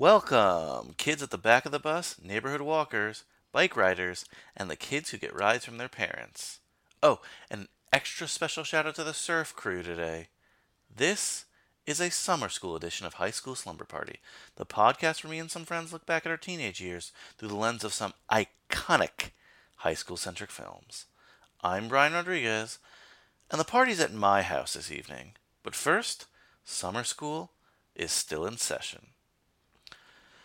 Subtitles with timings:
[0.00, 4.24] Welcome, kids at the back of the bus, neighborhood walkers, bike riders,
[4.56, 6.60] and the kids who get rides from their parents.
[7.02, 10.28] Oh, an extra special shout out to the surf crew today.
[10.90, 11.44] This
[11.84, 14.20] is a summer school edition of High School Slumber Party,
[14.56, 17.54] the podcast where me and some friends look back at our teenage years through the
[17.54, 19.32] lens of some iconic
[19.76, 21.04] high school centric films.
[21.62, 22.78] I'm Brian Rodriguez,
[23.50, 25.32] and the party's at my house this evening.
[25.62, 26.24] But first,
[26.64, 27.50] summer school
[27.94, 29.08] is still in session.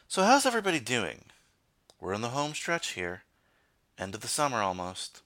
[0.07, 1.25] So, how's everybody doing?
[1.99, 3.23] We're in the home stretch here.
[3.97, 5.23] End of the summer almost.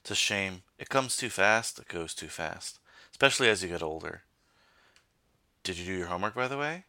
[0.00, 0.62] It's a shame.
[0.78, 2.78] It comes too fast, it goes too fast,
[3.10, 4.22] especially as you get older.
[5.64, 6.84] Did you do your homework, by the way?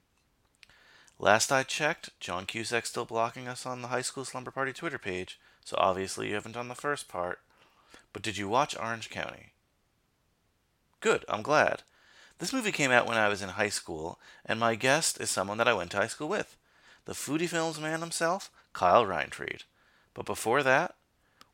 [1.18, 5.00] Last I checked, John Cusack's still blocking us on the High School Slumber Party Twitter
[5.00, 7.40] page, so obviously you haven't done the first part.
[8.12, 9.54] But did you watch Orange County?
[11.00, 11.84] Good, I'm glad.
[12.40, 15.58] This movie came out when I was in high school, and my guest is someone
[15.60, 16.58] that I went to high school with
[17.06, 19.64] the Foodie Films man himself, Kyle Reinfried.
[20.14, 20.96] But before that,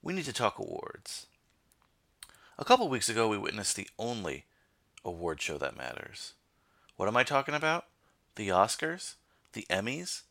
[0.02, 1.28] we need to talk awards.
[2.58, 4.46] A couple weeks ago, we witnessed the only
[5.06, 6.34] award show that matters.
[6.98, 7.86] What am I talking about?
[8.36, 9.16] The Oscars?
[9.54, 10.24] The Emmys?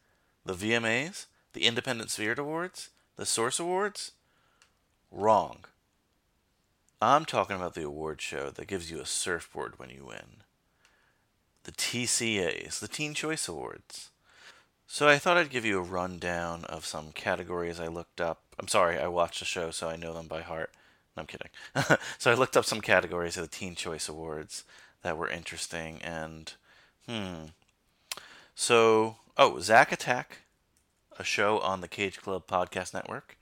[0.45, 1.27] The VMAs?
[1.55, 2.91] The Independent Spirit Awards?
[3.17, 4.13] The Source Awards?
[5.11, 5.65] Wrong.
[7.01, 10.43] I'm talking about the award show that gives you a surfboard when you win.
[11.65, 14.11] The TCAs, the Teen Choice Awards.
[14.91, 18.41] So I thought I'd give you a rundown of some categories I looked up.
[18.59, 20.73] I'm sorry, I watched the show, so I know them by heart.
[21.15, 21.51] No, I'm kidding.
[22.19, 24.65] so I looked up some categories of the Teen Choice Awards
[25.03, 26.55] that were interesting, and
[27.07, 27.49] hmm.
[28.55, 30.39] So, oh, Zack Attack,
[31.19, 33.38] a show on the Cage Club Podcast Network.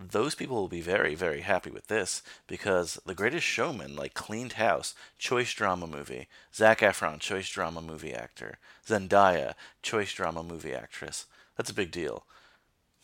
[0.00, 4.54] Those people will be very, very happy with this because The Greatest Showman, like, cleaned
[4.54, 6.26] house, choice drama movie.
[6.54, 8.58] Zac Efron, choice drama movie actor.
[8.86, 11.26] Zendaya, choice drama movie actress.
[11.56, 12.24] That's a big deal.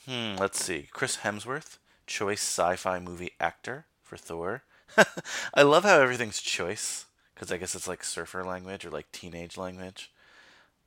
[0.06, 0.88] Hmm, let's see.
[0.90, 1.76] Chris Hemsworth,
[2.06, 4.62] choice sci fi movie actor for Thor.
[5.54, 9.58] I love how everything's choice because I guess it's like surfer language or like teenage
[9.58, 10.10] language.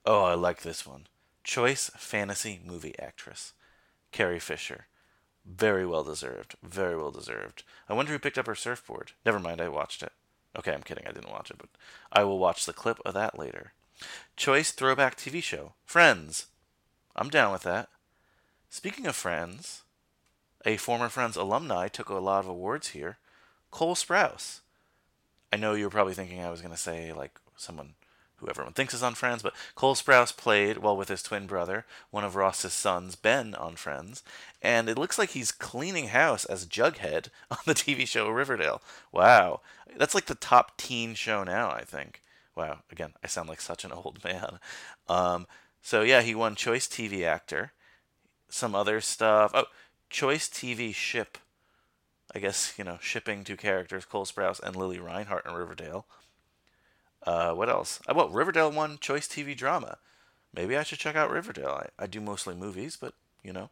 [0.06, 1.06] Oh, I like this one.
[1.44, 3.53] Choice fantasy movie actress.
[4.12, 4.88] Carrie Fisher.
[5.49, 6.55] Very well deserved.
[6.61, 7.63] Very well deserved.
[7.89, 9.13] I wonder who picked up her surfboard.
[9.25, 10.11] Never mind, I watched it.
[10.55, 11.05] Okay, I'm kidding.
[11.07, 11.69] I didn't watch it, but
[12.11, 13.73] I will watch the clip of that later.
[14.35, 15.73] Choice throwback TV show.
[15.85, 16.47] Friends.
[17.15, 17.89] I'm down with that.
[18.69, 19.81] Speaking of Friends,
[20.65, 23.17] a former Friends alumni took a lot of awards here.
[23.71, 24.61] Cole Sprouse.
[25.51, 27.95] I know you're probably thinking I was going to say, like, someone
[28.39, 31.85] who everyone thinks is on Friends, but Cole Sprouse played, well, with his twin brother,
[32.11, 34.23] one of Ross's sons, Ben, on Friends,
[34.61, 38.81] and it looks like he's cleaning house as Jughead on the TV show Riverdale.
[39.11, 39.61] Wow.
[39.97, 42.22] That's like the top teen show now, I think.
[42.55, 42.79] Wow.
[42.91, 44.59] Again, I sound like such an old man.
[45.07, 45.47] Um,
[45.81, 47.73] so, yeah, he won Choice TV Actor.
[48.49, 49.51] Some other stuff.
[49.53, 49.66] Oh,
[50.09, 51.38] Choice TV Ship.
[52.33, 56.05] I guess, you know, shipping two characters, Cole Sprouse and Lili Reinhart in Riverdale.
[57.24, 58.00] Uh, what else?
[58.07, 59.97] Uh, well, Riverdale won Choice TV Drama.
[60.53, 61.84] Maybe I should check out Riverdale.
[62.00, 63.13] I, I do mostly movies, but,
[63.44, 63.69] you know,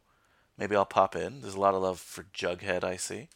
[0.58, 1.42] maybe I'll pop in.
[1.42, 3.30] There's a lot of love for Jughead, I see.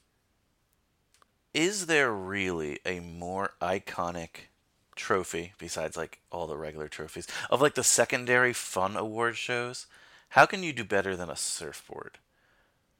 [1.53, 4.47] Is there really a more iconic
[4.95, 9.87] trophy, besides, like, all the regular trophies, of, like, the secondary fun award shows?
[10.29, 12.19] How can you do better than a surfboard?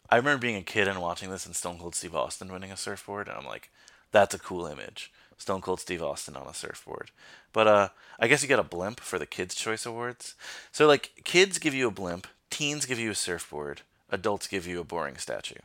[0.10, 2.78] I remember being a kid and watching this and Stone Cold Steve Austin winning a
[2.78, 3.70] surfboard, and I'm like,
[4.12, 5.12] that's a cool image.
[5.42, 7.12] Stone Cold Steve Austin on a surfboard.
[7.52, 7.90] But uh,
[8.20, 10.36] I guess you get a blimp for the Kids' Choice Awards.
[10.72, 14.80] So, like, kids give you a blimp, teens give you a surfboard, adults give you
[14.80, 15.56] a boring statue.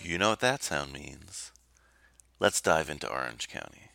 [0.00, 1.52] You know what that sound means.
[2.40, 3.90] Let's dive into Orange County.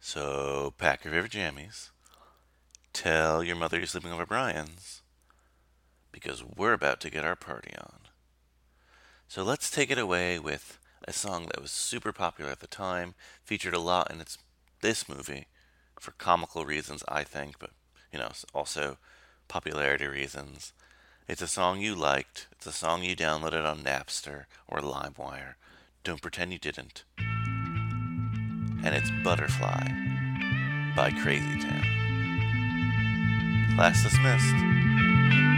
[0.00, 1.90] So, pack your favorite jammies.
[2.92, 5.02] Tell your mother you're sleeping over Brian's.
[6.12, 8.07] because we're about to get our party on.
[9.30, 13.14] So let's take it away with a song that was super popular at the time,
[13.44, 14.38] featured a lot in its
[14.80, 15.48] this movie
[16.00, 17.72] for comical reasons, I think, but
[18.10, 18.96] you know, also
[19.46, 20.72] popularity reasons.
[21.28, 22.46] It's a song you liked.
[22.52, 25.56] It's a song you downloaded on Napster or LimeWire.
[26.04, 27.04] Don't pretend you didn't.
[28.82, 29.88] And it's Butterfly
[30.96, 31.84] by Crazy Town.
[33.76, 35.57] Class dismissed.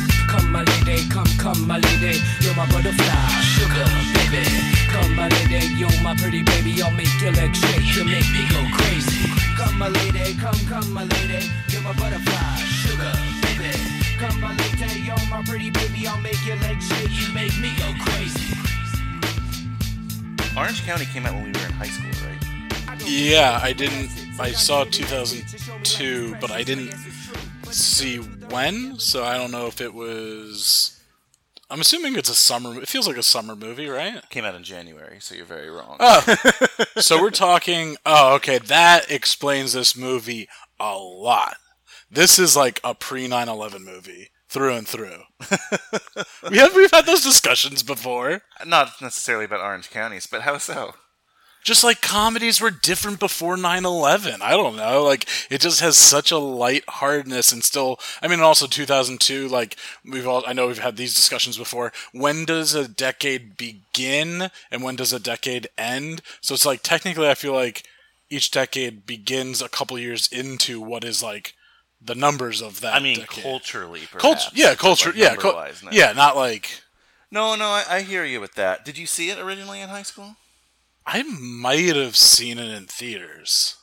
[0.51, 3.87] Come, my lady, come, come, my lady, you're my butterfly, sugar,
[4.19, 4.43] baby.
[4.91, 8.43] Come, my lady, you're my pretty baby, I'll make your legs shake, you make me
[8.49, 9.31] go crazy.
[9.55, 13.13] Come, my lady, come, come, my lady, you're my butterfly, sugar,
[13.43, 13.71] baby.
[14.19, 17.71] Come, my lady, you're my pretty baby, I'll make your legs shake, you make me
[17.77, 18.53] go crazy.
[20.57, 22.99] Orange County came out when we were in high school, right?
[23.07, 24.11] Yeah, I didn't.
[24.37, 26.91] I saw 2002, but I didn't
[27.73, 30.99] see when, so I don't know if it was.
[31.69, 32.81] I'm assuming it's a summer.
[32.81, 34.21] It feels like a summer movie, right?
[34.29, 35.97] Came out in January, so you're very wrong.
[35.99, 36.35] Oh,
[36.97, 37.97] so we're talking.
[38.05, 41.55] Oh, okay, that explains this movie a lot.
[42.09, 45.21] This is like a pre 9/11 movie through and through.
[46.49, 48.41] we have we've had those discussions before.
[48.65, 50.93] Not necessarily about Orange counties, but how so?
[51.63, 56.31] Just like comedies were different before 9-11 i don't know like it just has such
[56.31, 59.75] a light hardness and still i mean also 2002 like
[60.05, 64.83] we've all i know we've had these discussions before when does a decade begin and
[64.83, 67.83] when does a decade end so it's like technically i feel like
[68.29, 71.53] each decade begins a couple years into what is like
[72.03, 73.43] the numbers of that I mean, decade.
[73.43, 74.21] culturally, perhaps.
[74.21, 76.81] culture yeah culture like, yeah cul- yeah not like
[77.29, 78.83] No, no, I, I hear you with that.
[78.83, 80.35] Did you see it originally in high school?
[81.05, 83.77] I might have seen it in theaters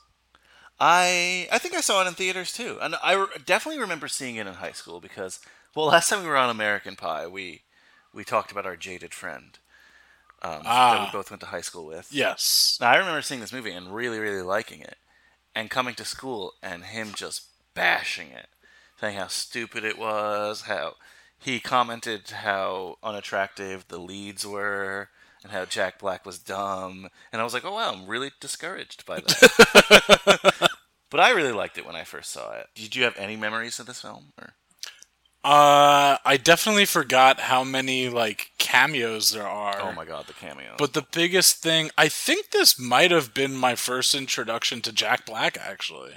[0.80, 4.36] I I think I saw it in theaters too, and I re- definitely remember seeing
[4.36, 5.40] it in high school because
[5.74, 7.62] well, last time we were on American Pie, we
[8.14, 9.58] we talked about our jaded friend
[10.40, 11.04] um, that Ah.
[11.12, 12.08] we both went to high school with.
[12.12, 14.98] yes Now I remember seeing this movie and really really liking it,
[15.52, 18.46] and coming to school and him just bashing it,
[19.00, 20.94] saying how stupid it was, how
[21.40, 25.08] he commented how unattractive the leads were.
[25.42, 29.06] And how Jack Black was dumb, and I was like, "Oh wow, I'm really discouraged
[29.06, 30.70] by that."
[31.10, 32.66] But I really liked it when I first saw it.
[32.74, 34.32] Did you have any memories of this film?
[34.38, 34.54] Or?
[35.44, 39.80] Uh, I definitely forgot how many like cameos there are.
[39.80, 40.74] Oh my god, the cameos!
[40.76, 45.24] But the biggest thing, I think this might have been my first introduction to Jack
[45.24, 45.56] Black.
[45.56, 46.14] Actually,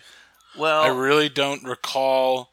[0.58, 2.50] well, I really don't recall.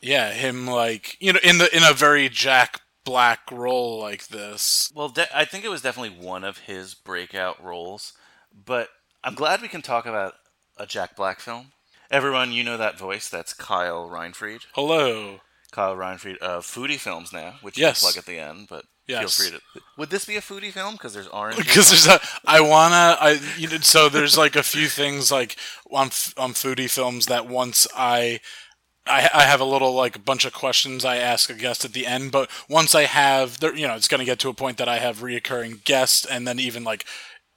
[0.00, 4.92] Yeah, him like you know in the in a very Jack Black role like this.
[4.94, 8.12] well, de- I think it was definitely one of his breakout roles.
[8.52, 8.88] But
[9.24, 10.34] I'm glad we can talk about
[10.76, 11.72] a Jack Black film.
[12.10, 13.28] Everyone, you know that voice.
[13.28, 14.62] That's Kyle Reinfried.
[14.74, 15.40] Hello.
[15.72, 18.02] Kyle Reinfried of Foodie Films now, which Yes.
[18.02, 18.68] you can plug at the end.
[18.68, 19.82] But feel free to.
[19.98, 20.94] Would this be a foodie film?
[20.94, 21.56] Because there's orange.
[21.58, 25.56] because there's a I wanna I you know so there's like a few things like
[25.90, 28.40] on on foodie films that once I
[29.06, 31.92] I, I have a little like a bunch of questions I ask a guest at
[31.92, 34.54] the end, but once I have, there, you know, it's going to get to a
[34.54, 37.04] point that I have reoccurring guests, and then even like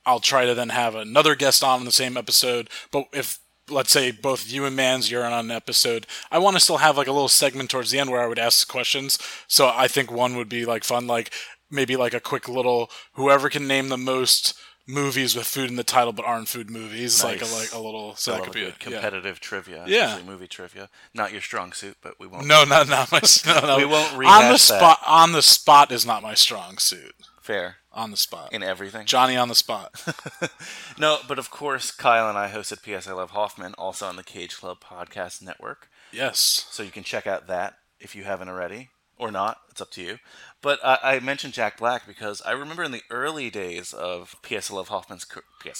[0.06, 2.70] I'll try to then have another guest on in the same episode.
[2.92, 3.40] But if
[3.70, 6.98] let's say both you and Mans you're on an episode, I want to still have
[6.98, 9.18] like a little segment towards the end where I would ask questions.
[9.48, 11.32] So I think one would be like fun, like
[11.70, 14.58] maybe like a quick little whoever can name the most
[14.90, 18.16] movies with food in the title but aren't food movies, like a like a little.
[18.16, 19.00] So I that could be good a, yeah.
[19.00, 20.20] competitive trivia, Yeah.
[20.26, 20.90] movie trivia.
[21.14, 22.46] Not your strong suit, but we won't.
[22.48, 23.22] No, not not my.
[23.46, 23.78] No, no.
[23.78, 24.80] We won't on the rehash that.
[24.80, 25.00] spot.
[25.08, 27.14] On the spot is not my strong suit.
[27.42, 29.06] fair On the spot, in everything.
[29.06, 30.04] Johnny on the spot.
[30.98, 34.24] No, but of course, Kyle and I hosted PS I Love Hoffman, also on the
[34.24, 35.90] Cage Club Podcast Network.
[36.12, 36.66] yes.
[36.70, 38.90] So you can check out that if you haven't already.
[39.20, 39.58] Or not.
[39.70, 40.18] It's up to you.
[40.62, 44.70] But uh, I mentioned Jack Black because I remember in the early days of P.S.
[44.70, 45.40] I Love Hoffman's ca-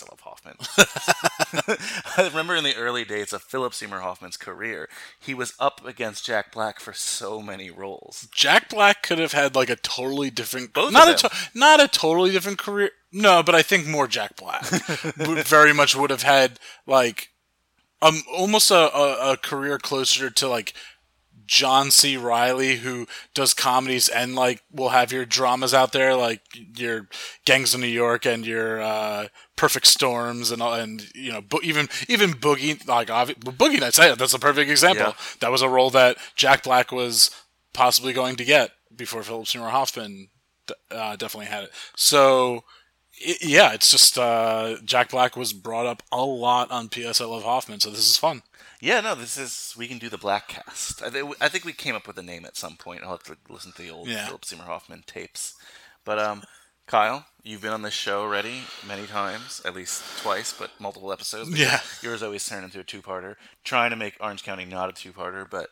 [0.10, 0.56] Love Hoffman.
[2.18, 4.88] I remember in the early days of Philip Seymour Hoffman's career,
[5.20, 8.28] he was up against Jack Black for so many roles.
[8.34, 11.88] Jack Black could have had like a totally different, Both not a to- not a
[11.90, 12.92] totally different career.
[13.12, 14.64] No, but I think more Jack Black
[15.18, 17.30] very much would have had like
[18.02, 20.74] um almost a, a, a career closer to like
[21.50, 22.16] John C.
[22.16, 26.42] Reilly, who does comedies and like will have your dramas out there, like
[26.78, 27.08] your
[27.44, 31.90] Gangs of New York and your uh, Perfect Storms and and you know bo- even
[32.08, 33.98] even Boogie like Boogie Nights.
[33.98, 35.08] That's a perfect example.
[35.08, 35.14] Yeah.
[35.40, 37.32] That was a role that Jack Black was
[37.74, 40.28] possibly going to get before Philip Seymour Hoffman
[40.92, 41.72] uh, definitely had it.
[41.96, 42.64] So.
[43.42, 47.44] yeah, it's just uh, Jack Black was brought up a lot on PS I Love
[47.44, 48.44] Hoffman, so this is fun.
[48.82, 51.04] Yeah, no, this is we can do the Black Cast.
[51.04, 53.02] I, think I think we came up with a name at some point.
[53.04, 54.26] I'll have to listen to the old Yeah.
[54.28, 55.56] Philip Seymour Hoffman tapes.
[56.06, 56.44] But um,
[56.88, 61.50] Kyle, you've been on this show already many times, at least twice, but multiple episodes.
[61.60, 61.82] Yeah.
[62.02, 63.36] yours always turned into a two-parter.
[63.66, 65.70] Trying to make Orange County not a two-parter, but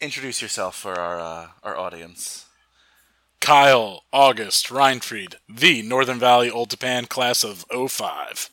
[0.00, 2.44] introduce yourself for our uh, our audience.
[3.40, 8.50] Kyle August Reinfried, the Northern Valley Old Tappan class of 05.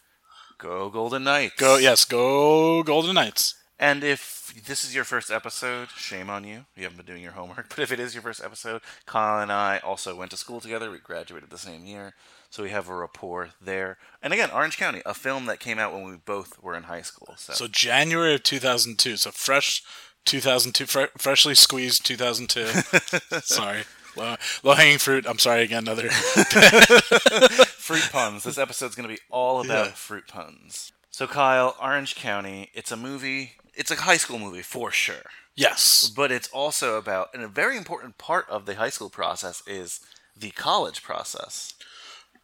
[0.58, 1.56] Go Golden Knights.
[1.58, 3.56] Go, yes, go Golden Knights.
[3.80, 6.66] And if this is your first episode, shame on you.
[6.76, 7.70] You haven't been doing your homework.
[7.76, 10.90] But if it is your first episode, Kyle and I also went to school together.
[10.92, 12.14] We graduated the same year.
[12.50, 13.98] So we have a rapport there.
[14.22, 17.02] And again, Orange County, a film that came out when we both were in high
[17.02, 17.34] school.
[17.36, 19.18] So, So January of 2002.
[19.18, 19.84] So fresh
[20.26, 23.40] 2002, fre- freshly squeezed 2002.
[23.42, 23.84] sorry.
[24.16, 25.26] Low, low hanging fruit.
[25.28, 25.80] I'm sorry again.
[25.88, 26.10] Another.
[26.12, 28.44] fruit puns.
[28.44, 29.92] This episode's going to be all about Yeah.
[29.94, 30.92] fruit puns.
[31.10, 33.54] So Kyle, Orange County, it's a movie.
[33.76, 35.30] It's a high school movie for sure.
[35.56, 36.12] yes.
[36.16, 40.00] But it's also about, and a very important part of the high school process is
[40.36, 41.74] the college process.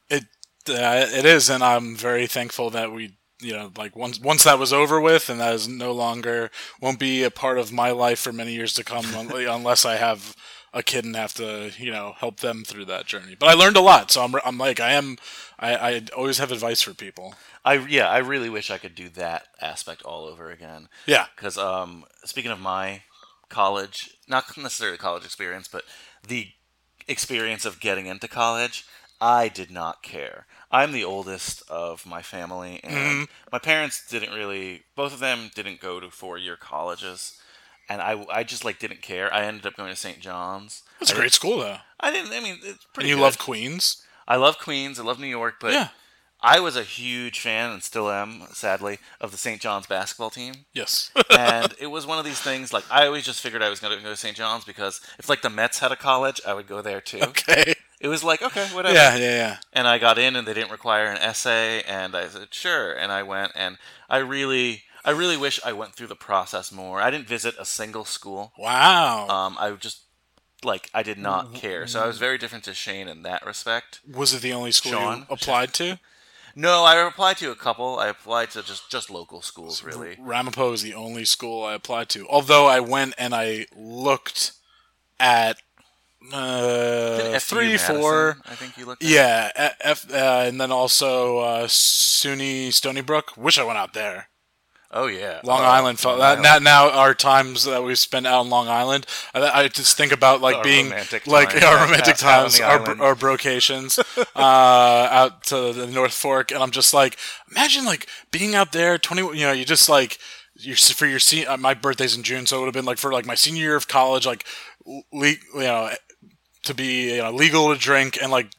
[0.10, 0.26] It
[0.68, 3.16] uh, it is, and I'm very thankful that we.
[3.42, 7.00] You know, like once once that was over with, and that is no longer won't
[7.00, 10.36] be a part of my life for many years to come, unless I have
[10.74, 13.36] a kid and have to, you know, help them through that journey.
[13.38, 15.18] But I learned a lot, so I'm, I'm like, I am,
[15.60, 17.36] I, I always have advice for people.
[17.66, 20.88] I yeah, I really wish I could do that aspect all over again.
[21.06, 23.02] Yeah, Because um, speaking of my
[23.50, 25.84] college, not necessarily college experience, but
[26.28, 26.50] the
[27.08, 28.86] experience of getting into college,
[29.20, 30.46] I did not care.
[30.72, 34.84] I'm the oldest of my family, and my parents didn't really.
[34.96, 37.40] Both of them didn't go to four-year colleges,
[37.90, 39.34] and I, I just like didn't care.
[39.34, 40.20] I ended up going to St.
[40.20, 40.84] John's.
[41.02, 41.78] it's a great school though.
[42.00, 42.32] I didn't.
[42.32, 43.10] I mean, it's And pretty.
[43.10, 43.22] you good.
[43.22, 44.04] love Queens.
[44.28, 45.00] I love Queens.
[45.00, 45.90] I love New York, but Yeah.
[46.42, 49.60] I was a huge fan and still am, sadly, of the St.
[49.60, 50.54] John's basketball team.
[50.74, 51.12] Yes.
[51.38, 53.98] and it was one of these things like I always just figured I was going
[53.98, 54.38] to go to St.
[54.38, 57.20] John's because if like the Mets had a college, I would go there too.
[57.24, 57.74] okay.
[58.00, 58.96] It was like okay, whatever.
[58.96, 59.58] Yeah, yeah, yeah.
[59.74, 63.12] And I got in, and they didn't require an essay, and I said sure, and
[63.12, 63.78] I went, and
[64.10, 67.02] I really, I really wish I went through the process more.
[67.02, 68.54] I didn't visit a single school.
[68.60, 69.28] Wow.
[69.28, 70.04] Um, I just
[70.64, 74.02] like I did not care, so I was very different to Shane in that respect.
[74.08, 75.18] was it the only school Sean?
[75.20, 76.00] you applied to?
[76.56, 78.00] No, I applied to a couple.
[78.00, 80.18] I applied to just just local schools, really.
[80.20, 82.28] Ramapo is the only school I applied to.
[82.28, 84.54] Although I went and I looked
[85.20, 85.62] at
[86.34, 88.38] uh, three, Madison, four.
[88.46, 89.04] I think you looked.
[89.04, 89.10] At.
[89.10, 93.38] Yeah, F, uh, and then also uh, SUNY Stony Brook.
[93.38, 94.28] Wish I went out there.
[94.92, 95.40] Oh yeah.
[95.44, 96.40] Long Oh, Island Long that.
[96.40, 96.44] Island.
[96.44, 99.06] Now, now our times that we spent out on Long Island,
[99.36, 100.90] I, I just think about like Our being
[101.28, 106.52] like times our romantic out times, our, our brocations, uh, out to the North Fork,
[106.52, 107.18] and I'm just like,
[107.52, 109.22] imagine like being out there, twenty.
[109.22, 110.18] You know, you just like.
[110.62, 112.98] Your, for your se- uh, my birthday's in June, so it would have been like
[112.98, 114.44] for like my senior year of college, like
[115.14, 115.90] le- you know,
[116.64, 118.50] to be you know legal to drink and like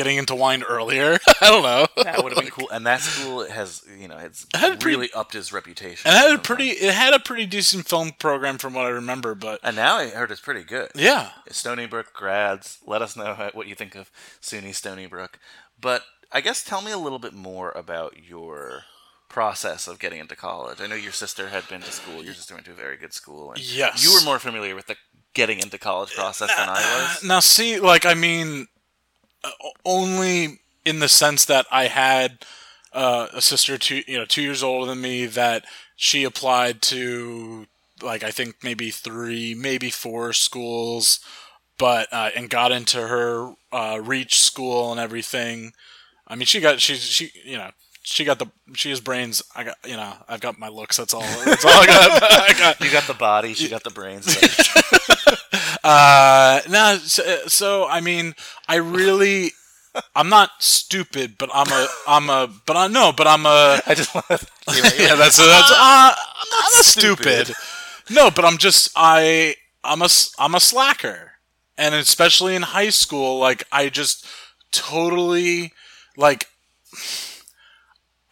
[0.00, 1.18] getting into wine earlier.
[1.42, 1.86] I don't know.
[2.04, 2.70] That would have been cool.
[2.70, 6.10] And that school has, you know, it's had a pretty- really upped his reputation.
[6.10, 8.90] And it had a pretty, it had a pretty decent film program from what I
[8.90, 10.90] remember, but And now I heard it's pretty good.
[10.94, 15.38] yeah, Stony Brook grads, let us know what you think of SUNY Stony Brook.
[15.80, 16.02] But
[16.32, 18.84] I guess tell me a little bit more about your
[19.28, 20.80] process of getting into college.
[20.80, 22.24] I know your sister had been to school.
[22.24, 23.52] Your sister went to a very good school.
[23.52, 24.02] And Yes.
[24.04, 24.96] You were more familiar with the
[25.34, 26.74] getting into college process than I
[27.14, 27.22] was.
[27.24, 28.66] Now, see, like, I mean,
[29.84, 32.38] only in the sense that I had
[32.92, 35.64] uh, a sister two, you know, two years older than me that
[35.96, 37.66] she applied to,
[38.02, 41.20] like, I think maybe three, maybe four schools,
[41.78, 45.72] but uh, and got into her uh, reach school and everything.
[46.26, 47.70] I mean, she got she she you know.
[48.02, 49.42] She got the she has brains.
[49.54, 50.96] I got you know I've got my looks.
[50.96, 51.20] That's all.
[51.20, 52.22] That's all I got.
[52.50, 54.26] I got You got the body, she got the brains.
[55.84, 58.34] uh, no, so, so I mean,
[58.68, 59.52] I really,
[60.14, 63.94] I'm not stupid, but I'm a, I'm a, but I know, but I'm a, I
[63.94, 64.46] just want to.
[64.98, 65.70] yeah, that's a, that's.
[65.70, 67.52] Uh, I'm not stupid.
[68.10, 70.08] No, but I'm just I I'm a
[70.38, 71.32] I'm a slacker,
[71.78, 74.26] and especially in high school, like I just
[74.72, 75.72] totally
[76.16, 76.46] like.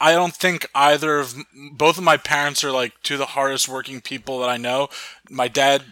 [0.00, 1.34] I don't think either of
[1.72, 4.88] both of my parents are like two of the hardest working people that I know.
[5.28, 5.82] My dad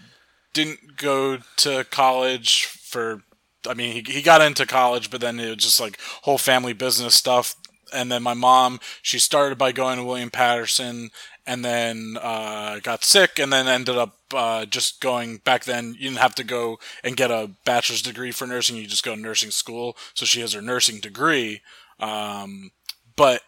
[0.56, 3.22] didn't go to college for
[3.68, 6.72] I mean he, he got into college but then it was just like whole family
[6.72, 7.54] business stuff.
[7.92, 11.10] And then my mom she started by going to William Paterson
[11.46, 16.08] and then uh, got sick and then ended up uh, just going back then you
[16.08, 19.20] didn't have to go and get a bachelor's degree for nursing you just go to
[19.20, 19.94] nursing school.
[20.14, 21.60] So she has her nursing degree
[22.00, 22.70] um,
[23.14, 23.42] but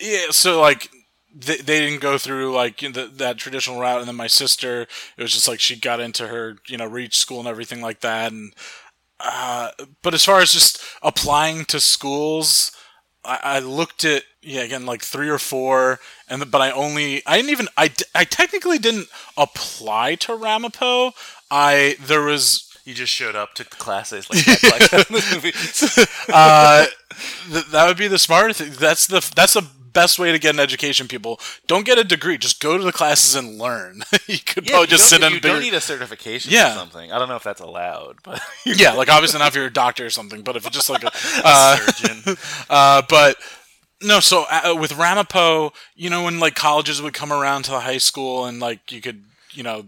[0.00, 0.88] yeah so like
[1.34, 4.82] they, they didn't go through like the, that traditional route and then my sister
[5.16, 8.00] it was just like she got into her you know reach school and everything like
[8.00, 8.52] that and
[9.20, 9.70] uh,
[10.02, 12.72] but as far as just applying to schools
[13.24, 17.22] I, I looked at yeah again like three or four and the, but I only
[17.26, 21.12] I didn't even I, I technically didn't apply to Ramapo
[21.50, 25.98] I there was You just showed up, took the classes like that, like this
[26.32, 26.86] uh,
[27.50, 28.72] th- that would be the smarter thing.
[28.78, 31.08] That's the that's the best way to get an education.
[31.08, 34.02] People don't get a degree; just go to the classes and learn.
[34.26, 35.32] you could Yeah, probably you just sit in.
[35.32, 36.72] You bigger- don't need a certification Yeah.
[36.74, 37.10] for something.
[37.12, 40.04] I don't know if that's allowed, but yeah, like obviously not if you're a doctor
[40.04, 41.10] or something, but if it's just like a,
[41.44, 42.36] uh, surgeon.
[42.68, 43.36] uh, but
[44.02, 44.20] no.
[44.20, 47.98] So uh, with Ramapo, you know, when like colleges would come around to the high
[47.98, 49.86] school and like you could, you know,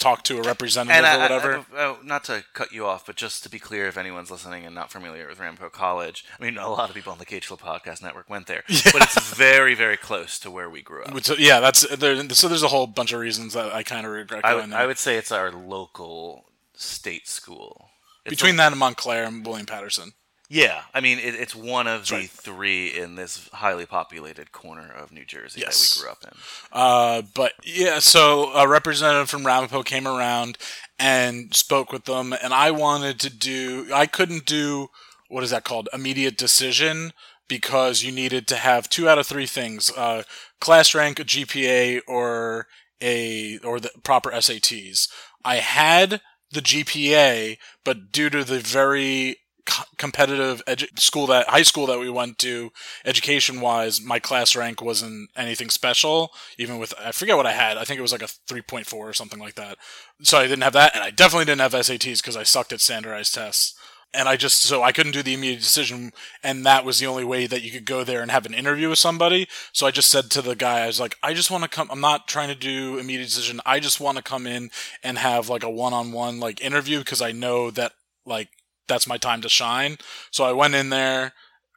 [0.00, 1.56] talk to a representative And I, or whatever.
[1.72, 4.30] I- I- oh, not to cut you off, but just to be clear, if anyone's
[4.30, 7.24] listening and not familiar with Ramapo College, I mean, a lot of people on the
[7.26, 11.04] Cage Club Podcast Network went there, but it's very, very close to where we grew
[11.04, 11.12] up.
[11.14, 12.48] Which- yeah, that's there, so.
[12.48, 14.78] There's a whole bunch of reasons that I kind of regret I going would, there.
[14.80, 17.90] I would say it's our local state school.
[18.24, 20.12] It's Between a- that and Montclair and William Paterson.
[20.52, 22.30] Yeah, I mean, it, it's one of the right.
[22.30, 25.94] three in this highly populated corner of New Jersey Yes.
[25.94, 26.38] that we grew up in.
[26.72, 30.58] Uh, but yeah, so a representative from Ramapo came around
[30.98, 33.86] and spoke with them, and I wanted to do.
[33.94, 34.88] I couldn't do
[35.28, 35.88] what is that called?
[35.94, 37.12] Immediate decision
[37.46, 40.24] because you needed to have two out of three things: uh,
[40.60, 42.66] class rank, a GPA, or
[43.00, 45.08] a or the proper SATs.
[45.44, 49.36] I had the GPA, but due to the very
[49.70, 52.70] co- competitive edu- school that high school that we went to
[53.04, 57.78] education wise my class rank wasn't anything special even with i forget what i had
[57.78, 59.78] i think it was like a 3.4 or something like that.
[60.22, 62.80] So i didn't have that and i definitely didn't have sats because i sucked at
[62.80, 63.74] standardized tests.
[64.12, 67.24] And i just so i couldn't do the immediate decision and that was the only
[67.24, 69.46] way that you could go there and have an interview with somebody.
[69.72, 71.88] So i just said to the guy i was like i just want to come
[71.90, 73.60] i'm not trying to do immediate decision.
[73.64, 74.70] I just want to come in
[75.02, 77.92] and have like a one-on-one like interview because i know that
[78.26, 78.48] like
[78.90, 79.96] that's my time to shine.
[80.30, 81.32] So I went in there,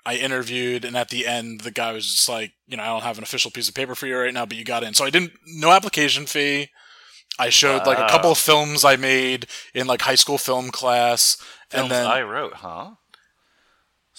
[0.06, 3.04] I interviewed, and at the end, the guy was just like, you know, I don't
[3.04, 4.94] have an official piece of paper for you right now, but you got in.
[4.94, 6.70] So I didn't, no application fee.
[7.40, 8.34] I showed like a couple ah.
[8.34, 11.38] of films I made in like high school film class,
[11.70, 12.92] Films and then I wrote, huh?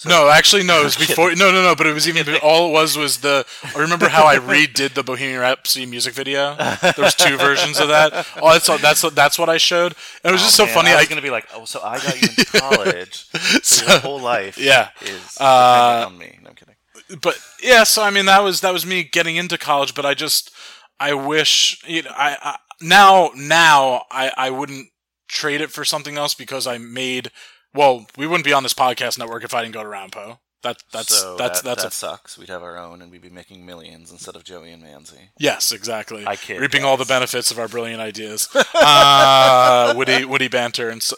[0.03, 1.33] No, actually no, it was before.
[1.35, 3.45] No, no, no, but it was even all it was was the.
[3.75, 6.55] I remember how I redid the Bohemian Rhapsody music video.
[6.55, 8.27] There was two versions of that.
[8.41, 10.89] Oh, that's that's that's what I showed, and it was just so Man, funny.
[10.91, 13.25] I I was gonna be like, oh, so I got you into college.
[13.63, 14.89] so your whole life, yeah.
[15.01, 16.39] is Uh, on me.
[16.43, 16.75] No, I'm kidding.
[17.21, 20.13] but yeah, so I mean that was that was me getting into college, but I
[20.13, 20.51] just
[20.99, 24.89] I wish you know, I, I now now I I wouldn't
[25.27, 27.31] trade it for something else because I made
[27.75, 30.39] well we wouldn't be on this podcast network if I didn't go to Ramapo.
[30.63, 32.37] That that's so that's that, that's that a sucks.
[32.39, 35.29] We'd have our own, and we'd be making millions instead of Joey and Manzi.
[35.37, 36.25] yes exactly.
[36.25, 41.03] I kid, reaping all the benefits of our brilliant ideas, uh, witty witty banter and
[41.03, 41.15] so,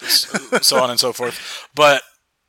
[0.60, 1.70] so on and so forth.
[1.74, 2.02] But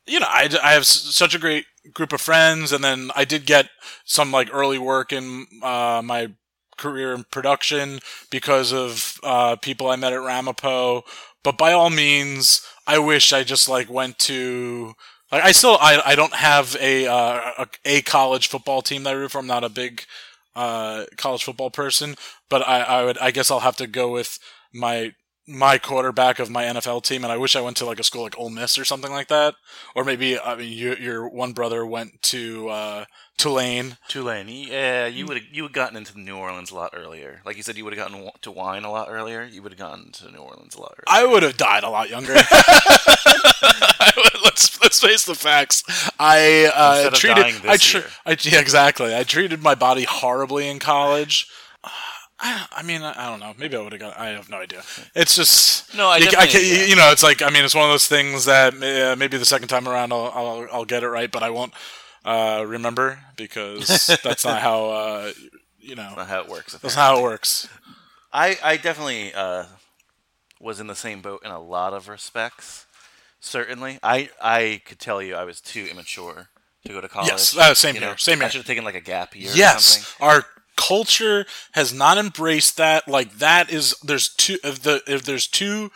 [0.07, 3.45] you know, I, I have such a great group of friends, and then I did
[3.45, 3.69] get
[4.03, 6.33] some like early work in uh, my
[6.77, 11.03] career in production because of uh, people I met at Ramapo.
[11.43, 14.93] But by all means, I wish I just like went to.
[15.31, 19.11] Like I still I, I don't have a, uh, a a college football team that
[19.11, 19.37] I root for.
[19.37, 20.03] I'm not a big
[20.55, 22.15] uh, college football person,
[22.49, 24.39] but I, I would I guess I'll have to go with
[24.73, 25.13] my
[25.47, 28.23] my quarterback of my NFL team, and I wish I went to like a school
[28.23, 29.53] like Ole Miss or something like that,
[29.95, 33.05] or maybe I mean you, your one brother went to uh,
[33.39, 33.95] Tulane.
[34.09, 37.41] Tulane, yeah, you would have you would gotten into New Orleans a lot earlier.
[37.45, 39.43] Like you said, you would have gotten to wine a lot earlier.
[39.45, 41.05] You would have gotten to New Orleans a lot earlier.
[41.07, 42.33] I would have died a lot younger.
[44.17, 45.83] Would- let's let's face the facts.
[46.19, 47.99] I uh, treated I, tr-.
[48.25, 49.15] I yeah exactly.
[49.15, 51.47] I treated my body horribly in college.
[52.41, 53.53] I, I mean, I, I don't know.
[53.57, 54.17] Maybe I would have got.
[54.17, 54.81] I have no idea.
[55.13, 56.85] It's just No, I you, definitely- can- yeah.
[56.85, 59.45] you know, it's like I mean, it's one of those things that uh, maybe the
[59.45, 61.73] second time around I'll, I'll I'll get it right, but I won't
[62.25, 65.31] uh, remember because that's not how uh,
[65.79, 66.13] you know.
[66.15, 66.73] Not how it works.
[66.73, 67.67] That's not how it works.
[68.31, 69.65] I, I definitely uh,
[70.59, 72.85] was in the same boat in a lot of respects.
[73.39, 76.49] Certainly, I I could tell you I was too immature
[76.85, 77.29] to go to college.
[77.29, 78.15] Yes, uh, same you here, know?
[78.17, 78.49] same I here.
[78.51, 79.51] should have taken like a gap year.
[79.51, 80.27] Or Yes, something.
[80.27, 83.07] our culture has not embraced that.
[83.07, 85.91] Like that is there's two if the if there's two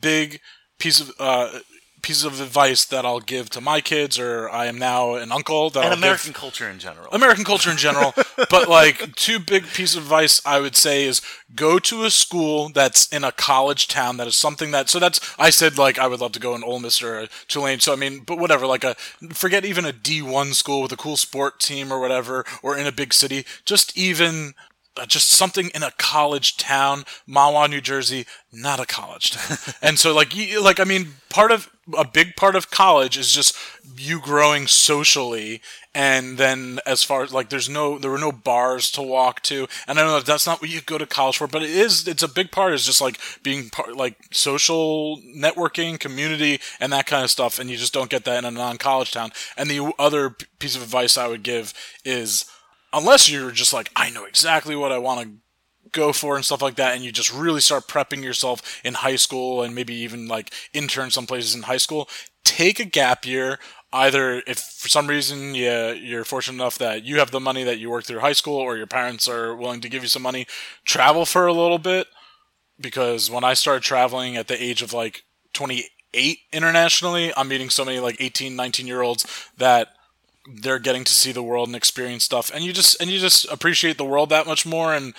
[0.00, 0.40] big
[0.78, 1.58] pieces of uh,
[2.02, 5.70] pieces of advice that I'll give to my kids, or I am now an uncle.
[5.70, 7.08] That and I'll give- American culture in general.
[7.12, 8.14] American culture in general,
[8.50, 11.20] but like two big pieces of advice I would say is
[11.54, 15.20] go to a school that's in a college town that is something that so that's
[15.38, 17.96] I said like I would love to go in Ole Miss or Tulane so I
[17.96, 18.94] mean but whatever like a
[19.32, 22.92] forget even a D1 school with a cool sport team or whatever or in a
[22.92, 24.54] big city just even
[24.96, 29.58] uh, just something in a college town, Mahwah, New Jersey, not a college town.
[29.82, 33.32] and so like you, like I mean part of a big part of college is
[33.32, 33.56] just
[33.96, 35.62] you growing socially
[35.94, 39.66] and then as far as like there's no there were no bars to walk to.
[39.86, 42.06] And I know that that's not what you go to college for but it is
[42.06, 47.06] it's a big part is just like being part like social networking community and that
[47.06, 49.30] kind of stuff and you just don't get that in a non-college town.
[49.56, 51.72] And the other piece of advice I would give
[52.04, 52.44] is
[52.92, 55.45] unless you're just like I know exactly what I want to
[55.92, 59.16] go for and stuff like that and you just really start prepping yourself in high
[59.16, 62.08] school and maybe even like intern some places in high school
[62.46, 63.58] take a gap year.
[63.92, 67.78] Either if for some reason yeah you're fortunate enough that you have the money that
[67.78, 70.46] you work through high school or your parents are willing to give you some money
[70.84, 72.06] travel for a little bit.
[72.78, 75.22] Because when I started traveling at the age of like
[75.54, 79.88] 28 internationally, I'm meeting so many like 18, 19 year olds that
[80.46, 82.50] they're getting to see the world and experience stuff.
[82.52, 85.14] And you just and you just appreciate the world that much more and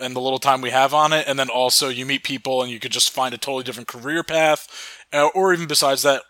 [0.00, 1.26] and the little time we have on it.
[1.28, 4.22] And then also you meet people and you could just find a totally different career
[4.22, 4.68] path.
[5.12, 6.22] Uh, or even besides that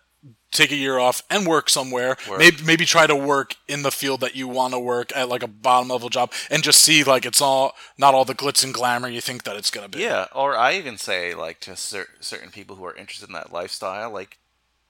[0.50, 2.16] take a year off and work somewhere.
[2.36, 5.42] Maybe maybe try to work in the field that you want to work at like
[5.42, 8.74] a bottom level job and just see like it's all not all the glitz and
[8.74, 10.02] glamour you think that it's going to be.
[10.02, 13.52] Yeah, or I even say like to cer- certain people who are interested in that
[13.52, 14.38] lifestyle, like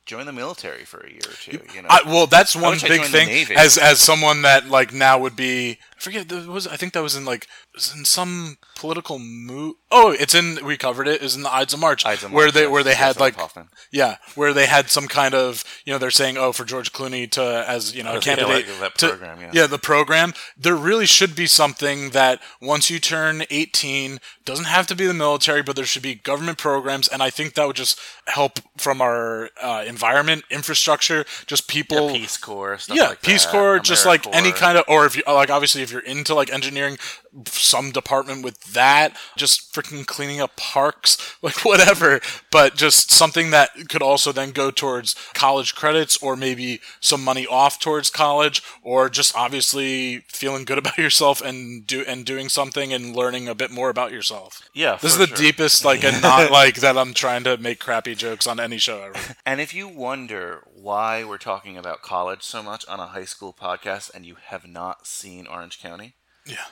[0.07, 1.61] join the military for a year or two.
[1.75, 3.47] You know, I, well, that's one big thing.
[3.57, 6.67] As as someone that like now would be, forget that was.
[6.67, 9.77] I think that was in like was in some political move.
[9.91, 10.59] Oh, it's in.
[10.65, 11.23] We covered it.
[11.23, 13.37] Is in the Ides of March, Ides of March where they where they had like
[13.37, 13.69] Hoffman.
[13.91, 17.31] yeah, where they had some kind of you know they're saying oh for George Clooney
[17.33, 19.67] to as you know a yeah, candidate like that to- program, yeah.
[19.67, 20.35] the program.
[20.57, 25.15] There really should be something that once you turn eighteen doesn't have to be the
[25.15, 29.01] military, but there should be government programs, and I think that would just help from
[29.01, 33.79] our uh, environment infrastructure, just people Yeah, Peace Corps, stuff yeah, like Peace that, Corps,
[33.79, 36.99] just like any kind of, or if you like, obviously, if you're into like engineering,
[37.47, 42.21] some department with that, just freaking cleaning up parks, like whatever.
[42.51, 47.47] But just something that could also then go towards college credits, or maybe some money
[47.47, 52.93] off towards college, or just obviously feeling good about yourself and do and doing something
[52.93, 54.69] and learning a bit more about yourself.
[54.75, 55.37] Yeah, this is the sure.
[55.37, 56.97] deepest, like, and not like that.
[56.99, 59.35] I'm trying to make crappy jokes on any show ever.
[59.47, 63.53] And if you wonder why we're talking about college so much on a high school
[63.53, 66.15] podcast and you have not seen Orange County,
[66.47, 66.65] Yeah.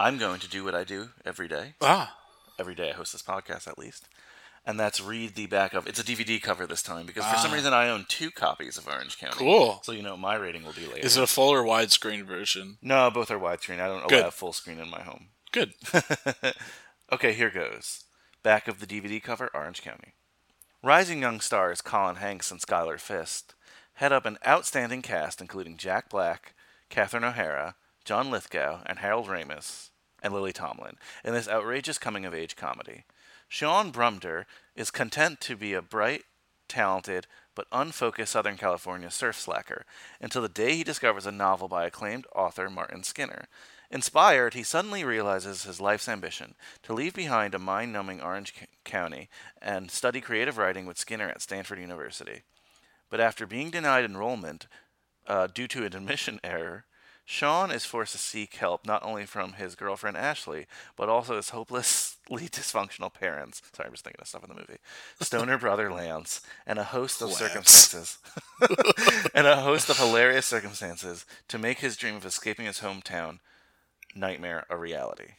[0.00, 1.74] I'm going to do what I do every day.
[1.80, 2.16] Ah.
[2.58, 4.08] Every day I host this podcast at least.
[4.66, 7.52] And that's read the back of it's a DVD cover this time because for some
[7.52, 9.36] reason I own two copies of Orange County.
[9.36, 9.38] Ah.
[9.38, 9.80] Cool.
[9.82, 11.06] So you know my rating will be later.
[11.06, 12.78] Is it a full or widescreen version?
[12.82, 13.80] No, both are widescreen.
[13.80, 14.20] I don't Good.
[14.20, 15.28] allow full screen in my home.
[15.52, 15.72] Good.
[17.12, 18.04] Okay, here goes.
[18.44, 20.14] Back of the DVD cover, Orange County.
[20.80, 23.54] Rising young stars Colin Hanks and Schuyler Fisk
[23.94, 26.54] head up an outstanding cast including Jack Black,
[26.88, 29.89] Catherine O'Hara, John Lithgow, and Harold Ramis,
[30.22, 33.04] and Lily Tomlin in this outrageous coming of age comedy.
[33.48, 34.44] Shaun Brumder
[34.76, 36.22] is content to be a bright,
[36.68, 39.84] talented, but unfocused Southern California surf slacker
[40.20, 43.46] until the day he discovers a novel by acclaimed author Martin Skinner.
[43.90, 46.54] Inspired, he suddenly realizes his life's ambition
[46.84, 48.54] to leave behind a mind numbing Orange
[48.84, 49.28] County
[49.60, 52.42] and study creative writing with Skinner at Stanford University.
[53.10, 54.68] But after being denied enrollment
[55.26, 56.84] uh, due to an admission error,
[57.30, 60.66] Sean is forced to seek help not only from his girlfriend Ashley,
[60.96, 63.62] but also his hopelessly dysfunctional parents.
[63.72, 64.78] Sorry, I'm just thinking of stuff in the movie.
[65.20, 67.38] Stoner brother Lance, and a host of Lance.
[67.38, 68.18] circumstances,
[69.32, 73.38] and a host of hilarious circumstances to make his dream of escaping his hometown
[74.12, 75.34] nightmare a reality.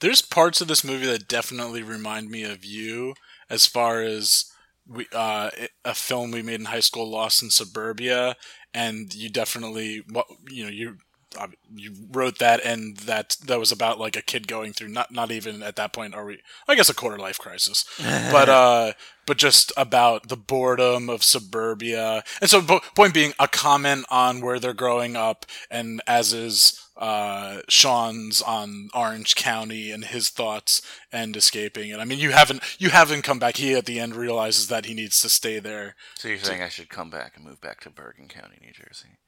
[0.00, 3.14] There's parts of this movie that definitely remind me of you
[3.48, 4.50] as far as
[4.88, 5.50] we uh,
[5.84, 8.34] a film we made in high school, Lost in Suburbia,
[8.74, 10.02] and you definitely
[10.48, 10.98] you know you
[11.38, 15.12] uh, you wrote that, and that that was about like a kid going through not
[15.12, 16.40] not even at that point are we?
[16.66, 18.92] I guess a quarter life crisis, but uh,
[19.26, 24.40] but just about the boredom of suburbia, and so po- point being a comment on
[24.40, 30.82] where they're growing up, and as is uh, Sean's on Orange County and his thoughts
[31.10, 33.56] and escaping And I mean, you haven't you haven't come back.
[33.56, 36.68] He at the end realizes that he needs to stay there So you're saying I
[36.68, 39.18] should come back and move back to Bergen County, New Jersey,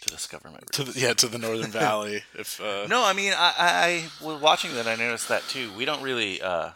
[0.00, 0.78] to discover my roots?
[0.78, 2.22] to the, yeah to the Northern Valley.
[2.34, 4.86] If uh, No, I mean, I, I, I was watching that.
[4.86, 5.70] I noticed that too.
[5.76, 6.40] We don't really.
[6.40, 6.70] Uh,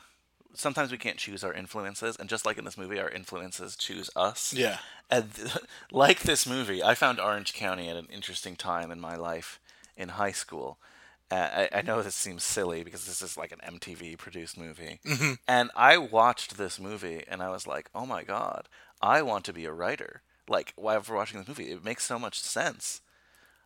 [0.52, 4.10] sometimes we can't choose our influences, and just like in this movie, our influences choose
[4.14, 4.52] us.
[4.52, 4.78] yeah,
[5.10, 5.30] And
[5.90, 9.58] like this movie, I found Orange County at an interesting time in my life
[9.96, 10.78] in high school.
[11.30, 15.00] Uh, I, I know this seems silly because this is like an MTV produced movie.
[15.48, 18.68] And I watched this movie and I was like, oh my God,
[19.00, 20.22] I want to be a writer.
[20.48, 23.00] Like, while we're watching this movie, it makes so much sense.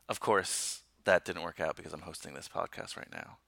[0.09, 3.38] Of course, that didn't work out because I'm hosting this podcast right now.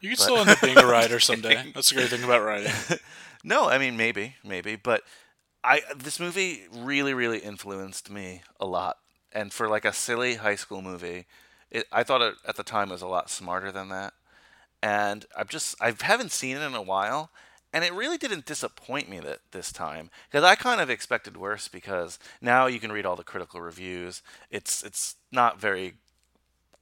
[0.00, 1.70] you can still end up being a writer someday.
[1.74, 2.72] That's the great thing about writing.
[3.42, 5.02] No, I mean maybe, maybe, but
[5.64, 8.98] I this movie really, really influenced me a lot.
[9.32, 11.24] And for like a silly high school movie,
[11.70, 14.12] it, I thought it at the time was a lot smarter than that.
[14.82, 17.30] And I've just I haven't seen it in a while,
[17.72, 21.68] and it really didn't disappoint me that this time because I kind of expected worse
[21.68, 24.22] because now you can read all the critical reviews.
[24.50, 25.94] It's it's not very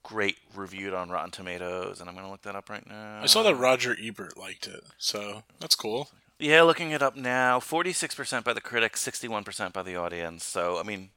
[0.05, 3.21] great reviewed on Rotten Tomatoes, and I'm gonna look that up right now.
[3.21, 6.09] I saw that Roger Ebert liked it, so that's cool.
[6.39, 10.45] Yeah, looking it up now, 46% by the critics, 61% by the audience.
[10.45, 11.11] So, I mean,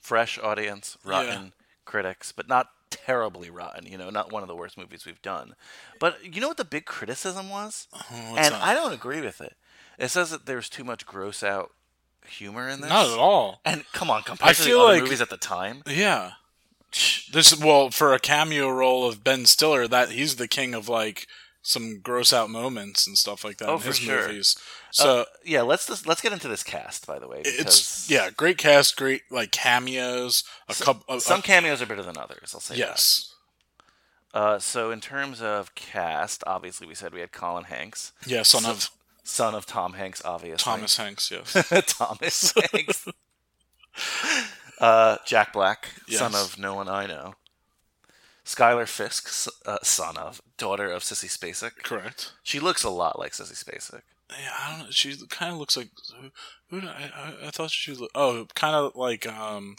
[0.00, 1.52] fresh audience, rotten
[1.84, 5.54] critics, but not terribly rotten, you know, not one of the worst movies we've done.
[6.00, 7.86] But you know what the big criticism was?
[7.92, 8.62] Uh-huh, what's and that?
[8.62, 9.54] I don't agree with it.
[9.98, 11.70] It says that there's too much gross out
[12.26, 12.90] humor in this.
[12.90, 13.60] Not at all.
[13.64, 16.32] And come on, compared to the feel like- movies at the time, Yeah.
[17.32, 21.26] This well for a cameo role of Ben Stiller, that he's the king of like
[21.62, 24.26] some gross out moments and stuff like that Oh, in his sure.
[24.28, 24.56] movies.
[24.92, 27.42] So yeah, let's just, let's get into this cast, by the way.
[27.44, 31.20] it's yeah, great cast, great like cameos, a couple.
[31.20, 33.34] Some cameos are better than others, I'll say yes,
[34.32, 38.64] Uh, so in terms of cast, obviously we said we had Colin Hanks, yeah, son
[38.64, 38.90] of
[39.24, 40.64] son of Tom Hanks, obviously.
[40.64, 41.30] Thomas Hanks.
[41.30, 41.52] Yes,
[41.86, 43.06] Thomas Hanks.
[44.80, 47.34] uh, Jack Black, son of no one I know.
[48.48, 51.82] Schuyler Fisk, s- uh, son of, daughter of Sissy Spacek.
[51.82, 52.32] correct.
[52.42, 54.00] She looks a lot like Sissy Spacek.
[54.30, 54.90] Yeah, I don't know.
[54.90, 56.30] She kind of looks like who?
[56.80, 58.12] who I, I, I thought she looked.
[58.14, 59.76] Oh, kind of like um,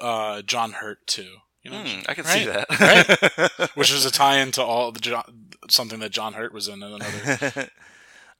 [0.00, 1.36] uh, John Hurt too.
[1.62, 2.38] You know, Hmm, I can right?
[2.38, 3.50] see that.
[3.50, 3.70] right?
[3.76, 5.22] Which is a tie-in to all the John,
[5.70, 6.82] something that John Hurt was in.
[6.82, 7.68] in another.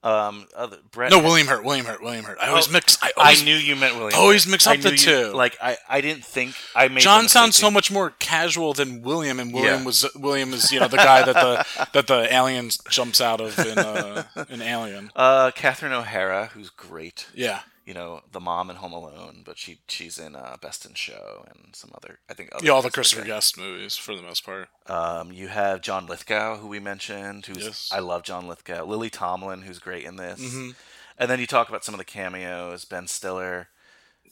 [0.05, 1.11] um, other, Brett.
[1.13, 1.65] No, William Hurt.
[1.65, 2.03] William Hurt.
[2.03, 2.39] William Hurt.
[2.41, 2.99] I always Oh, mix.
[3.03, 4.19] I, I knew you meant William.
[4.19, 4.51] always Hurt.
[4.51, 5.27] mix up the you- two.
[5.33, 7.01] Like I, I didn't think I made.
[7.01, 9.85] John sounds so much more casual than William, and William Yeah.
[9.87, 13.59] was William is you know the guy that the that the alien jumps out of
[13.59, 15.11] in uh, in Alien.
[15.15, 17.27] Uh, Catherine O'Hara, who's great.
[17.35, 20.95] Yeah, you know, the mom in Home Alone, but she she's in uh, Best in
[20.95, 24.23] Show and some other I think other yeah, all the Christopher Guest movies for the
[24.23, 24.69] most part.
[24.87, 27.91] Um, you have John Lithgow, who we mentioned, who's Yes.
[27.93, 28.85] I love John Lithgow.
[28.85, 30.41] Lily Tomlin, who's great in this.
[30.41, 30.71] Mm-hmm.
[31.19, 33.69] And then you talk about some of the cameos: Ben Stiller,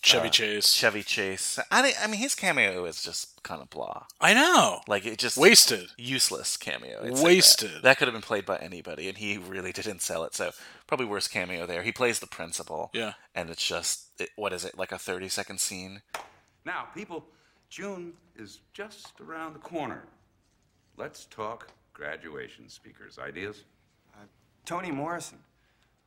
[0.02, 0.72] Chevy Uh, Chase.
[0.72, 1.58] Chevy Chase.
[1.70, 4.04] I I mean, his cameo is just kind of blah.
[4.20, 4.80] I know.
[4.88, 5.90] Like it just Wasted.
[5.98, 7.02] useless cameo.
[7.04, 7.22] I'd that.
[7.24, 7.82] Wasted.
[7.82, 7.98] That.
[7.98, 10.34] could have been played by anybody, and he really didn't sell it.
[10.34, 10.52] So
[10.90, 11.84] probably worst cameo there.
[11.84, 12.90] He plays the principal.
[12.92, 13.12] Yeah.
[13.32, 16.02] And it's just it, what is it like a thirty second scene?
[16.66, 17.24] Now, people,
[17.68, 20.02] June is just around the corner.
[20.96, 23.20] Let's talk graduation speakers.
[23.20, 23.62] Ideas?
[24.12, 24.24] Uh,
[24.66, 25.38] Toni Morrison.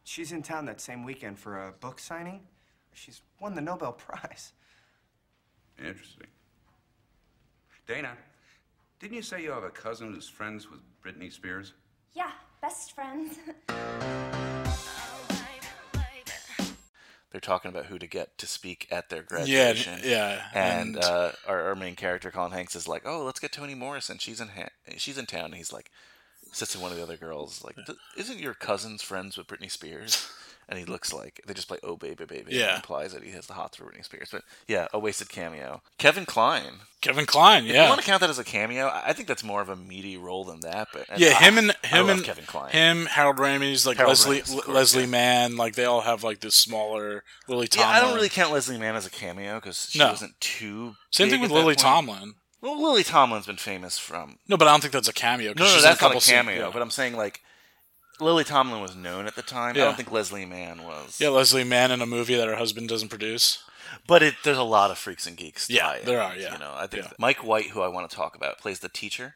[0.04, 2.42] She's in town that same weekend for a book signing.
[2.92, 4.52] She's won the Nobel Prize.
[5.80, 6.28] Interesting.
[7.88, 8.18] Dana,
[9.00, 11.72] didn't you say you have a cousin who's friends with Britney Spears?
[12.14, 12.32] Yeah,
[12.64, 13.38] best friends.
[17.32, 20.00] They're talking about who to get to speak at their graduation.
[20.04, 23.52] yeah, And, and- uh, our, our main character, Colin Hanks, is like, "Oh, let's get
[23.52, 24.20] Toni Morrison.
[24.20, 25.90] She's in ha- she's in town." And he's like,
[26.52, 27.76] sits in one of the other girls, like,
[28.16, 30.30] "Isn't your cousin's friends with Britney Spears?"
[30.70, 32.76] And he looks like they just play "Oh Baby Baby." Yeah.
[32.78, 34.30] Implies that he has the for Britney Spears.
[34.32, 35.82] But yeah, a wasted cameo.
[35.98, 36.80] Kevin Kline.
[37.02, 37.66] Kevin Kline.
[37.66, 39.76] If you want to count that as a cameo, I think that's more of a
[39.76, 40.88] meaty role than that.
[40.94, 42.72] But yeah, ah, him and him and Kevin Kline.
[42.72, 45.08] him, Harold Ramis, like Harold Leslie Ramis, course, Leslie yeah.
[45.10, 48.78] Mann, like they all have like this smaller Lily Yeah, I don't really count Leslie
[48.78, 50.10] Mann as a cameo because she No.
[50.10, 50.96] wasn't too.
[51.12, 51.80] Same thing with Lily point.
[51.80, 52.34] Tomlin.
[52.62, 55.54] Well, Lily Tomlin's been famous from No, but I don't think that's a cameo.
[55.58, 56.66] No, no, she's in a that's not a scene- cameo.
[56.68, 56.70] yeah.
[56.72, 57.42] But I'm saying like
[58.24, 59.72] Lily Tomlin was known at the time.
[59.72, 61.20] I don't think Leslie Mann was.
[61.20, 63.64] Yeah, Leslie Mann in a movie that her husband doesn't produce.
[64.08, 65.70] But it, there's a lot of freaks and geeks.
[65.70, 66.54] Yeah, there are, yeah.
[66.54, 67.12] You know, I think Yeah.
[67.20, 69.36] Mike White, who I want to talk about, plays the teacher,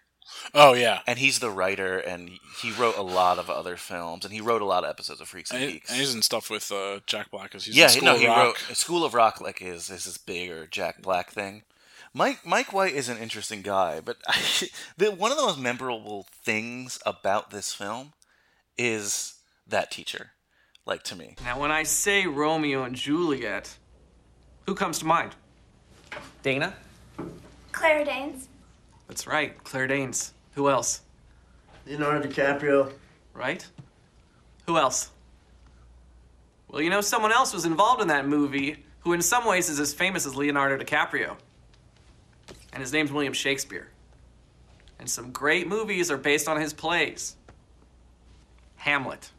[0.53, 2.29] Oh yeah, and he's the writer, and
[2.61, 5.27] he wrote a lot of other films, and he wrote a lot of episodes of
[5.29, 5.89] Freaks and, and, he- Geeks.
[5.89, 7.51] and he's in stuff with uh, Jack Black.
[7.51, 8.37] 'cause he's yeah, School no, he Rock.
[8.67, 9.39] wrote School of Rock.
[9.39, 11.63] Like is is this bigger Jack Black thing?
[12.13, 14.41] Mike Mike White is an interesting guy, but I,
[14.97, 18.13] the, one of the most memorable things about this film
[18.77, 19.35] is
[19.67, 20.31] that teacher.
[20.85, 23.77] Like to me, Now, when I say Romeo and Juliet,
[24.65, 25.35] who comes to mind?
[26.43, 26.73] Dana?
[27.73, 28.47] Claire Danes.
[29.07, 30.33] That's right, Claire Danes.
[30.53, 31.01] Who else?
[31.85, 32.93] Leonardo DiCaprio.
[33.33, 33.65] Right?
[34.65, 35.11] Who else?
[36.67, 39.79] Well, you know, someone else was involved in that movie who, in some ways, is
[39.79, 41.37] as famous as Leonardo DiCaprio.
[42.73, 43.87] And his name's William Shakespeare.
[44.99, 47.36] And some great movies are based on his plays
[48.91, 49.31] Hamlet,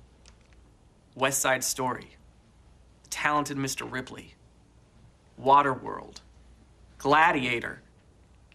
[1.14, 2.16] West Side Story,
[3.08, 3.90] Talented Mr.
[3.90, 4.34] Ripley,
[5.42, 6.16] Waterworld,
[6.98, 7.80] Gladiator,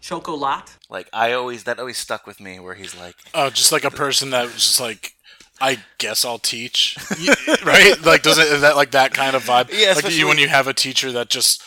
[0.00, 0.76] Chocolat.
[0.88, 3.90] like I always that always stuck with me, where he's like, Oh, just like a
[3.90, 5.14] person that was just like,
[5.60, 6.96] I guess I'll teach,
[7.64, 7.94] right?
[8.04, 9.70] Like, does it is that like that kind of vibe?
[9.72, 11.60] Yeah, like especially- you when you have a teacher that just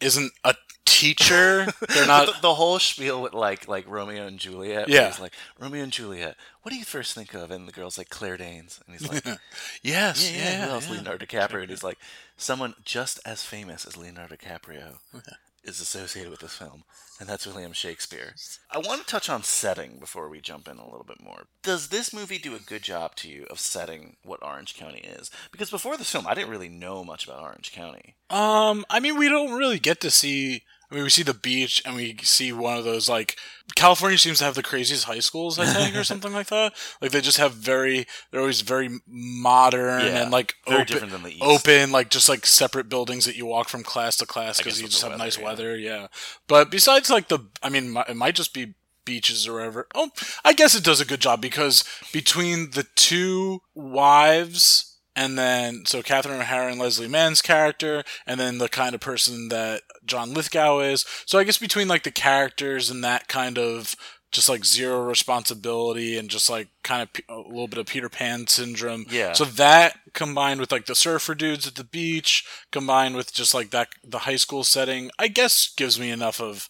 [0.00, 0.54] isn't a
[0.88, 1.66] teacher.
[1.88, 2.26] They're not.
[2.26, 4.88] the, the whole spiel with like like Romeo and Juliet.
[4.88, 5.08] Yeah.
[5.08, 6.36] he's like Romeo and Juliet.
[6.62, 7.50] What do you first think of?
[7.50, 9.36] And the girl's like Claire Danes, and he's like, yeah,
[9.82, 10.66] yes, yeah, yeah.
[10.66, 10.86] who else?
[10.88, 10.94] yeah.
[10.94, 11.98] Leonardo DiCaprio, and he's like,
[12.36, 14.98] someone just as famous as Leonardo DiCaprio
[15.64, 16.84] is associated with this film,
[17.20, 18.34] and that's William Shakespeare.
[18.70, 21.44] I want to touch on setting before we jump in a little bit more.
[21.62, 25.30] Does this movie do a good job to you of setting what Orange County is?
[25.52, 28.14] Because before this film, I didn't really know much about Orange County.
[28.30, 30.62] Um, I mean, we don't really get to see.
[30.90, 33.36] I mean, we see the beach and we see one of those like
[33.76, 36.72] California seems to have the craziest high schools, I think, or something like that.
[37.02, 41.12] Like they just have very, they're always very modern Yeah, and like very open, different
[41.12, 41.42] than the East.
[41.42, 44.88] open, like just like separate buildings that you walk from class to class because you
[44.88, 45.44] just have weather, nice yeah.
[45.44, 45.76] weather.
[45.76, 46.06] Yeah,
[46.46, 48.74] but besides like the, I mean, it might just be
[49.04, 49.86] beaches or whatever.
[49.94, 50.10] Oh,
[50.44, 54.87] I guess it does a good job because between the two wives
[55.18, 59.48] and then so Catherine O'Hara and Leslie Mann's character, and then the kind of person
[59.48, 61.04] that John Lithgow is.
[61.26, 63.96] So I guess between like the characters and that kind of
[64.30, 68.46] just like zero responsibility and just like kind of a little bit of Peter Pan
[68.46, 69.06] syndrome.
[69.10, 69.32] Yeah.
[69.32, 73.70] So that combined with like the surfer dudes at the beach, combined with just like
[73.70, 76.68] that the high school setting, I guess gives me enough of.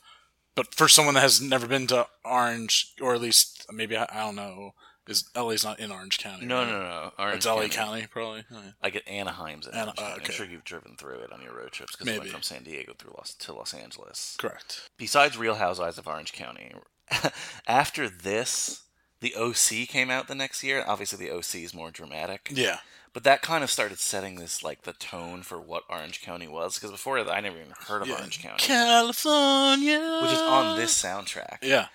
[0.55, 4.21] But for someone that has never been to Orange, or at least maybe I, I
[4.21, 4.73] don't know,
[5.09, 6.47] is LA's not in Orange County?
[6.47, 6.69] No, right?
[6.71, 7.13] no, no.
[7.19, 8.45] Orange It's LA County, probably.
[8.53, 8.71] Oh, yeah.
[8.83, 10.15] I get Anaheim's in Ana- Orange uh, County.
[10.17, 10.25] okay.
[10.27, 12.63] I'm sure you've driven through it on your road trips because you went from San
[12.63, 14.37] Diego through Los to Los Angeles.
[14.39, 14.89] Correct.
[14.99, 16.73] Besides Real Housewives of Orange County,
[17.67, 18.83] after this,
[19.21, 20.85] the OC came out the next year.
[20.87, 22.51] Obviously, the OC is more dramatic.
[22.53, 22.79] Yeah.
[23.15, 26.75] But that kind of started setting this like the tone for what Orange County was
[26.75, 28.17] because before that I never even heard of Yeah.
[28.17, 30.21] Orange County, California.
[30.23, 31.59] which is on this soundtrack.
[31.63, 31.87] Yeah.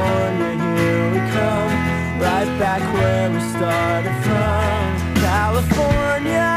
[0.00, 2.20] California, here we come.
[2.20, 5.22] Right back where we started from.
[5.22, 6.52] California.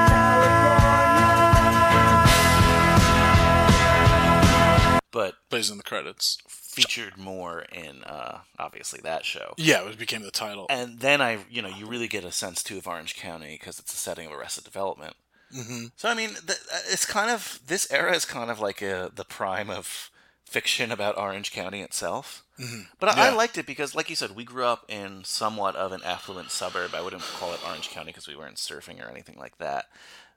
[5.11, 6.37] But Plays in the credits.
[6.47, 9.53] featured more in uh, obviously that show.
[9.57, 10.67] Yeah, it became the title.
[10.69, 13.79] And then I, you know, you really get a sense too of Orange County because
[13.79, 15.15] it's a setting of Arrested Development.
[15.53, 16.59] hmm So I mean, th-
[16.91, 20.08] it's kind of this era is kind of like a, the prime of
[20.49, 22.43] fiction about Orange County itself.
[22.59, 22.87] Mhm.
[22.99, 25.91] But I, I liked it because, like you said, we grew up in somewhat of
[25.91, 26.93] an affluent suburb.
[26.93, 29.85] I wouldn't call it Orange County because we weren't surfing or anything like that.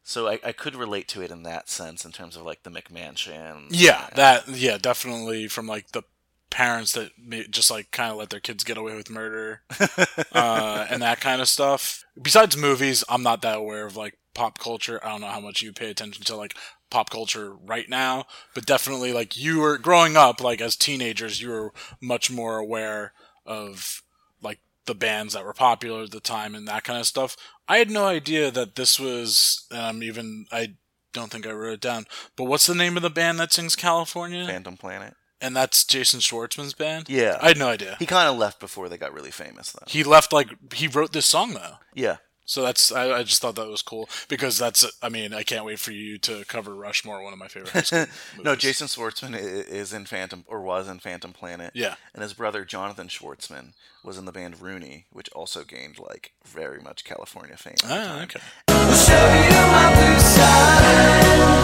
[0.05, 2.71] So I, I could relate to it in that sense, in terms of like the
[2.71, 3.67] McMansion.
[3.71, 6.03] Yeah, that yeah, definitely from like the
[6.53, 7.11] parents that
[7.51, 9.63] just like kind of let their kids get away with murder
[10.33, 12.05] uh, and that kind of stuff.
[12.21, 15.01] Besides movies, I'm not that aware of like pop culture.
[15.03, 16.55] I don't know how much you pay attention to like
[16.91, 21.49] pop culture right now, but definitely like you were growing up, like as teenagers, you
[21.49, 23.15] were much more aware
[23.47, 24.03] of
[24.43, 27.35] like the bands that were popular at the time and that kind of stuff.
[27.67, 30.75] I had no idea that this was, I'm even, I
[31.15, 32.05] don't think I wrote it down,
[32.37, 34.47] but what's the name of the band that sings California?
[34.47, 35.15] Phantom Planet.
[35.43, 37.09] And that's Jason Schwartzman's band?
[37.09, 37.97] Yeah, I had no idea.
[37.99, 39.85] He kind of left before they got really famous, though.
[39.89, 41.75] He left like, he wrote this song though.
[41.95, 42.19] Yeah.
[42.45, 45.65] So that's, I, I just thought that was cool because that's, I mean, I can't
[45.65, 48.09] wait for you to cover Rushmore, one of my favorite
[48.43, 48.57] no.
[48.57, 51.73] Jason Schwartzman is in Phantom or was in Phantom Planet.
[51.75, 51.95] Yeah.
[52.15, 53.73] and his brother Jonathan Schwartzman
[54.05, 57.75] was in the band Rooney, which also gained like very much California fame.
[57.85, 58.41] At Ah, okay.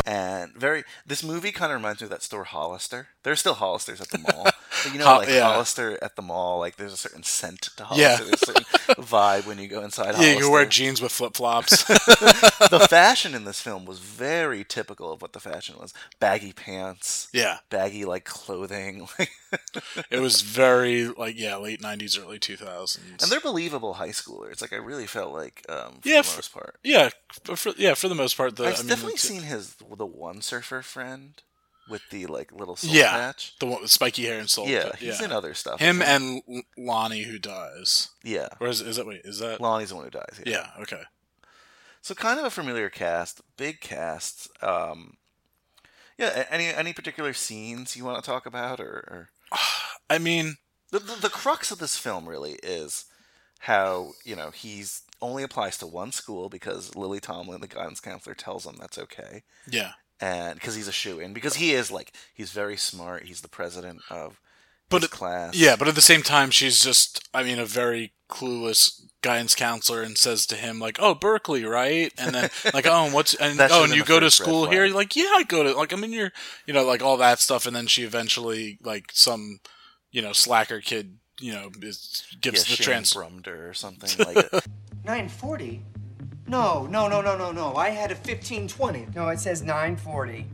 [0.06, 3.08] And very, this movie kind of reminds me of that store Hollister.
[3.24, 4.44] There's still Hollisters at the mall,
[4.84, 5.42] But you know, Ho- like yeah.
[5.52, 8.16] Hollister at the mall, like there's a certain scent to Yeah.
[8.16, 8.24] Hollister.
[8.24, 8.64] There's a certain
[9.04, 11.84] vibe when you go inside Yeah, you can wear jeans with flip flops.
[11.84, 17.28] the fashion in this film was very typical of what the fashion was: baggy pants,
[17.32, 19.08] yeah, baggy like clothing,
[20.10, 23.28] it was very like yeah, late '90s, early 2000s.
[23.28, 24.60] they're believable high schoolers.
[24.60, 26.76] Like I really felt like, um, for Yeah, the most part.
[26.84, 27.10] yeah,
[27.54, 30.06] for, yeah, for the most part, the I've I mean, definitely it's- seen his the
[30.06, 31.42] one surfer friend
[31.88, 33.54] with the like little soul yeah, patch.
[33.60, 34.68] the one with spiky hair and soul.
[34.68, 35.80] Yeah, he's in other stuff.
[35.80, 38.10] Him and L- Lonnie, who dies.
[38.22, 38.48] Yeah.
[38.60, 39.22] or is, is that wait?
[39.24, 40.40] Is that Lonnie's the one who dies.
[40.44, 40.66] Yeah.
[40.76, 40.82] Yeah.
[40.82, 41.02] Okay.
[42.02, 44.48] So kind of a familiar cast, big cast.
[44.62, 45.16] Um,
[46.18, 46.44] yeah.
[46.50, 49.28] Any any particular scenes you want to talk about, or, or...
[50.10, 50.56] I mean,
[50.90, 53.04] the, the the crux of this film really is
[53.60, 58.34] how you know he's only applies to one school because Lily Tomlin, the guidance counselor,
[58.34, 59.42] tells him that's okay.
[59.68, 59.92] Yeah.
[60.20, 63.24] And because he's a shoe in, because he is like he's very smart.
[63.24, 64.40] He's the president of
[64.88, 65.54] but his class.
[65.54, 70.02] Yeah, but at the same time, she's just, I mean, a very clueless guidance counselor
[70.02, 72.12] and says to him, like, oh, Berkeley, right?
[72.16, 74.88] And then, like, oh, and what's, and, oh, and you go to school here?
[74.88, 76.32] like, yeah, I go to, like, I'm in your,
[76.66, 77.66] you know, like all that stuff.
[77.66, 79.60] And then she eventually, like, some,
[80.18, 83.12] you know, slacker kid, you know, is, gives yeah, the Shane trans.
[83.12, 84.66] Brumder or something like that.
[85.04, 85.84] 940?
[86.48, 87.76] No, no, no, no, no, no.
[87.76, 89.10] I had a 1520.
[89.14, 90.44] No, it says 940.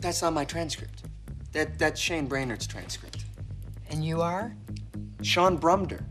[0.00, 1.04] That's not my transcript.
[1.52, 3.24] That that's Shane Brainerd's transcript.
[3.88, 4.54] And you are?
[5.22, 6.04] Shaun Brumder.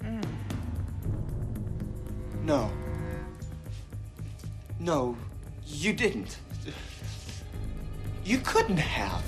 [0.00, 0.20] Hmm.
[2.44, 2.70] No.
[4.80, 5.14] No,
[5.66, 6.38] you didn't.
[8.24, 9.24] You couldn't have.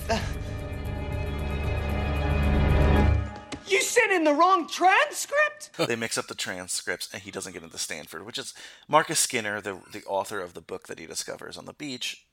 [3.67, 5.71] You sent in the wrong transcript?
[5.89, 8.55] they mix up the transcripts and he doesn't get into Stanford, which is
[8.89, 12.27] Marcus Skinner, the the author of the book that he discovers on the beach,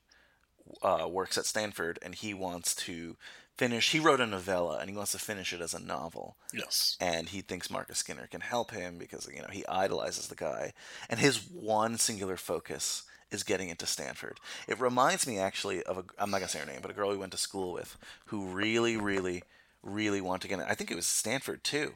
[0.82, 3.16] uh, works at Stanford and he wants to
[3.56, 3.92] finish.
[3.92, 6.36] He wrote a novella and he wants to finish it as a novel.
[6.52, 6.96] Yes.
[7.00, 10.72] And he thinks Marcus Skinner can help him because you know he idolizes the guy,
[11.08, 14.38] and his one singular focus is getting into Stanford.
[14.68, 17.10] It reminds me actually of a I'm not gonna say her name, but a girl
[17.10, 19.42] we went to school with who really, really,
[19.82, 20.66] really wanted to get in.
[20.68, 21.94] I think it was Stanford too,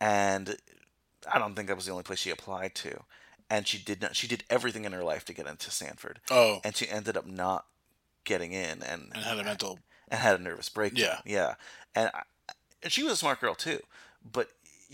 [0.00, 0.56] and
[1.32, 3.02] I don't think that was the only place she applied to.
[3.48, 4.16] And she did not.
[4.16, 6.20] She did everything in her life to get into Stanford.
[6.30, 6.60] Oh.
[6.64, 7.66] and she ended up not
[8.24, 9.78] getting in, and And had a mental.
[10.08, 11.18] and had a nervous breakdown.
[11.24, 11.32] Yeah.
[11.32, 11.54] yeah,
[11.94, 12.22] and I,
[12.82, 13.80] and she was a smart girl too.
[14.30, 14.48] But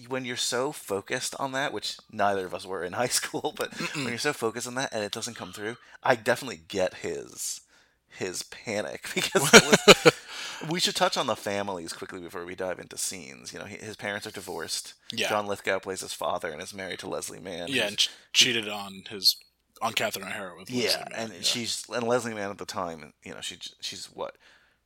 [0.09, 3.73] when you're so focused on that, which neither of us were in high school, but
[3.95, 7.61] when you're so focused on that and it doesn't come through, I definitely get his
[8.09, 10.13] his panic because was,
[10.71, 13.53] we should touch on the families quickly before we dive into scenes.
[13.53, 14.95] You know, he, his parents are divorced.
[15.13, 15.29] Yeah.
[15.29, 17.69] John Lithgow plays his father and is married to Leslie Mann.
[17.69, 19.37] Yeah, and ch- cheated on his,
[19.81, 21.41] on Catherine O'Hara with yeah, Leslie Mann, and yeah.
[21.41, 24.37] she's and Leslie Mann at the time, you know, she she's what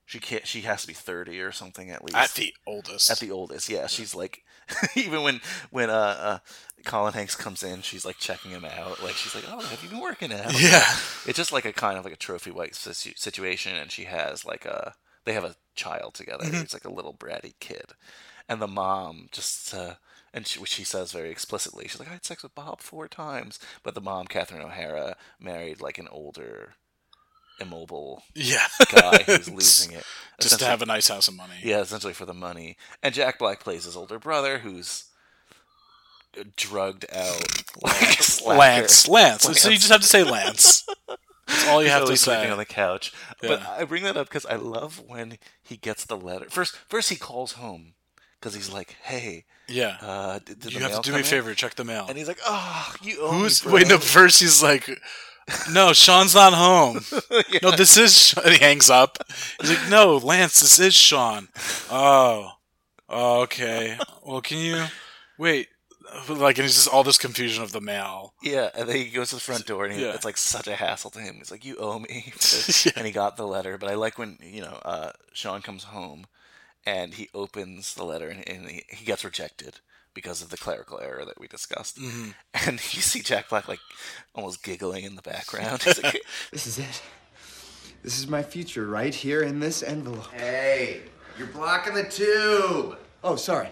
[0.04, 3.11] she can't she has to be thirty or something at least At the oldest.
[3.11, 3.88] At the oldest, yeah.
[3.88, 4.44] She's like
[4.95, 5.41] even when
[5.71, 6.39] when uh, uh
[6.85, 9.03] Colin Hanks comes in, she's like checking him out.
[9.03, 10.85] Like she's like, "Oh, have you been working out?" Yeah.
[11.27, 14.64] it's just like a kind of like a trophy wife situation, and she has like
[14.64, 14.95] a
[15.25, 16.45] they have a child together.
[16.45, 16.61] Mhm.
[16.61, 17.93] He's like a little bratty kid,
[18.49, 19.75] and the mom just.
[19.75, 19.95] Uh,
[20.35, 23.09] and she, which she says very explicitly, she's like, I had sex with Bob four
[23.09, 23.59] times.
[23.83, 26.75] But the mom, Catherine O'Hara, married like an older,
[27.61, 28.66] immobile Yeah.
[28.92, 30.04] guy who's losing it.
[30.40, 31.54] Just to have a nice house of money.
[31.62, 32.76] Yeah, essentially for the money.
[33.02, 35.04] And Jack Black plays his older brother who's
[36.57, 37.42] drugged out
[37.82, 38.59] like a slacker.
[38.59, 39.09] Lance.
[39.09, 39.42] Lance.
[39.61, 40.86] So you just have to say Lance.
[41.46, 42.50] That's all you have to say.
[42.50, 43.12] on the couch.
[43.40, 46.46] But I bring that up because I love when he gets the letter.
[46.50, 47.94] First, first he calls home
[48.38, 49.96] because he's like, "Hey, Yeah.
[50.02, 52.07] uh, did, did you have to do me a come in?" favor, check the mail.
[52.09, 53.88] And he's like, "Oh, you owe Who's me, wait?
[53.88, 54.90] No, first he's like,
[55.70, 57.01] "No, Shaun's not home.
[57.62, 58.44] No, this is." Shaun.
[58.44, 59.18] And he hangs up.
[59.61, 61.49] He's like, "No, Lance, this is Shaun."
[61.90, 62.53] Oh,
[63.09, 63.99] oh okay.
[64.24, 64.84] Well, can you
[65.38, 65.68] wait?
[66.28, 68.34] Like, and it's just all this confusion of the mail.
[68.42, 70.14] Yeah, and then he goes to the front door, and he, Yeah.
[70.14, 71.36] it's like such a hassle to him.
[71.36, 72.32] He's like, "You owe me,"
[72.97, 73.76] and he got the letter.
[73.76, 76.26] But I like when you know uh, Shaun comes home,
[76.84, 79.80] and he opens the letter, and, and he, he gets rejected
[80.17, 81.99] because of the clerical error that we discussed.
[81.99, 82.35] Mhm.
[82.67, 83.79] And you see Jack Black like
[84.35, 85.83] almost giggling in the background.
[85.85, 87.03] He's like, This is it.
[88.03, 90.33] This is my future right here in this envelope.
[90.33, 91.03] Hey,
[91.39, 92.99] you're blocking the tube.
[93.23, 93.69] Oh, sorry.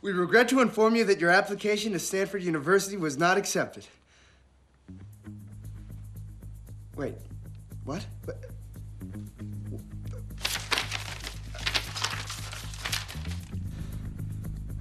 [0.00, 3.86] We regret to inform you that your application to Stanford University was not accepted.
[6.94, 7.14] Wait,
[7.84, 8.04] what?
[8.26, 8.44] But-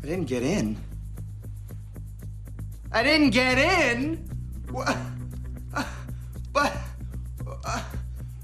[0.01, 0.77] I didn't get in.
[2.91, 4.17] I didn't get in?
[4.69, 4.95] What?
[5.73, 5.83] Uh,
[6.51, 6.77] But.
[7.65, 7.83] uh,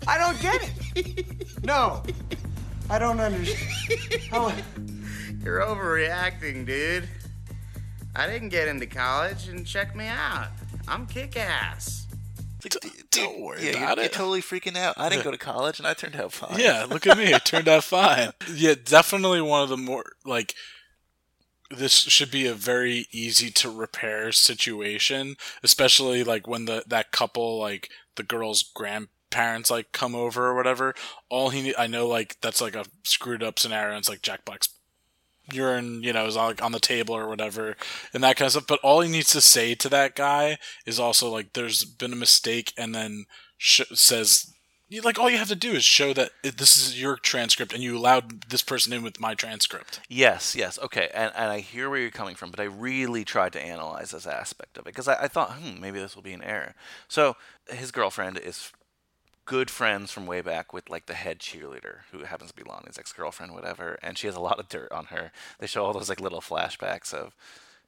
[0.07, 1.25] I don't get it.
[1.63, 2.01] No.
[2.89, 4.21] I don't understand.
[4.31, 4.51] How.
[5.43, 7.07] You're overreacting, dude.
[8.15, 10.47] I didn't get into college, and check me out.
[10.87, 12.07] I'm kick ass.
[13.11, 14.93] Don't worry Yeah, about you're, you're totally freaking out.
[14.97, 15.23] I didn't Yeah.
[15.25, 16.59] go to college, and I turned out fine.
[16.59, 17.33] Yeah, look at me.
[17.33, 18.31] It turned out fine.
[18.53, 20.53] Yeah, definitely one of the more like
[21.71, 27.59] this should be a very easy to repair situation, especially like when the that couple
[27.59, 30.93] like the girl's grandparents like come over or whatever.
[31.29, 33.89] All he need, I know like that's like a screwed up scenario.
[33.91, 34.69] And it's like Jack Black's
[35.53, 37.75] urine, you know, is on, on the table or whatever,
[38.13, 38.67] and that kind of stuff.
[38.67, 42.17] But all he needs to say to that guy is also like, "There's been a
[42.17, 43.25] mistake," and then
[43.57, 44.53] sh- says,
[45.03, 47.97] "Like all you have to do is show that this is your transcript, and you
[47.97, 51.99] allowed this person in with my transcript." Yes, yes, okay, and and I hear where
[51.99, 55.23] you're coming from, but I really tried to analyze this aspect of it because I,
[55.23, 56.75] I thought, hmm, maybe this will be an error.
[57.07, 57.35] So
[57.69, 58.71] his girlfriend is
[59.49, 62.99] good friends from way back with like the head cheerleader who happens to be Lonnie's
[62.99, 65.31] ex-girlfriend, whatever, and she has a lot of dirt on her.
[65.59, 67.35] They show all those like little flashbacks of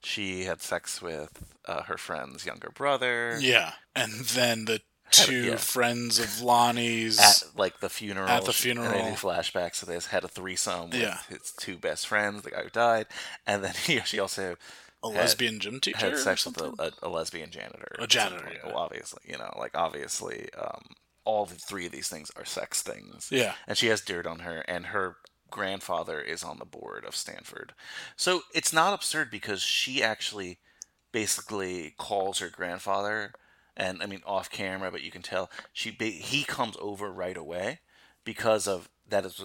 [0.02, 3.38] she had sex with uh, her friend's younger brother.
[3.40, 4.80] Yeah, and then the
[5.12, 5.56] two yeah.
[5.56, 8.28] friends of Lonnie's at like the funeral.
[8.28, 9.10] At the she- and they funeral.
[9.10, 9.76] do flashbacks.
[9.76, 11.18] So they had a threesome with Yeah.
[11.28, 13.06] his two best friends, the guy who died,
[13.46, 14.56] and then he, she also
[15.04, 17.94] A had- lesbian gym teacher had sex with a, a, a lesbian janitor.
[18.00, 18.66] A janitor, yeah.
[18.66, 20.82] Well, obviously, you know, like obviously, um,
[21.24, 23.28] all the three of these things are sex things.
[23.30, 23.54] Yeah.
[23.66, 25.16] and she has dirt on her, and her
[25.50, 27.74] grandfather is on the board of Stanford.
[28.16, 30.58] So it's not absurd because she actually
[31.12, 33.32] basically calls her grandfather,
[33.76, 37.80] and I mean off camera, but you can tell she he comes over right away
[38.24, 39.42] because of that is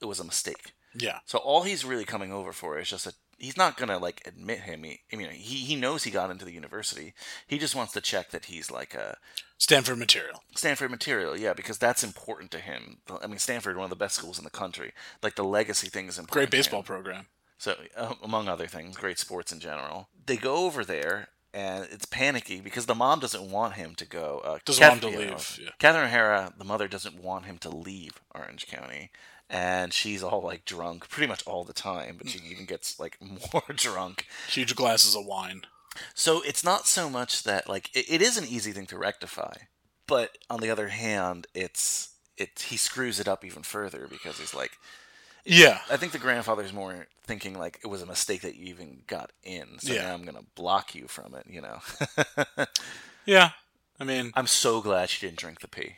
[0.00, 0.72] it was a mistake.
[0.94, 1.18] Yeah.
[1.24, 4.60] So all he's really coming over for is just a he's not gonna like admit
[4.60, 4.84] him.
[4.84, 7.14] He, I mean, he he knows he got into the university.
[7.46, 9.16] He just wants to check that he's like a
[9.58, 10.42] Stanford material.
[10.54, 12.98] Stanford material, yeah, because that's important to him.
[13.22, 14.92] I mean, Stanford, one of the best schools in the country.
[15.22, 16.50] Like the legacy thing is important.
[16.50, 17.26] Great baseball program.
[17.58, 20.08] So, uh, among other things, great sports in general.
[20.24, 24.40] They go over there, and it's panicky because the mom doesn't want him to go.
[24.42, 25.70] Uh, Doesn't want him to know, leave, yeah.
[25.78, 29.10] Catherine O'Hara, the mother, doesn't want him to leave Orange County,
[29.50, 32.16] and she's all like drunk pretty much all the time.
[32.16, 32.50] But she mm.
[32.50, 33.18] even gets like
[33.52, 34.26] more drunk.
[34.48, 35.62] Huge glasses of wine.
[36.14, 39.54] So it's not so much that like it, it is an easy thing to rectify,
[40.06, 44.54] but on the other hand, it's it he screws it up even further because he's
[44.54, 44.72] like,
[45.44, 45.80] Yeah.
[45.90, 49.32] I think the grandfather's more thinking like it was a mistake that you even got
[49.42, 50.02] in, so Yeah.
[50.02, 51.46] now I'm gonna block you from it.
[51.48, 52.66] You know.
[53.26, 53.50] Yeah.
[53.98, 55.96] I mean, I'm so glad she didn't drink the pee.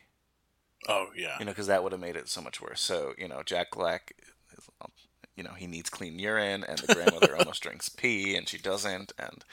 [0.88, 1.36] Oh yeah.
[1.38, 2.80] You know, because that would have made it so much worse.
[2.80, 4.14] So you know, Jack Black,
[4.56, 4.68] is,
[5.36, 9.12] you know, he needs clean urine, and the grandmother almost drinks pee, and she doesn't,
[9.18, 9.44] and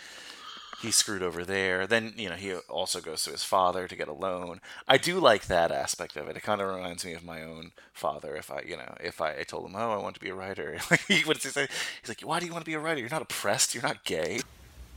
[0.81, 1.87] he's screwed over there.
[1.87, 4.61] Then you know, he also goes to his father to get a loan.
[4.87, 6.37] I do like that aspect of it.
[6.37, 8.35] It kind of reminds me of my own father.
[8.35, 10.35] If I, you know, if I, I told him, oh, I want to be a
[10.35, 11.67] writer, like, what does he say?
[12.01, 12.99] He's like, why do you want to be a writer?
[12.99, 13.73] You're not oppressed.
[13.73, 14.39] You're not gay.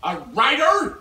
[0.02, 0.98] A writer?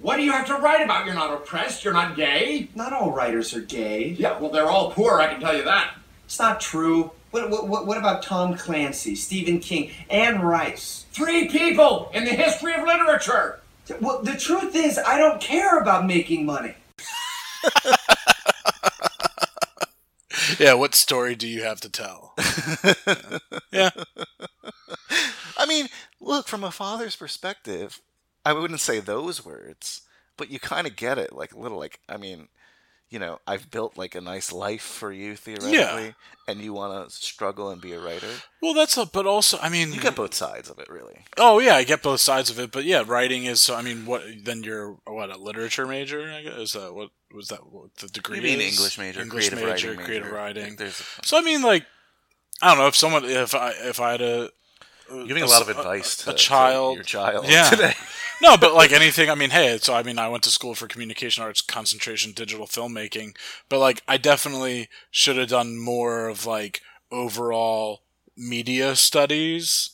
[0.00, 1.06] What do you have to write about?
[1.06, 1.82] You're not oppressed.
[1.84, 2.68] You're not gay.
[2.74, 4.08] Not all writers are gay.
[4.18, 5.20] Yeah, well, they're all poor.
[5.20, 5.94] I can tell you that.
[6.26, 7.12] It's not true.
[7.30, 11.06] What, what, what- what about Tom Clancy, Stephen King, Anne Rice?
[11.12, 13.60] Three people in the history of literature.
[14.00, 16.74] Well, the truth is, I don't care about making money.
[20.58, 20.74] Yeah.
[20.74, 22.34] What story do you have to tell?
[23.72, 23.90] yeah.
[25.56, 25.88] I mean,
[26.20, 28.00] look, from a father's perspective,
[28.44, 30.02] I wouldn't say those words,
[30.36, 32.48] but you kind of get it, like a little, like I mean,
[33.10, 36.14] you know, I've built like a nice life for you theoretically,
[36.48, 38.26] and you want to struggle and be a writer.
[38.60, 39.06] Well, that's a.
[39.06, 41.24] But also, I mean, You get both sides of it, really.
[41.38, 43.62] Oh yeah, I get both sides of it, but yeah, writing is.
[43.62, 44.64] So I mean, what then?
[44.64, 46.28] You're what a literature major?
[46.32, 48.38] I guess is that what was that what the degree?
[48.38, 48.76] Maybe an is?
[48.78, 50.34] English major, English creative major, writing creative major.
[50.34, 50.78] writing.
[51.22, 51.84] So I mean, like,
[52.62, 54.50] I don't know if someone if I if I had a
[55.10, 57.46] You're giving a lot of advice a, to- to child your child.
[57.48, 57.68] yeah.
[57.70, 57.94] today.
[58.42, 60.88] no but like anything i mean hey so i mean i went to school for
[60.88, 63.36] communication arts concentration digital filmmaking
[63.68, 66.80] but like i definitely should have done more of like
[67.12, 68.02] overall
[68.36, 69.90] media studies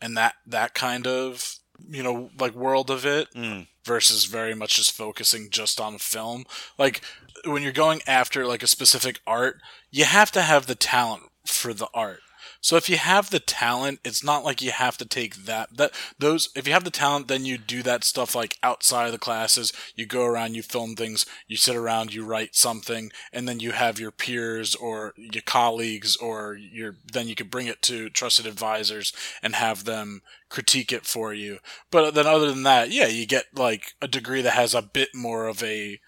[0.00, 1.58] and that that kind of
[1.88, 3.60] you know like world of it hmm.
[3.84, 6.44] versus very much just focusing just on film.
[6.78, 7.02] Like
[7.44, 9.60] when you're going after like a specific art
[9.90, 12.20] you have to have the talent for the art
[12.62, 15.90] So if you have the talent, it's not like you have to take that that
[16.20, 19.18] those if you have the talent then you do that stuff like outside of the
[19.18, 23.58] classes, you go around, you film things, you sit around, you write something, and then
[23.58, 28.08] you have your peers or your colleagues or your then you could bring it to
[28.08, 31.58] trusted advisors and have them critique it for you.
[31.90, 35.08] But then other than that, yeah, you get like a degree that has a bit
[35.16, 35.98] more of a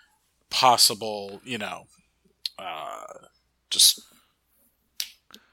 [0.50, 1.88] possible, you know,
[2.60, 3.26] uh,
[3.70, 4.00] just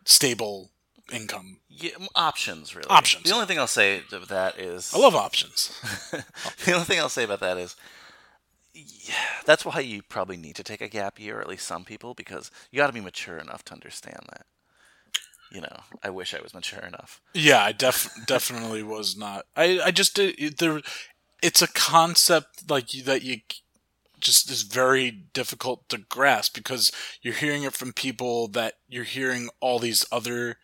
[0.06, 0.71] stable
[1.12, 1.60] income.
[1.70, 2.90] Yeah, options really.
[2.90, 3.24] Options.
[3.24, 5.80] The only thing I'll say about that is I love options.
[6.66, 7.76] the only thing I'll say about that is
[8.74, 11.84] yeah, that's why you probably need to take a gap year, or at least some
[11.84, 14.46] people, because you got to be mature enough to understand that.
[15.52, 17.20] You know, I wish I was mature enough.
[17.34, 19.46] Yeah, I def definitely was not.
[19.56, 20.82] I I just did there.
[21.42, 23.42] It's a concept like you, that you
[24.22, 26.92] just is very difficult to grasp because
[27.22, 30.58] you're hearing it from people that you're hearing all these other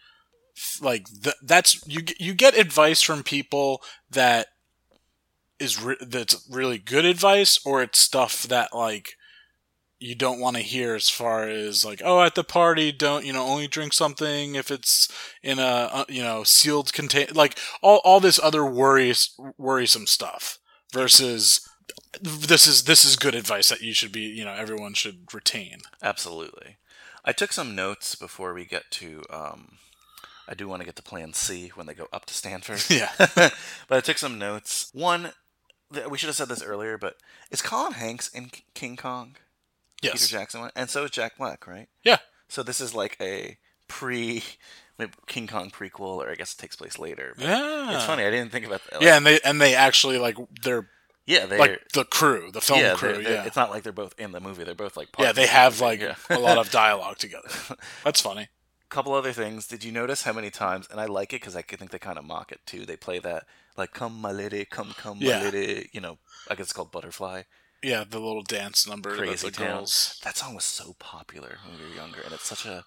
[0.82, 4.48] like th- that's you you get advice from people that
[5.60, 9.14] is re- that's really good advice or it's stuff that like
[10.00, 13.34] you don't want to hear as far as like oh at the party don't you
[13.34, 15.08] know only drink something if it's
[15.42, 20.60] in a uh, you know sealed contain like all all this other worries worrisome stuff
[20.94, 21.68] versus
[22.22, 25.80] this is this is good advice that you should be you know everyone should retain
[26.02, 26.78] Absolutely.
[27.28, 29.22] I took some notes before we get to.
[29.30, 29.80] Um,
[30.48, 32.84] I do want to get to Plan C when they go up to Stanford.
[32.90, 33.10] Yeah.
[33.18, 33.54] but
[33.98, 34.90] I took some notes.
[34.94, 35.32] One,
[36.10, 37.16] we should have said this earlier, but
[37.52, 39.36] is Colin Hanks in King Kong?
[40.02, 40.14] Yes.
[40.14, 41.90] Peter Jackson one, and so is Jack Black, right?
[42.04, 42.18] Yeah.
[42.50, 44.44] So this is like a pre
[45.28, 47.34] King Kong prequel, or I guess it takes place later.
[47.38, 47.96] Yeah.
[47.96, 48.24] It's funny.
[48.24, 49.02] I didn't think about that.
[49.02, 50.88] yeah and they and they actually like they're
[51.26, 53.84] Yeah, they're like the crew the film yeah, crew they're- they're- yeah It's not like
[53.84, 54.64] they're both in the movie.
[54.64, 56.16] They're both like part yeah of the they have like Yeah.
[56.30, 57.50] a lot of dialogue together
[58.04, 58.50] that's funny
[58.90, 59.68] couple other things.
[59.68, 60.88] Did you notice how many times?
[60.92, 62.86] And I like it because I think they kind of mock it too.
[62.86, 63.46] They play that
[63.78, 65.40] like "Come my lady, come come Yeah.
[65.40, 66.18] my lady." You know,
[66.50, 67.44] I guess it's called "Butterfly."
[67.84, 69.68] yeah the little dance number Crazy that Town.
[69.68, 72.84] girls That song was so popular when we were younger, and it's such a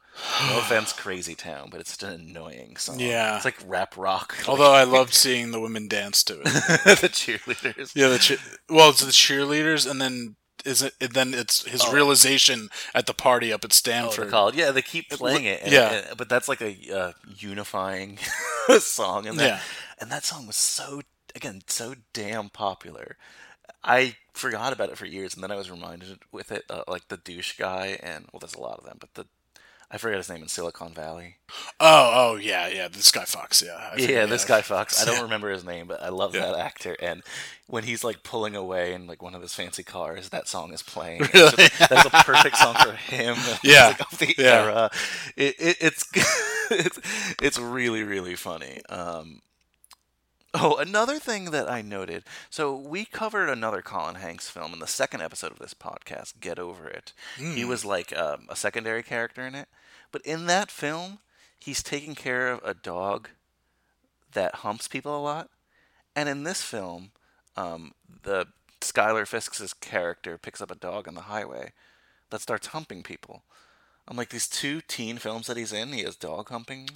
[0.48, 2.98] no offense, Crazy Town, but it's an annoying song.
[2.98, 3.36] Yeah.
[3.36, 4.34] it's like rap rock.
[4.48, 7.92] although i loved seeing the women dance to it the cheerleaders.
[7.94, 8.38] yeah the che-
[8.68, 10.34] well it's the cheerleaders and then
[10.64, 11.92] is it then it's his Oh.
[11.92, 14.54] realization at the party up at Oh, stanford the college.
[14.56, 15.60] Yeah, they keep playing it.
[15.62, 15.90] and- Yeah.
[15.90, 18.18] and- but that's like a uh, unifying
[18.80, 19.60] song, and that, Yeah.
[20.00, 21.02] and that song was so
[21.34, 23.16] again so damn popular.
[23.82, 27.08] I forgot about it for years, and then I was reminded with it, uh, like
[27.08, 29.26] the douche guy, and well, there's a lot of them, but the
[29.90, 31.36] I forget his name in Silicon Valley.
[31.80, 35.02] oh oh yeah yeah this guy fox yeah yeah, this guy Fox.
[35.02, 36.46] I don't remember his name, but I love Yeah.
[36.46, 36.96] that actor.
[37.00, 37.22] And
[37.66, 40.82] when he's like pulling away in like one of his fancy cars, that song is
[40.82, 41.22] playing.
[41.34, 41.50] Really?
[41.56, 43.36] just- that's a perfect song for him.
[43.64, 43.88] Yeah.
[43.88, 44.44] like, of the Yeah.
[44.64, 44.90] era.
[45.36, 46.04] It, it, it's
[46.70, 46.98] it's
[47.42, 48.80] it's really really funny.
[48.88, 49.40] Um,
[50.54, 52.24] oh, another thing that I noted.
[52.50, 56.40] So we covered another Colin Hanks film in the second episode of this podcast.
[56.40, 57.12] Get over it.
[57.36, 57.68] He Mm.
[57.68, 59.68] was like um, a secondary character in it,
[60.12, 61.18] but in that film,
[61.58, 63.28] he's taking care of a dog
[64.32, 65.50] that humps people a lot.
[66.16, 67.10] And in this film,
[67.56, 67.92] um,
[68.22, 68.46] the
[68.80, 71.72] Schuyler Fisk's character picks up a dog on the highway
[72.30, 73.42] that starts humping people.
[74.08, 76.88] I'm like, these two teen films that he's in, he has dog humping.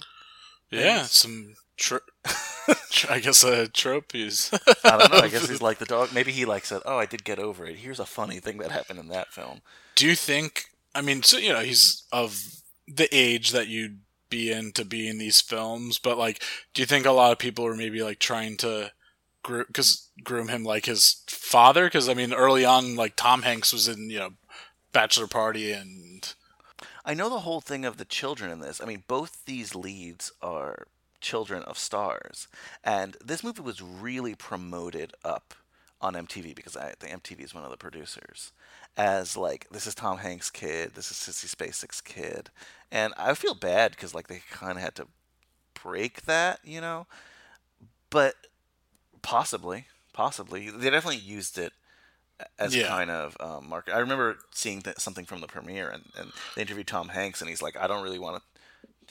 [0.69, 1.11] yeah things.
[1.11, 1.97] some tr-
[3.09, 4.51] i guess uh trophies
[4.85, 5.19] I don't know.
[5.19, 6.13] I guess he's like the dog.
[6.13, 8.71] Maybe he like said, "Oh, I did get over it." Here's a funny thing that
[8.71, 9.61] happened in that film.
[9.95, 10.65] Do you think?
[10.93, 13.99] I mean, so you know, he's of the age that you'd
[14.29, 16.41] be in to be in these films, but like,
[16.73, 18.91] do you think a lot of people are maybe like trying to
[19.43, 21.85] groom, cause groom him like his father?
[21.85, 24.29] Because I mean, early on, like Tom Hanks was in you know
[24.91, 26.33] Bachelor Party and
[27.03, 28.81] I know the whole thing of the children in this.
[28.81, 30.87] I mean, both these leads are
[31.25, 32.47] children of stars,
[32.83, 35.55] and this movie was really promoted up
[35.99, 38.51] on MTV because I think MTV is one of the producers
[38.95, 42.51] as like this is Tom Hanks' kid, this is Sissy Spacek's kid,
[42.91, 45.07] and I feel bad because like they kind of had to
[45.73, 47.07] break that, you know,
[48.09, 48.35] but
[49.21, 51.73] possibly, possibly they definitely used it
[52.59, 52.87] as Yeah.
[52.87, 53.95] kind of um, market.
[53.95, 57.49] I remember seeing th- something from the premiere, and, and they interviewed Tom Hanks, and
[57.49, 58.54] he's like, I don't really want to.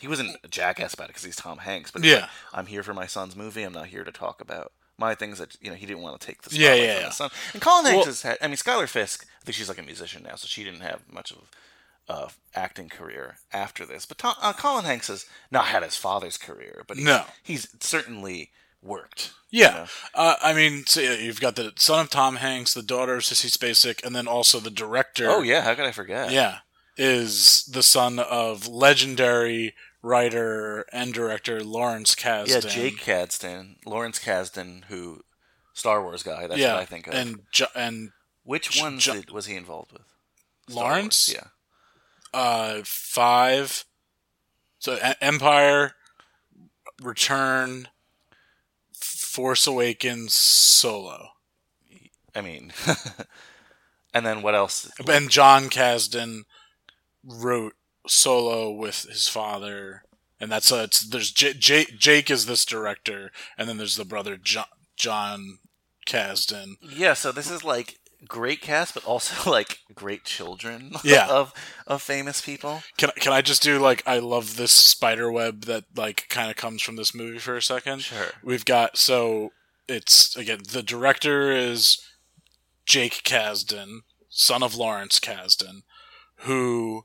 [0.00, 2.20] He wasn't a jackass about it because he's Tom Hanks, but Yeah.
[2.22, 3.62] like, I'm here for my son's movie.
[3.62, 6.26] I'm not here to talk about my things that you know he didn't want to
[6.26, 7.06] take the Yeah, spotlight yeah, from yeah.
[7.08, 7.30] his son.
[7.52, 8.38] And Colin Hanks Well- has had.
[8.40, 9.26] I mean, Schuyler Fisk.
[9.40, 11.38] I think she's like a musician now, so she didn't have much of
[12.08, 14.04] uh, acting career after this.
[14.06, 17.24] But Tom, uh, Colin Hanks has not had his father's career, but he's, No.
[17.42, 18.50] he's certainly
[18.82, 19.32] worked.
[19.50, 19.68] yeah.
[19.70, 19.86] you know?
[20.14, 23.22] Uh, I mean, so yeah, you've got the son of Tom Hanks, the daughter of
[23.22, 25.30] Sissy Spacek, and then also the director.
[25.30, 26.30] Oh yeah, how could I forget?
[26.30, 26.58] Yeah,
[26.96, 32.48] is the son of legendary writer and director Lawrence Kasdan.
[32.64, 35.22] Yeah, Jake Kasdan, Lawrence Kasdan, who
[35.72, 36.46] Star Wars guy.
[36.46, 37.14] That's yeah, what I think of.
[37.14, 38.10] and jo- and
[38.44, 40.02] Which J- ones was he involved with?
[40.68, 41.28] Star Lawrence.
[41.28, 41.40] Wars,
[42.34, 42.38] Yeah.
[42.40, 43.84] uh, five.
[44.78, 45.94] So E- Empire,
[47.02, 47.88] Return,
[48.94, 51.30] Force Awakens, Solo,
[52.34, 52.72] I mean,
[54.14, 54.90] and then what else?
[55.08, 56.42] and Jon Kasdan
[57.26, 57.74] wrote
[58.06, 60.02] Solo with his father,
[60.40, 64.04] and that's uh, it's there's J- J- Jake is this director, and then there's the
[64.04, 64.66] brother John
[64.96, 65.58] Jon
[66.06, 66.74] Kasdan.
[66.82, 67.98] Yeah, so this is like
[68.28, 70.92] great cast, but also like great children.
[71.04, 71.26] Yeah.
[71.28, 71.52] of
[71.86, 72.82] of famous people.
[72.98, 76.56] Can can I just do like I love this spider web that like kind of
[76.56, 78.00] comes from this movie for a second?
[78.02, 78.28] Sure.
[78.42, 79.52] We've got so
[79.88, 82.00] it's again the director is
[82.86, 85.82] Jake Kasdan, son of Lawrence Kasdan,
[86.40, 87.04] who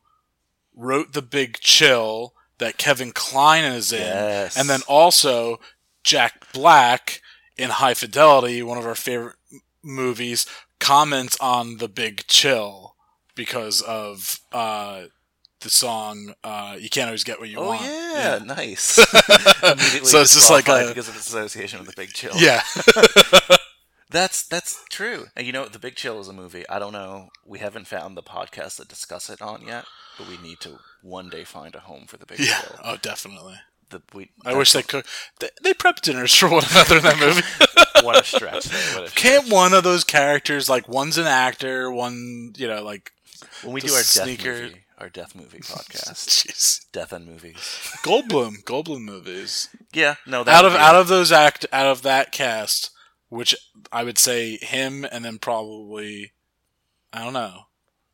[0.79, 4.57] wrote The Big Chill that Kevin Kline is in, Yes.
[4.57, 5.59] and then also
[6.03, 7.21] Jack Black
[7.57, 9.35] in High Fidelity, one of our favorite
[9.83, 10.45] movies,
[10.79, 12.95] comments on The Big Chill
[13.35, 15.03] because of uh,
[15.61, 18.95] the song uh, "You Can't Always Get What You Oh Want." yeah, nice.
[20.03, 22.31] So it's just like a because of its association with the Big Chill.
[22.35, 22.61] yeah.
[24.11, 25.27] That's that's true.
[25.35, 26.67] And you know, The Big Chill is a movie.
[26.67, 27.29] I don't know.
[27.45, 29.85] We haven't found the podcast that discuss it on yet,
[30.19, 32.61] but we need to one day find a home for The Big Yeah.
[32.83, 33.55] Oh, definitely.
[33.89, 35.03] The, we, I wish they could.
[35.39, 38.05] They, they prep dinners for one another in that movie.
[38.05, 38.67] What a stretch.
[38.95, 43.11] What a Can't one of those characters, like one's an actor, one, you know, like
[43.63, 46.91] when we do our sneaker- death movie, our death movie podcast, Jeez.
[46.91, 47.55] death and movies.
[48.03, 49.69] Goldblum, Goldblum movies.
[49.91, 52.91] Yeah, no, that Out of out of those act out of that cast,
[53.29, 53.55] which
[53.91, 56.33] I would say him, and then probably
[57.11, 57.61] I don't know,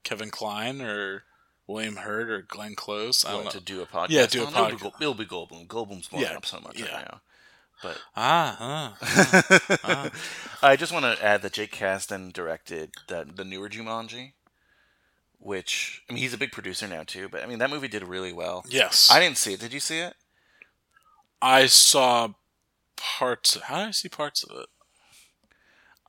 [0.04, 1.24] Kevin Kline or
[1.68, 3.26] William Hurt or Glenn Close.
[3.26, 3.52] I don't know.
[3.52, 4.10] to do a podcast.
[4.10, 4.48] Yeah, do a?
[4.48, 4.80] It'll podcast.
[4.80, 5.68] Gold- It'll be Goldblum.
[5.68, 6.94] Goldblum's blowing Yeah, up so much yeah.
[6.96, 7.22] right now.
[7.84, 8.58] But Ah,
[9.02, 10.12] ah, ah.
[10.64, 14.32] I just want to add that Jake Kasdan directed the the newer Jumanji,
[15.40, 17.28] which I mean he's a big producer now too.
[17.30, 18.64] But I mean that movie did really well.
[18.70, 19.10] Yes.
[19.12, 19.60] I didn't see it.
[19.60, 20.14] Did you see it?
[21.42, 22.30] I saw
[22.96, 23.58] parts.
[23.60, 24.68] How did I see parts of it?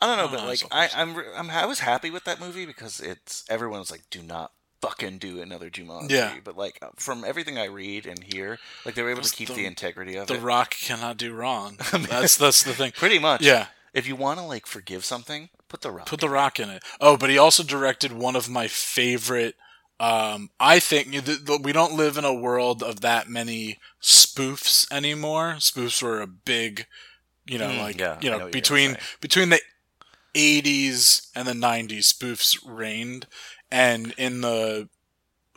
[0.00, 2.66] I don't know, Oh, but like I, I'm, I'm, I was happy with that movie
[2.66, 4.52] because it's everyone was like, do not
[4.87, 6.11] fucking do another Jumanji.
[6.11, 6.34] Yeah.
[6.45, 9.55] But like from everything I read and hear, like they were able to keep the-
[9.55, 10.41] the, integrity of The it.
[10.43, 11.78] Rock cannot do wrong.
[11.93, 12.93] That's that's the thing.
[12.93, 13.43] Pretty much.
[13.43, 13.66] Yeah.
[13.93, 16.07] If you want to like forgive something, put the rock.
[16.07, 16.82] Put the Rock in it.
[17.01, 19.55] Oh, but he also directed one of my favorite.
[19.99, 24.87] Um, I think th- th- we don't live in a world of that many spoofs
[24.93, 25.55] anymore.
[25.59, 26.87] Spoofs were a big,
[27.47, 29.61] you know, Mm, like yeah, you know, know between between the
[30.34, 33.26] '80s and the '90s, spoofs reigned,
[33.77, 34.89] and in the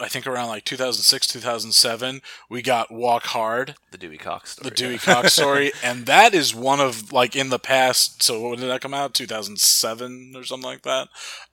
[0.02, 4.70] I think around like 2006, 2007, we got Walk Hard, the Dewey Cox story.
[4.70, 4.98] the Dewey yeah.
[5.00, 8.24] Cox story, and that is one of like in the past.
[8.24, 9.14] So when did that come out?
[9.14, 11.10] 2007 or something like that.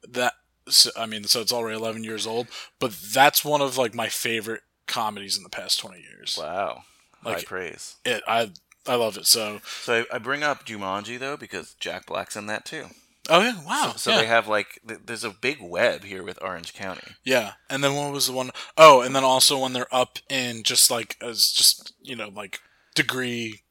[0.08, 0.34] That
[0.68, 2.48] so, I mean, so it's already 11 years old,
[2.78, 6.38] but that's one of like my favorite comedies in the past 20 years.
[6.40, 6.82] Wow.
[7.22, 7.96] High praise.
[8.04, 8.52] It, I
[8.86, 9.60] I love it so.
[9.82, 12.86] So I, I bring up Jumanji though because Jack Black's in that too.
[13.28, 13.94] Oh yeah, wow.
[13.96, 14.18] So yeah.
[14.18, 17.14] they have like th- there's a big web here with Orange County.
[17.24, 20.62] Yeah, and then what was the one oh and then also when they're up in
[20.62, 22.60] just like as just you know like
[22.94, 23.62] degree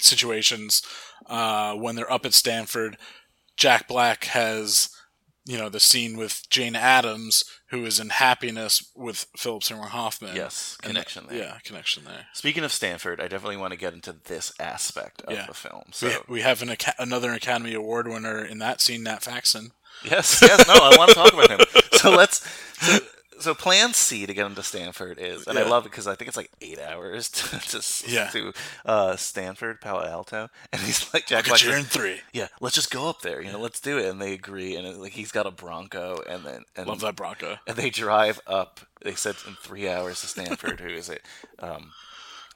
[0.00, 0.82] situations,
[1.26, 2.96] uh, when they're up at Stanford,
[3.56, 4.90] Jack Black has
[5.44, 10.36] you know the scene with Jane Adams who is in Happiness with Philip Seymour Hoffman.
[10.36, 11.38] Yes, connection there.
[11.38, 12.26] Yeah, connection there.
[12.32, 15.46] Speaking of Stanford, I definitely want to get into this aspect of Yeah.
[15.46, 15.84] the film.
[15.92, 19.72] So We, we have an another Academy Award winner in that scene, Nat Faxon.
[20.04, 21.60] Yes, yes, no, I want to talk about him.
[21.92, 22.46] So let's.
[22.80, 22.98] So,
[23.44, 26.14] so plan C to get him to Stanford is, and I love it because I
[26.14, 28.28] think it's like eight hours to, to, Yeah.
[28.30, 28.52] to
[28.84, 31.62] uh, Stanford, Palo Alto, and he's like Jack I'll Black.
[31.62, 32.20] you says, in three.
[32.32, 33.40] Yeah, let's just go up there.
[33.40, 34.74] You know, let's do it, and they agree.
[34.76, 37.56] And it, like he's got a Bronco, and then and Love that Bronco.
[37.66, 38.80] and they drive up.
[39.02, 40.80] They said in three hours to Stanford.
[40.80, 41.22] who is it?
[41.60, 41.92] Um,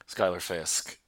[0.06, 0.98] Schuyler Fisk,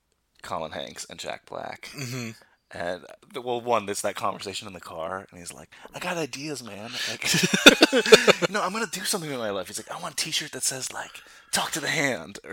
[0.42, 1.90] Colin Hanks, and Jack Black.
[1.96, 2.34] Mhm.
[2.72, 3.04] And
[3.34, 6.90] well, one, there's that conversation in the car, and he's like, "I got ideas, man.
[7.10, 7.22] Like,
[8.50, 10.62] no, I'm gonna do something with my life." He's like, "I want a T-shirt that
[10.62, 11.10] says like,
[11.52, 12.38] talk to the hand."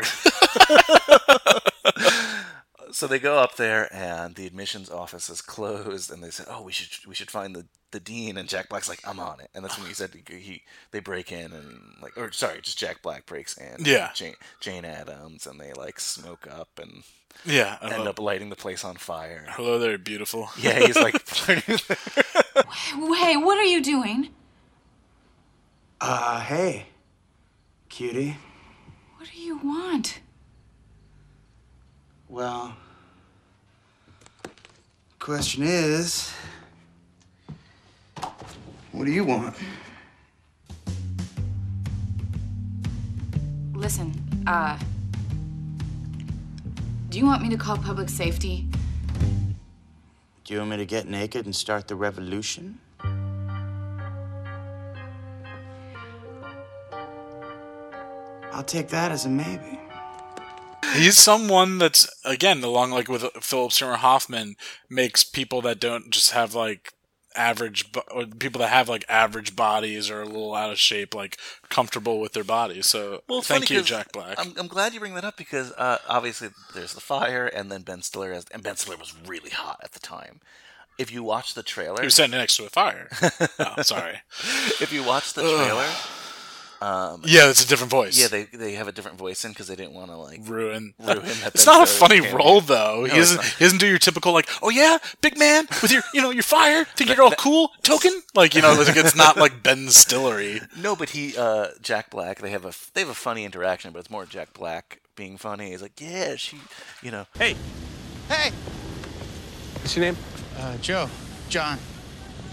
[2.91, 6.61] So they go up there, and the admissions office is closed, and they say, "Oh,
[6.63, 9.49] we should we should find the, the dean." And Jack Black's like, "I'm on it."
[9.55, 10.61] And that's when he said he, he
[10.91, 13.85] they break in and like, or sorry, just Jack Black breaks in.
[13.85, 14.11] Yeah.
[14.13, 17.03] Jane, Jane Adams, and they like smoke up and
[17.45, 19.45] Yeah, I end love- up lighting the place on fire.
[19.49, 20.49] Hello there, beautiful.
[20.59, 22.63] Yeah, he's like flirting there.
[23.15, 24.29] Hey, what are you doing?
[26.01, 26.87] Uh, hey,
[27.89, 28.37] cutie.
[29.17, 30.19] What do you want?
[32.29, 32.75] Well,
[35.19, 36.31] question is,
[38.91, 39.55] what do you want?
[43.73, 44.13] Listen,
[44.47, 44.77] uh.
[47.09, 48.67] Do you want me to call public safety?
[50.43, 52.79] Do you want me to get naked and start the revolution?
[58.51, 59.79] I'll take that as a maybe.
[60.95, 64.55] He's someone that's again along like with Philip Seymour Hoffman
[64.89, 66.93] makes people that don't just have like
[67.37, 71.37] average or people that have like average bodies or a little out of shape like
[71.69, 72.87] comfortable with their bodies.
[72.87, 74.39] So Well, thank you Jack Black.
[74.39, 77.81] I'm, I'm glad you bring that up because uh, obviously there's the fire, and then
[77.81, 80.39] Ben Stiller has, and Ben Stiller was really hot at the time.
[80.97, 83.07] If you watch the trailer, He was standing next to a fire.
[83.59, 84.21] oh, sorry.
[84.81, 85.85] if you watch the trailer,
[86.81, 88.19] um, Yeah, it's a different voice.
[88.19, 90.93] Yeah, they they have a different voice in because they didn't want to like ruin.
[90.99, 91.51] ruin that.
[91.55, 92.35] It's not a funny cameo.
[92.37, 93.01] role though.
[93.05, 93.37] No, he doesn't.
[93.37, 93.45] not.
[93.45, 96.43] He doesn't do your typical like, oh yeah, big man with your, you know, you're
[96.43, 96.87] fired.
[96.89, 98.21] Think you're all cool, token.
[98.35, 100.61] Like you know, like, it's not like Ben Stillery.
[100.77, 103.99] No, but he, uh, Jack Black, they have a they have a funny interaction, but
[103.99, 105.71] it's more Jack Black being funny.
[105.71, 106.57] He's like, yeah, she,
[107.01, 107.55] you know, Hey,
[108.29, 108.51] Hey,
[109.79, 110.17] what's your name?
[110.59, 111.09] uh, Joe,
[111.49, 111.77] John.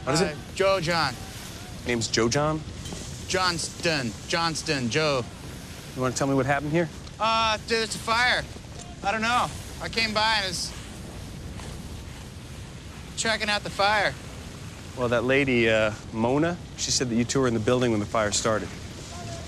[0.04, 0.32] What is it?
[0.32, 1.14] Uh, Joe John.
[1.86, 2.60] Name's Joe John.
[3.28, 4.12] Johnston.
[4.28, 4.90] Johnston.
[4.90, 5.24] Joe.
[5.96, 6.88] You want to tell me what happened here?
[7.20, 8.42] Uh, there's a fire.
[9.02, 9.46] I don't know.
[9.82, 10.72] I came by and was
[13.16, 14.12] checking out the fire.
[14.96, 18.00] Well, that lady, uh, Mona, she said that you two were in the building when
[18.00, 18.68] the fire started.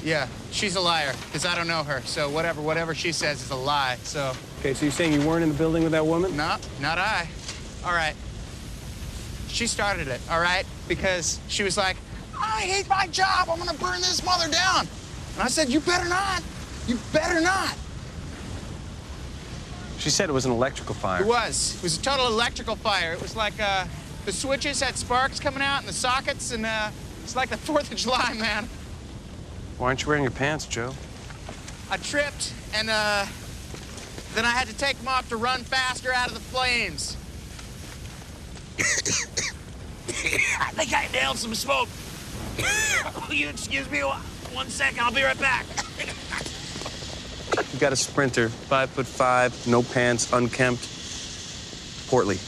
[0.02, 2.00] Yeah, she's a liar because I don't know her.
[2.02, 3.96] So whatever, whatever she says is a lie.
[4.02, 6.36] So Okay, so you're saying you weren't in the building with that woman?
[6.36, 7.28] no, not I.
[7.84, 8.14] All right.
[9.48, 10.20] She started it.
[10.30, 11.96] All right, because she was like,
[12.56, 13.50] I hate my job.
[13.50, 14.88] I'm gonna burn this mother down.
[15.34, 16.42] And I said, you better not.
[16.88, 17.76] You better not.
[19.98, 21.20] She said it was an electrical fire.
[21.20, 21.76] It was.
[21.76, 23.12] It was a total electrical fire.
[23.12, 23.84] It was like uh,
[24.24, 26.90] the switches had sparks coming out in the sockets, and uh,
[27.22, 28.66] it's like the Fourth of July, man.
[29.76, 30.94] Why aren't you wearing your pants, Joe?
[31.90, 33.26] I tripped, and uh,
[34.34, 37.18] then I had to take them off to run faster out of the flames.
[40.58, 41.88] I think I nailed some smoke.
[43.28, 44.20] Will you excuse me one-
[44.52, 45.00] one second?
[45.00, 45.66] I'll be right back.
[47.72, 50.82] You got a sprinter, five foot five, no pants, unkempt,
[52.08, 52.38] portly.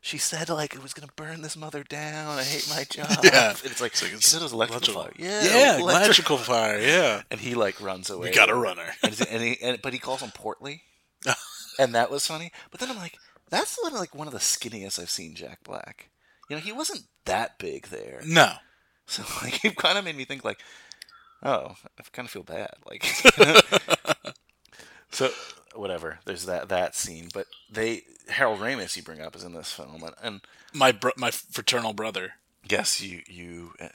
[0.00, 2.38] she said like it was gonna burn this mother down.
[2.38, 3.18] I hate my job.
[3.24, 3.50] Yeah.
[3.50, 5.12] And it's like, It's like she it's said it was electrical fire.
[5.16, 5.44] electrical- Yeah,
[5.76, 7.22] Yeah, electrical fire, yeah.
[7.30, 8.32] And he like runs away.
[8.32, 8.86] got a runner.
[9.02, 10.82] and, and he, and, but he calls him portly,
[11.78, 12.50] and that was funny.
[12.70, 13.16] But then I'm like,
[13.50, 16.10] that's like one of the skinniest I've seen Jack Black.
[16.50, 18.22] You know, he wasn't that big there.
[18.26, 18.52] No.
[19.06, 20.60] So like, it kind of made me think like,
[21.42, 22.70] oh, I kind of feel bad.
[22.86, 23.04] Like,
[25.10, 25.30] so
[25.74, 26.20] whatever.
[26.24, 30.02] There's that that scene, but they Harold Ramis you bring up is in this film,
[30.02, 30.40] and, and
[30.72, 32.34] My bro- my fraternal brother.
[32.68, 33.88] yes, you you uh,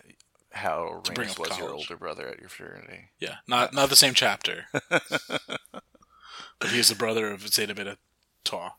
[0.52, 3.10] Harold bring Ramis up was your older brother at your fraternity.
[3.20, 4.66] Yeah, not not the same chapter.
[4.82, 7.98] but he's the brother of Zeta Beta
[8.44, 8.74] Tau.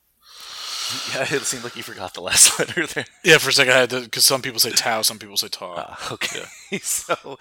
[1.14, 3.04] Yeah, it seemed like you forgot the last letter there.
[3.24, 5.48] Yeah, for a second I had to because some people say Tau, some people say
[5.48, 5.74] Tau.
[5.76, 6.44] Ah, okay,
[6.80, 7.38] so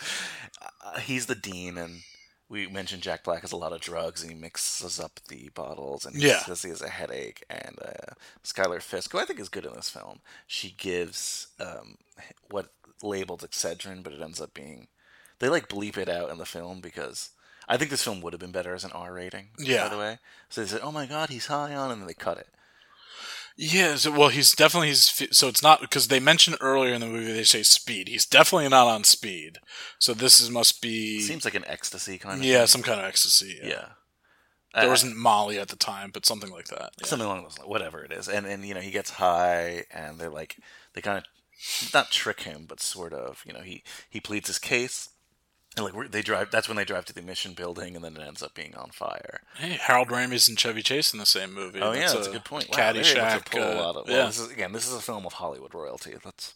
[0.84, 2.02] uh, he's the dean, and
[2.50, 6.06] we mentioned Jack Black has a lot of drugs, and he mixes up the bottles,
[6.06, 6.40] and he Yeah.
[6.40, 7.44] says he has a headache.
[7.50, 11.98] And uh, Schuyler Fisk, who I think is good in this film, she gives um,
[12.50, 12.70] what
[13.04, 14.88] labeled Excedrin, but it ends up being
[15.40, 17.30] they like bleep it out in the film because.
[17.70, 19.50] I think this film would have been better as an R rating.
[19.60, 19.84] Yeah.
[19.84, 22.14] By the way, so they said, "Oh my God, he's high on," and then they
[22.14, 22.48] cut it.
[23.60, 27.08] Yeah, so, well, he's definitely he's so it's not because they mentioned earlier in the
[27.08, 28.08] movie they say speed.
[28.08, 29.58] He's definitely not on speed.
[29.98, 32.46] So this is must be Seems like an ecstasy kind of.
[32.46, 32.68] yeah, thing.
[32.68, 33.58] some kind of ecstasy.
[33.62, 33.86] Yeah, Yeah.
[34.76, 36.92] there Uh, wasn't Molly at the time, but something like that.
[37.02, 37.08] Yeah.
[37.08, 38.28] something along those lines, whatever it is.
[38.28, 40.58] And and you know he gets high, and they're like
[40.94, 41.24] they kind of
[41.96, 43.42] not trick him, but sort of.
[43.44, 45.10] You know he he pleads his case,
[45.78, 46.52] and like they drive.
[46.52, 48.90] That's when they drive to the mission building, and then it ends up being on
[48.90, 49.42] fire.
[49.58, 51.80] Hey, Harold Ramis and Chevy Chase in the same movie.
[51.80, 52.68] Oh yeah, that's a good point.
[52.70, 53.58] Wow, they're able to Caddyshack.
[53.58, 53.94] a uh.
[53.94, 56.16] Well, yeah, this is again, this is a film of Hollywood royalty.
[56.26, 56.56] Let's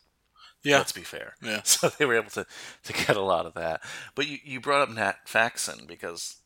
[0.64, 0.78] Yeah.
[0.80, 1.36] let's be fair.
[1.42, 1.62] Yeah.
[1.66, 2.46] So they were able to
[2.84, 3.82] to get a lot of that.
[4.16, 6.38] But you you brought up Nat Faxon because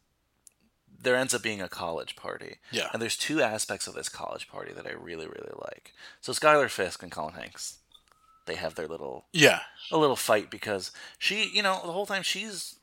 [0.97, 2.57] there ends up being a college party.
[2.71, 2.88] Yeah.
[2.91, 5.93] And there's two aspects of this college party that I really really like.
[6.21, 7.78] So Schuyler Fisk and Colin Hanks,
[8.46, 9.62] they have their little Yeah.
[9.91, 12.76] a little fight because she you know the whole time she's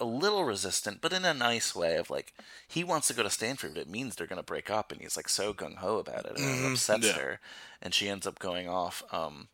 [0.00, 2.32] a little resistant, but in a nice way of like
[2.68, 5.16] he wants to go to Stanford, but it means they're gonna break up, and he's
[5.16, 7.12] like so gung ho about it, and it Mhm, upsets yeah.
[7.12, 7.40] her,
[7.82, 9.48] and she ends up going off, um,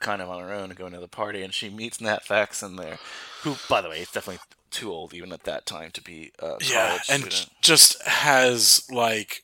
[0.00, 2.76] kind of on her own and going to the party, and she meets Nat Faxon
[2.76, 2.98] there,
[3.44, 6.58] who, by the way, is definitely too old even at that time to be a
[6.58, 7.50] college yeah, and student.
[7.62, 9.42] just has like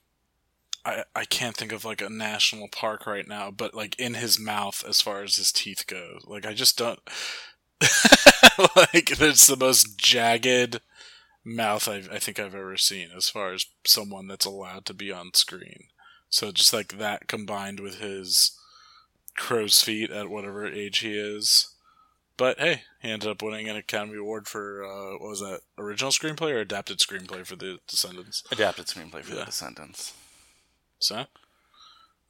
[0.84, 4.38] I, I can't think of like a national park right now, but like in his
[4.38, 6.18] mouth as far as his teeth go.
[6.26, 6.98] Like I just don't
[8.76, 10.80] like it's the most jagged
[11.44, 15.12] mouth I I think I've ever seen as far as someone that's allowed to be
[15.12, 15.84] on screen.
[16.28, 18.58] So just like that combined with his
[19.36, 21.68] crow's feet at whatever age he is.
[22.36, 25.60] But hey, he ended up winning an Academy Award for uh, what was that?
[25.78, 28.42] Original screenplay or adapted screenplay for The Descendants?
[28.50, 29.40] Adapted screenplay for Yeah.
[29.40, 30.14] The Descendants.
[31.02, 31.26] So,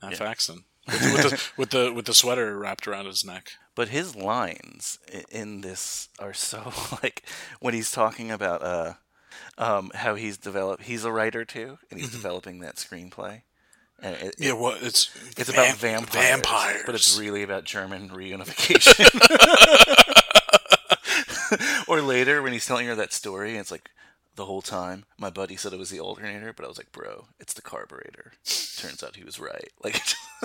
[0.03, 0.17] not Yeah.
[0.19, 3.53] Faxon with, with, the, with the with the sweater wrapped around his neck.
[3.75, 4.99] But his lines
[5.31, 7.23] in this are so like
[7.61, 8.95] when he's talking about uh,
[9.59, 10.83] um, how he's developed.
[10.85, 13.43] He's a writer too, and he's developing that screenplay.
[14.03, 16.83] And it, Yeah, well, it's it's vamp- about vampires, vampires.
[16.87, 19.09] but it's really about German reunification.
[21.89, 23.91] or later when he's telling her that story, and it's like
[24.37, 27.27] the whole time my buddy said it was the alternator, but I was like, bro,
[27.39, 28.33] it's the carburetor.
[28.79, 29.71] Turns out he was right.
[29.85, 30.01] Like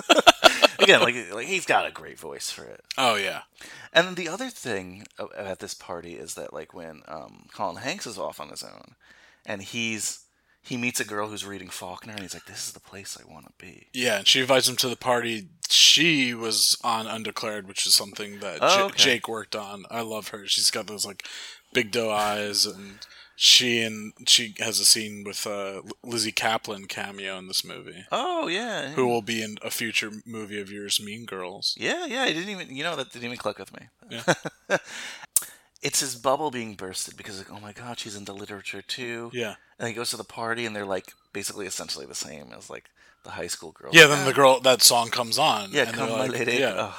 [0.78, 2.84] again, like like he's got a great voice for it.
[2.96, 3.42] Oh yeah,
[3.92, 8.06] And then the other thing at this party is that like when um, Colin Hanks
[8.06, 8.94] is off on his own,
[9.46, 10.24] and he's
[10.60, 13.32] he meets a girl who's reading Faulkner, and he's like, "This is the place I
[13.32, 14.18] want to be." yeah.
[14.18, 15.48] And she invites him to the party.
[15.70, 18.96] She was on Undeclared, which is something that Oh, J- okay.
[19.04, 19.84] Jake worked on.
[19.90, 20.46] I love her.
[20.46, 21.24] She's got those like
[21.72, 22.98] big doe eyes, and
[23.40, 28.04] she and she has a scene with uh, Lizzy Caplan cameo in this movie.
[28.10, 31.76] Oh yeah, Who will be in a future movie of yours, Mean Girls?
[31.78, 32.22] Yeah, yeah.
[32.22, 33.86] I didn't even you know that didn't even click with me.
[34.10, 34.24] Yeah.
[35.82, 39.30] it's his bubble being bursted because like, oh my god, she's into literature too.
[39.32, 39.54] Yeah.
[39.78, 42.90] And he goes to the party, and they're like basically essentially the same as like
[43.22, 43.94] the high school girls.
[43.94, 45.70] Yeah, then the girl that song comes on.
[45.70, 46.54] Yeah, and come like- lady.
[46.56, 46.94] Yeah, Ugh.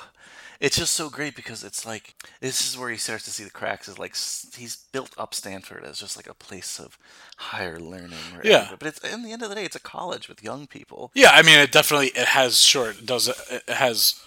[0.59, 3.49] It's just so great because it's like this is where he starts to see the
[3.49, 3.87] cracks.
[3.87, 4.15] Is like
[4.55, 6.97] he's built up Stanford as just like a place of
[7.37, 8.19] higher learning.
[8.43, 8.71] Yeah.
[8.77, 11.11] but it's in the end of the day, it's a college with young people.
[11.13, 14.21] Yeah, I mean, it definitely it has sure it does it has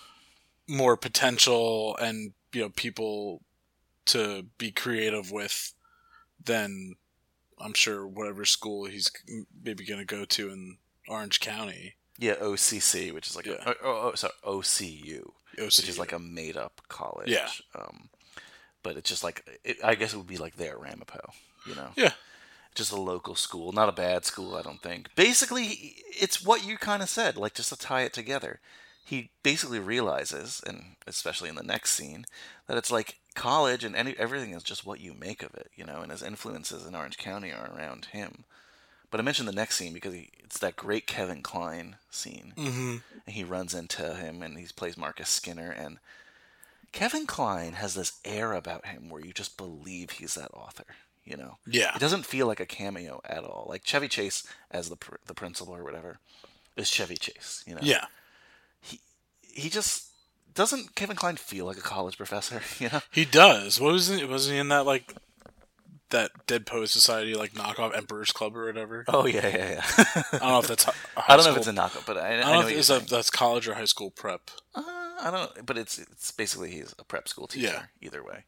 [0.68, 3.42] more potential and you know people
[4.06, 5.74] to be creative with
[6.42, 6.96] than
[7.60, 9.10] I'm sure whatever school he's
[9.62, 10.78] maybe going to go to in
[11.08, 11.94] Orange County.
[12.18, 16.18] Yeah, OCC, which is like a, oh, oh, oh, sorry, OCU, which is like a
[16.18, 17.30] made up college.
[17.30, 17.48] Yeah.
[17.74, 18.08] Um,
[18.82, 21.32] but it's just like it, I guess it would be like their Ramapo,
[21.66, 21.90] you know.
[21.96, 22.12] Yeah.
[22.74, 25.14] Just a local school, not a bad school, I don't think.
[25.14, 28.60] Basically, it's what you kind of said, like just to tie it together.
[29.04, 32.24] He basically realizes, and especially in the next scene,
[32.66, 35.84] that it's like college and any everything is just what you make of it, you
[35.84, 36.00] know.
[36.00, 38.44] And his influences in Orange County are around him.
[39.12, 42.54] But I mentioned the next scene because he, it's that great Kevin Kline scene.
[42.56, 43.02] Mhm.
[43.26, 45.70] And he runs into him and he plays Marcus Skinner.
[45.70, 45.98] And
[46.90, 50.86] Kevin Kline has this air about him where you just believe he's that author.
[51.24, 51.94] You know, Yeah.
[51.94, 53.66] it doesn't feel like a cameo at all.
[53.68, 56.18] Like Chevy Chase as the pr- the principal or whatever
[56.74, 57.62] is Chevy Chase.
[57.66, 58.06] You know, Yeah.
[59.42, 60.06] he just
[60.54, 60.94] doesn't.
[60.94, 62.62] Kevin Kline feel like a college professor.
[62.80, 63.78] You know, He does.
[63.80, 64.28] What was it?
[64.28, 65.14] wasn't he in that like
[66.12, 69.04] that Dead Poet Society like knockoff Emperor's Club or whatever?
[69.08, 69.82] Oh, yeah, yeah, yeah.
[70.32, 70.86] I don't know if that's.
[70.88, 70.92] A
[71.28, 72.72] I don't know if it's a knockoff, but I- I I know don't know what
[72.72, 74.50] if it's a, that's college or high school prep.
[74.74, 75.66] uh, I don't.
[75.66, 77.66] But it's it's basically he's a prep school teacher.
[77.66, 77.82] Yeah.
[78.00, 78.44] Either way.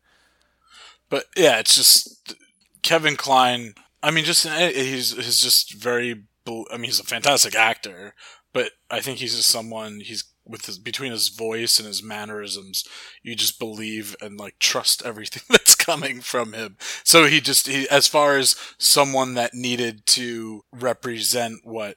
[1.11, 2.35] But yeah, it's just
[2.83, 3.75] Kevin Kline.
[4.03, 6.25] I mean, just eh, he's he's just very.
[6.47, 8.15] I mean, he's a fantastic actor,
[8.53, 10.01] but I think he's just someone.
[10.01, 12.85] He's with his between his voice and his mannerisms,
[13.23, 16.77] you just believe and like trust everything that's coming from him.
[17.03, 21.97] So he just he, as far as someone that needed to represent what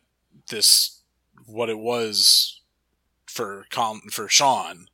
[0.50, 1.02] this
[1.46, 2.62] what it was
[3.26, 4.88] for Colin, for Shaun,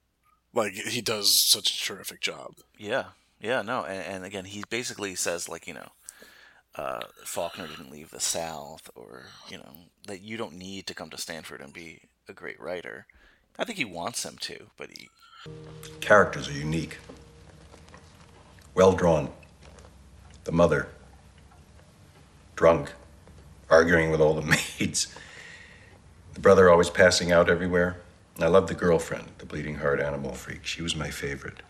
[0.54, 2.56] like he does such a terrific job.
[2.78, 3.06] Yeah,
[3.40, 5.90] yeah, no, and, and again, he basically says like you know,
[6.76, 9.74] uh, Faulkner didn't leave the South, or you know
[10.08, 13.08] that you don't need to come to Stanford and be a great writer.
[13.58, 15.10] I think he wants them to, but he
[16.00, 16.98] Characters are unique.
[18.74, 19.30] Well drawn.
[20.46, 20.88] The mother.
[22.56, 22.94] Drunk.
[23.70, 24.42] Arguing with all the
[24.80, 25.14] maids.
[26.34, 27.98] The brother always passing out everywhere.
[28.36, 30.66] And I love the girlfriend, the bleeding heart animal freak.
[30.66, 31.62] She was my favorite.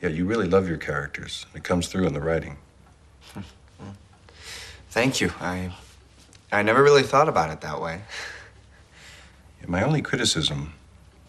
[0.00, 1.46] Yeah, you really love your characters.
[1.48, 2.58] and It comes through in the writing.
[4.90, 5.32] Thank you.
[5.40, 5.74] I
[6.52, 8.02] I never really thought about it that way.
[9.66, 10.74] My only criticism.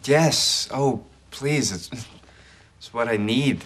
[0.06, 0.68] Yes.
[0.72, 1.72] Oh, please.
[1.72, 2.06] It's,
[2.78, 3.64] it's what I need.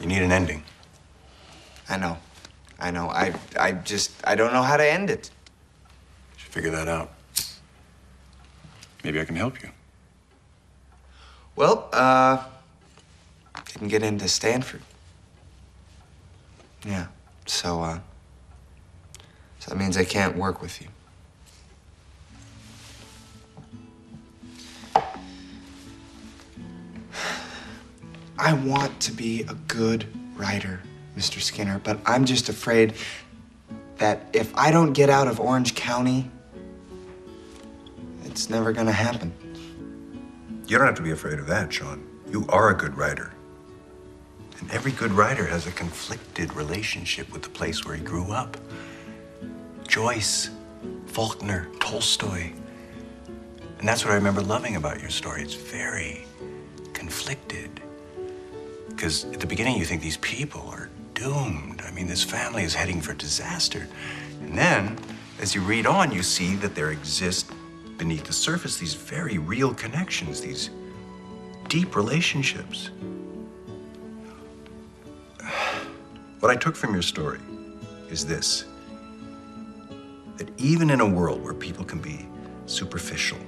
[0.00, 0.62] You need an ending.
[1.88, 2.18] I know.
[2.78, 3.08] I know.
[3.08, 5.30] I I just I don't know how to end it.
[6.34, 7.12] You Should figure that out.
[9.02, 9.70] Maybe I can help you.
[11.56, 12.44] Well, uh
[13.72, 14.82] didn't get into Stanford.
[16.84, 17.06] Yeah.
[17.46, 18.00] So uh
[19.60, 20.88] so that means I can't work with you.
[28.38, 30.06] I want to be a good
[30.36, 30.80] writer,
[31.16, 31.40] Mr.
[31.40, 32.94] Skinner, but I'm just afraid
[33.98, 36.30] that if I don't get out of Orange County,
[38.24, 39.32] it's never gonna happen.
[40.66, 42.04] You don't have to be afraid of that, Shaun.
[42.30, 43.32] You are a good writer.
[44.58, 48.56] And every good writer has a conflicted relationship with the place where he grew up.
[49.86, 50.50] Joyce,
[51.06, 52.52] Faulkner, Tolstoy.
[53.78, 55.42] And that's what I remember loving about your story.
[55.42, 56.24] It's very
[56.94, 57.83] conflicted.
[59.04, 61.82] Because at the beginning, you think these people are doomed.
[61.86, 63.86] I mean, this family is heading for disaster.
[64.40, 64.98] And then,
[65.40, 67.50] as you read on, you see that there exist
[67.98, 70.70] beneath the surface these very real connections, these
[71.68, 72.88] deep relationships.
[76.40, 77.40] What I took from your story
[78.08, 78.64] is this
[80.38, 82.26] that even in a world where people can be
[82.64, 83.38] superficial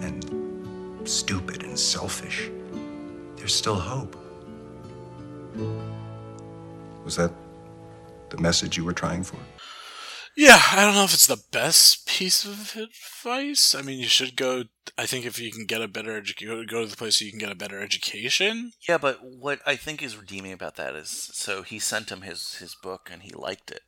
[0.00, 2.50] and stupid and selfish,
[3.36, 4.16] there's still hope.
[7.04, 7.32] Was that
[8.30, 9.38] the message you were trying for?
[10.36, 13.74] Yeah, I don't know if it's the best piece of advice.
[13.74, 14.64] I mean, you should go.
[14.96, 17.32] I think if you can get a better education, go to the place so you
[17.32, 18.70] can get a better education.
[18.88, 22.54] Yeah, but what I think is redeeming about that is so he sent him his
[22.56, 23.82] his book and he liked it.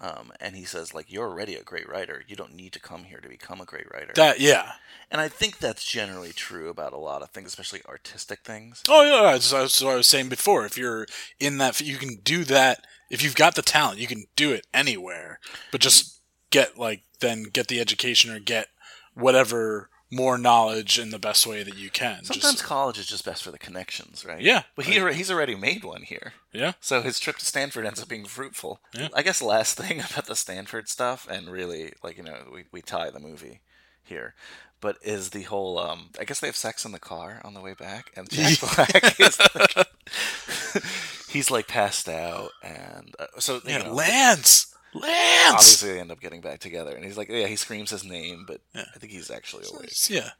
[0.00, 2.22] Um, and he says like you're already a great writer.
[2.26, 4.12] You don't need to come here to become a great writer.
[4.14, 4.72] That yeah.
[5.10, 8.82] And I think that's generally true about a lot of things, especially artistic things.
[8.88, 10.64] Oh yeah, that's, that's what I was saying before.
[10.64, 11.06] If you're
[11.38, 12.86] in that, you can do that.
[13.10, 15.40] If you've got the talent, you can do it anywhere.
[15.70, 16.20] But just
[16.50, 18.68] get like then get the education or get
[19.14, 22.24] whatever more knowledge in the best way that you can.
[22.24, 24.40] Sometimes Just, college is just best for the connections, right?
[24.42, 24.62] Yeah.
[24.74, 26.32] But he he's already made one here.
[26.52, 26.72] Yeah.
[26.80, 28.80] So his trip to Stanford ends up being fruitful.
[28.92, 29.08] Yeah.
[29.14, 32.82] I guess last thing about the Stanford stuff, and really, like you know, we we
[32.82, 33.60] tie the movie
[34.02, 34.34] here,
[34.80, 35.78] but is the whole.
[35.78, 38.58] Um, I guess they have sex in the car on the way back, and Jack
[38.60, 39.38] Black is.
[39.54, 39.86] Like,
[41.28, 44.74] he's like passed out, and uh, so you Yeah, know, Lance!
[44.92, 45.52] Lance!
[45.52, 48.44] Obviously, they end up getting back together, and he's like, yeah, he screams his name,
[48.46, 48.84] but yeah.
[48.94, 49.92] I think he's actually awake.
[50.10, 50.30] yeah.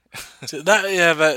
[0.47, 1.37] So that yeah, that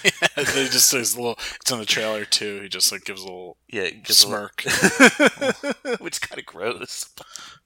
[0.04, 1.38] yeah, they just there's a little.
[1.60, 2.60] It's in the trailer too.
[2.62, 4.62] He just like gives a little Yeah, a little- smirk.
[6.00, 7.10] which kind of gross.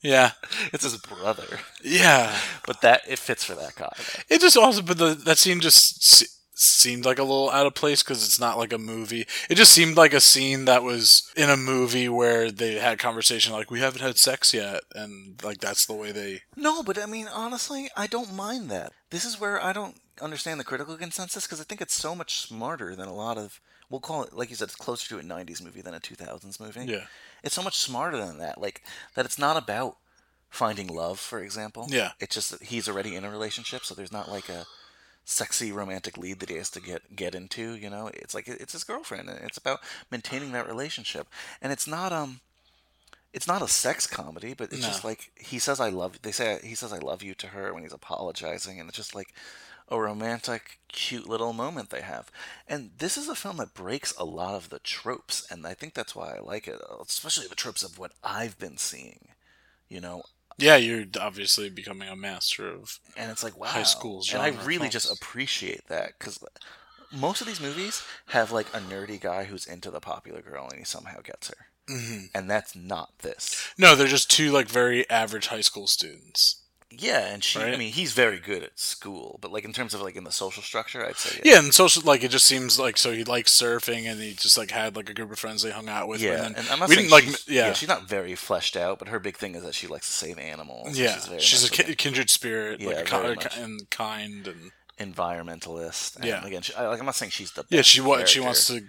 [0.01, 0.33] Yeah.
[0.73, 1.59] it's his brother.
[1.83, 2.35] Yeah.
[2.67, 3.93] but that it fits for that guy.
[4.31, 6.25] It just also, but the that scene just
[6.61, 9.27] seemed like a little out of place because it's not like a movie.
[9.49, 13.53] It just seemed like a scene that was in a movie where they had conversation
[13.53, 16.43] like we haven't had sex yet, and like that's the way they.
[16.57, 18.93] No, but I mean, honestly, I don't mind that.
[19.11, 22.41] This is where I don't understand the critical consensus because I think it's so much
[22.41, 23.61] smarter than a lot of.
[23.91, 26.61] We'll call it, like you said, it's closer to a '90s movie than a 2000s
[26.61, 26.85] movie.
[26.85, 27.05] Yeah.
[27.43, 28.61] it's so much smarter than that.
[28.61, 28.83] Like
[29.15, 29.97] that, it's not about
[30.51, 31.87] finding love, for example.
[31.89, 32.11] Yeah.
[32.21, 34.67] it's just that he's already in a relationship, so there's not like a
[35.29, 37.75] sexy romantic lead that he has to get get into.
[37.75, 41.29] You know, it's like it's his girlfriend, and it's about maintaining that relationship.
[41.61, 42.41] And it's not um,
[43.33, 44.89] it's not a sex comedy, but it's No.
[44.89, 46.21] just like he says I love.
[46.23, 49.15] They say he says I love you to her when he's apologizing, and it's just
[49.15, 49.35] like
[49.91, 52.31] a romantic, cute little moment they have.
[52.67, 55.95] And this is a film that breaks a lot of the tropes, and I think
[55.95, 59.29] that's why I like it, especially the tropes of what I've been seeing.
[59.89, 60.25] You know,
[60.59, 62.99] Yeah, you're obviously becoming a master of.
[63.17, 66.39] and it's like wow High school and i really just appreciate that because
[67.13, 70.79] most of these movies have like a nerdy guy who's into the popular girl and
[70.79, 72.29] he somehow gets her Mhm.
[72.35, 76.63] and that's not this No, they're just two like very average high school students.
[76.91, 80.01] Yeah and she i mean he's very good at school but like in terms of
[80.01, 82.97] like in the social structure i'd say Yeah, and social like it just seems like
[82.97, 85.71] so he likes surfing and he just like had like a group of friends they
[85.71, 86.21] hung out with.
[86.23, 88.77] yeah, and, then and I'm not we didn't like she's, yeah she's not very fleshed
[88.77, 90.99] out, but her big thing is that she likes to save animals.
[90.99, 93.59] yeah she's, very she's a like kindred spirit like Yeah, a very ki- much.
[93.59, 96.17] and kind and environmentalist.
[96.17, 96.45] And Yeah.
[96.45, 98.81] again, she, I, like I'm not saying she's the yeah she what she wants to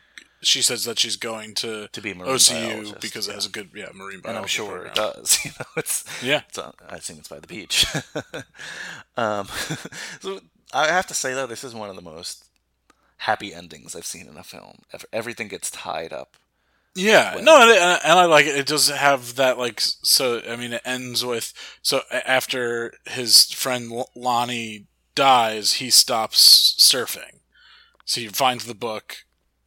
[0.41, 3.49] she says that she's going to To be marine OCU biologist, because it has a
[3.49, 5.39] good yeah marine biology and I'm sure it does.
[5.45, 6.41] You know, it's Yeah.
[6.47, 7.85] It's on, I assume it's by the beach.
[9.17, 9.47] um,
[10.19, 10.39] so
[10.73, 12.45] I have to say though, this is one of the most
[13.18, 14.80] happy endings I've seen in a film.
[15.11, 16.35] Everything gets tied up.
[16.95, 18.55] Yeah, no, and, and and I like it.
[18.57, 20.41] It does have that like so.
[20.49, 21.53] I mean, it ends with
[21.84, 27.41] so after his friend Lonnie dies, he stops surfing.
[28.05, 29.18] So he finds the book,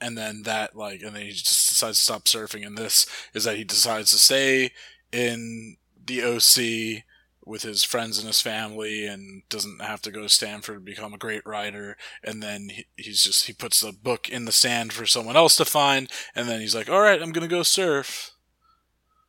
[0.02, 2.66] and then that like, and then he just decides to stop surfing.
[2.66, 4.72] And this is that he decides to stay
[5.12, 7.04] in the OC
[7.44, 11.12] with his friends and his family, and doesn't have to go to Stanford to become
[11.14, 11.96] a great writer.
[12.22, 15.56] And then he, he's just he puts the book in the sand for someone else
[15.56, 18.30] to find, and then he's like, "All right, I'm gonna go surf."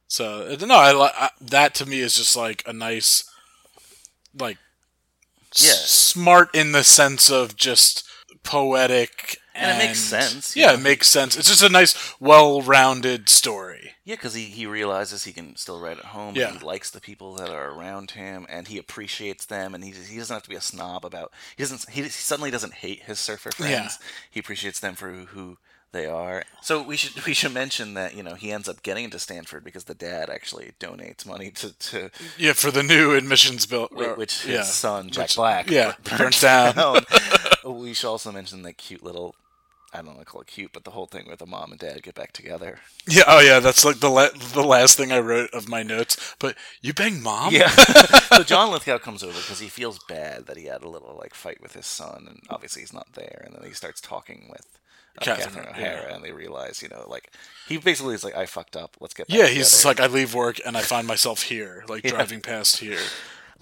[0.08, 3.24] So uh, no, I, I that to me is just like a nice,
[4.38, 4.58] like,
[5.56, 5.74] s- Yeah.
[5.86, 8.04] smart in the sense of just
[8.44, 10.74] poetic And it makes sense, Yeah, yeah.
[10.74, 11.38] it makes sense.
[11.38, 13.92] It's just a nice, well-rounded story.
[14.04, 16.36] Yeah, because he, he realizes he can still write at home.
[16.36, 16.52] Yeah.
[16.54, 19.74] He likes the people that are around him, and he appreciates them.
[19.76, 21.32] And he he doesn't have to be a snob about.
[21.56, 21.90] He doesn't.
[21.90, 23.72] He, he suddenly doesn't hate his surfer friends.
[23.72, 23.90] Yeah.
[24.32, 25.58] He appreciates them for who, who
[25.94, 26.44] they are.
[26.64, 29.64] So we should we should mention that you know he ends up getting into Stanford
[29.64, 34.18] because the dad actually donates money to to Yeah, for the new admissions bill, Wh-
[34.18, 34.64] which his yeah.
[34.64, 37.04] son Jack Which- Black yeah, bur- burnt down.
[37.66, 39.36] we should also mention the cute little.
[39.94, 41.80] I don't want to call it cute, but the whole thing where the mom and
[41.80, 42.80] dad get back together.
[43.08, 46.36] Yeah, oh yeah, that's like the la- the last thing I wrote of my notes.
[46.40, 47.54] But you banged mom?
[47.54, 47.68] Yeah.
[48.34, 51.34] so John Lithgow comes over because he feels bad that he had a little like
[51.36, 53.44] fight with his son, and obviously he's not there.
[53.46, 54.80] And then he starts talking with
[55.20, 55.94] uh, Catherine, Catherine, yeah.
[55.94, 57.32] O'Hara, and they realize, you know, like
[57.68, 58.98] he basically is like, "I fucked up.
[59.00, 61.84] Let's get." Back yeah, he's together." like I leave work and I find myself here,
[61.88, 62.12] like Yeah.
[62.12, 63.00] driving past here.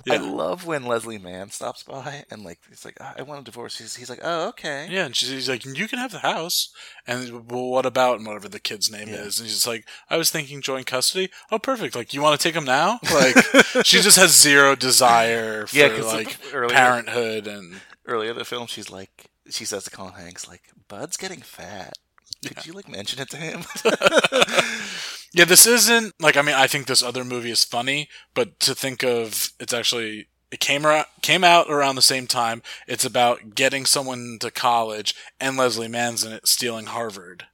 [0.09, 3.77] I love when Leslie Mann stops by and like he's like, "I want a divorce."
[3.77, 6.69] He's, he's like, "Oh, okay." Yeah, and she's he's like, you can have the house,
[7.05, 9.15] and well, what about and whatever the kid's name Yeah.
[9.23, 11.29] is, and she's like, I was thinking joint custody.
[11.51, 11.95] Oh, perfect.
[11.95, 12.99] Like, you want to take him now?
[13.13, 13.35] Like,
[13.85, 18.65] she just has zero desire for Yeah, like earlier- parenthood and Earlier in the film,
[18.65, 21.93] she's like, she says to Colin Hanks, like, "Bud's getting fat.
[22.43, 23.61] Could you like mention it to him?"
[25.33, 28.75] Yeah, this isn't like I mean I think this other movie is funny, but to
[28.75, 32.61] think of it's actually it came out came out around the same time.
[32.87, 37.45] It's about getting someone to college and Leslie Mann's in it stealing Harvard.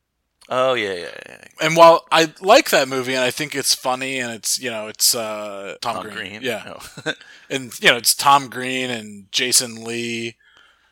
[0.49, 1.44] oh yeah, yeah, yeah.
[1.62, 4.88] And while I like that movie and I think it's funny and it's you know
[4.88, 6.74] it's uh, Tom, Tom Green, Green, yeah,
[7.06, 7.14] oh.
[7.49, 10.36] and you know it's Tom Green and Jason Lee,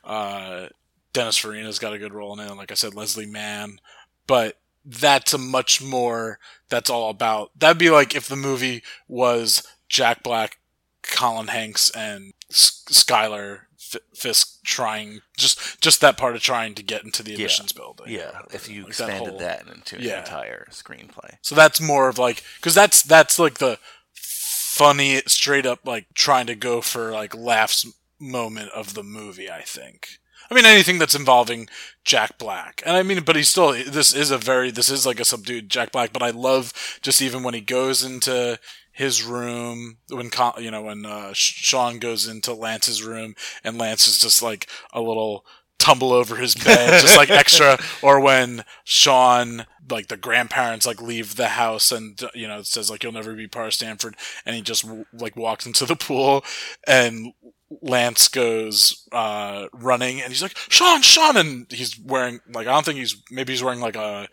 [0.04, 0.68] uh,
[1.14, 3.80] Dennis Farina's got a good role in it, and like I said, Leslie Mann,
[4.28, 6.40] but that's a much more
[6.70, 10.58] that's all about that'd be like if the movie was Jack Black,
[11.02, 16.84] Colin Hanks, and S- Schuyler F- Fisk trying just just that part of trying to
[16.84, 18.08] get into the admissions building.
[18.10, 20.20] Yeah, if you Like that expanded whole- that into an yeah.
[20.20, 21.38] entire screenplay.
[21.42, 23.80] So that's more of like because that's that's like the
[24.14, 27.86] funny, straight up like trying to go for like laughs
[28.20, 29.50] moment of the movie.
[29.50, 30.20] I think.
[30.50, 31.68] I mean anything that's involving
[32.04, 33.72] Jack Black, and I mean, but he's still.
[33.72, 34.72] This is a very.
[34.72, 38.04] This is like a subdued Jack Black, but I love just even when he goes
[38.04, 38.60] into
[38.96, 44.20] his room when you know when uh, Shaun goes into Lance's room and Lance is
[44.20, 45.46] just like a little
[45.78, 51.36] tumble over his bed just like extra or when Shaun like the grandparents like leave
[51.36, 54.16] the house and you know it says like you'll never be part of Stanford
[54.46, 56.46] and he just like walks into the pool
[56.88, 57.34] and
[57.82, 62.86] Lance goes uh running and he's like Shaun Shaun and he's wearing like I don't
[62.86, 64.28] think he's maybe he's wearing like a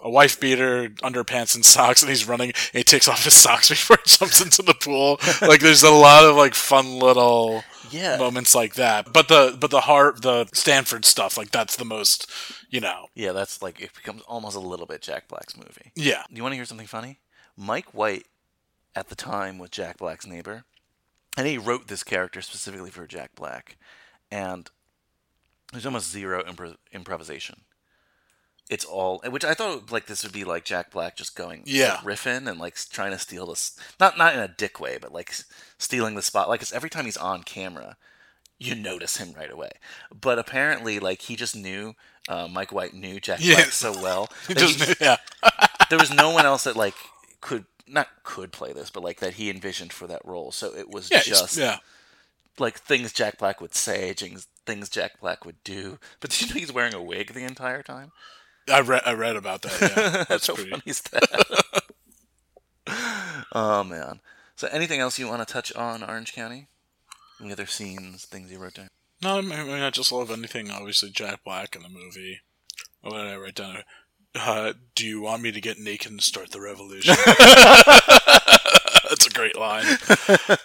[0.00, 2.50] a wife beater, underpants, and socks, and he's running.
[2.50, 5.18] And he takes off his socks before he jumps into the pool.
[5.42, 8.16] like, there's a lot of like fun little Yeah.
[8.16, 9.12] moments like that.
[9.12, 12.30] But the but the heart, the Stanford stuff, like that's the most,
[12.70, 13.06] you know.
[13.16, 15.90] Yeah, that's like it becomes almost a little bit Jack Black's movie.
[15.96, 16.22] Yeah.
[16.30, 17.18] You want to hear something funny?
[17.56, 18.26] Mike White,
[18.94, 20.64] at the time, was Jack Black's neighbor,
[21.38, 23.78] and he wrote this character specifically for Jack Black,
[24.30, 24.68] and
[25.72, 27.60] there's almost zero impro- improvisation.
[28.70, 32.00] It's all, which I thought like this would be like Jack Black just going Yeah.
[32.04, 35.12] like, riffing and like trying to steal this, not not in a dick way, but
[35.12, 35.32] like
[35.78, 36.60] stealing the spotlight.
[36.60, 37.96] Because every time he's on camera,
[38.58, 39.70] you notice him right away.
[40.20, 41.94] But apparently, like he just knew
[42.28, 43.54] uh, Mike White knew Jack Yeah.
[43.54, 44.28] Black so well.
[44.48, 45.16] He that just knew- yeah.
[45.88, 46.94] there was no one else that like
[47.40, 50.52] could not could play this, but like that he envisioned for that role.
[50.52, 51.78] So it was Yeah, just yeah.
[52.58, 55.98] like things Jack Black would say, things things Jack Black would do.
[56.20, 58.12] But did you know he's wearing a wig the entire time?
[58.70, 59.80] I read I read about that.
[59.80, 60.70] Yeah, that's How pretty.
[60.70, 61.82] funny is that?
[63.52, 64.20] oh man.
[64.56, 66.68] So anything else you want to touch on Orange County?
[67.40, 68.88] Any other scenes, things you wrote down?
[69.22, 70.70] No, I mean I just love anything.
[70.70, 72.40] Obviously, Jack Black in the movie.
[73.00, 73.78] What did I write down?
[74.34, 77.14] Uh, do you want me to get naked and start the revolution?
[79.08, 79.86] That's a great line.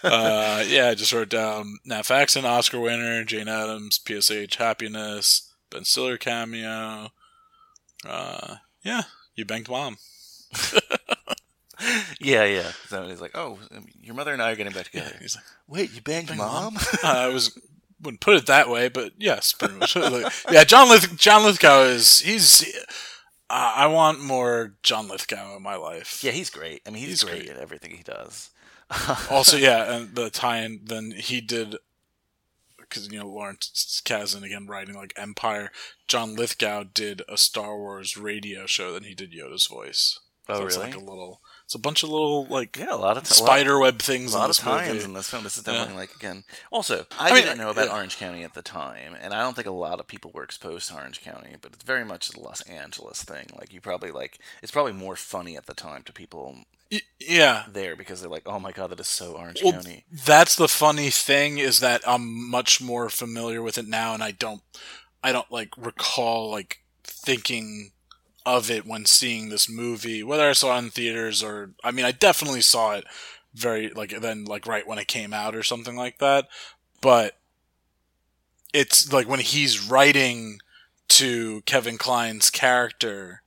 [0.02, 5.84] Uh, yeah, I just wrote down Nat Faxon, Oscar winner, Jane Adams, PSH Happiness, Ben
[5.84, 7.08] Stiller cameo.
[8.06, 9.02] Uh, yeah,
[9.34, 9.96] you banked mom.
[12.20, 12.70] Yeah, yeah.
[12.88, 13.58] So he's like, "Oh,
[14.00, 16.76] your mother and I are getting back together." he's like, "Wait, you banged, Banged mom?"
[17.02, 17.58] Uh, I was
[18.00, 19.96] wouldn't put it that way, but yes, pretty much.
[19.96, 22.64] Like, yeah, John Lith- John Lithgow is he's.
[23.54, 26.24] Uh, I want more John Lithgow in my life.
[26.24, 26.82] yeah, he's great.
[26.84, 27.50] I mean, he's, He's great, great.
[27.50, 28.50] at everything he does.
[29.30, 30.80] also, yeah, and the tie-in.
[30.82, 31.76] Then he did
[32.76, 35.70] because you know Lawrence Kasdan again writing like Empire.
[36.08, 38.92] John Lithgow did a Star Wars radio show.
[38.92, 40.18] Then he did Yoda's voice.
[40.48, 40.90] Oh, so it's really?
[40.90, 43.78] like a little It's a bunch of little like yeah, a lot of t- spider
[43.78, 44.34] web things.
[44.34, 45.04] A lot of tie-ins movie.
[45.06, 45.44] in this film.
[45.44, 45.72] This is Yeah.
[45.72, 46.44] definitely like again.
[46.70, 47.94] Also, I, I mean, didn't know about yeah.
[47.94, 50.88] Orange County at the time, and I don't think a lot of people were exposed
[50.90, 51.56] to Orange County.
[51.60, 53.46] But it's very much a Los Angeles thing.
[53.58, 56.54] Like you probably like it's probably more funny at the time to people.
[57.18, 57.64] yeah.
[57.72, 60.04] there because they're like, oh my god, that is so Orange Well, County.
[60.12, 64.32] that's the funny thing is that I'm much more familiar with it now, and I
[64.32, 64.60] don't,
[65.22, 67.92] I don't like recall like thinking
[68.46, 72.04] of it when seeing this movie, whether I saw it in theaters or, I mean,
[72.04, 73.04] I definitely saw it
[73.54, 76.48] very like then like right when it came out or something like that,
[77.00, 77.38] but
[78.72, 80.58] it's like when he's writing
[81.08, 83.42] to Kevin Kline's character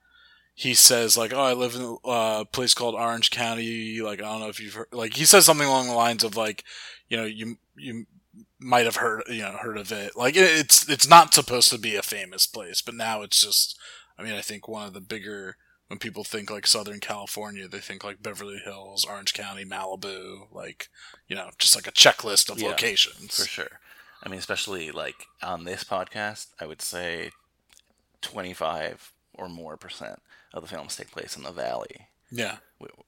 [0.58, 4.24] he says like, "Oh, I live in a uh, place called Orange County." Like, I
[4.24, 4.88] don't know if you've heard.
[4.92, 6.64] Like, he says something along the lines of like,
[7.10, 8.08] you know, you you
[8.60, 10.18] might have heard you know heard of it.
[10.18, 13.80] Like, it's it's not supposed to be a famous place, but now it's just.
[14.18, 15.58] I mean, I think one of the bigger
[15.88, 20.90] when people think like Southern California, they think like Beverly Hills, Orange County, Malibu, like
[21.28, 23.38] you know, just like a checklist of Yeah, locations.
[23.38, 23.80] for sure.
[24.24, 27.32] I mean, especially like on this podcast, I would say
[28.22, 30.20] twenty-five or more percent
[30.54, 32.08] of the films take place in the Valley.
[32.32, 32.58] Yeah.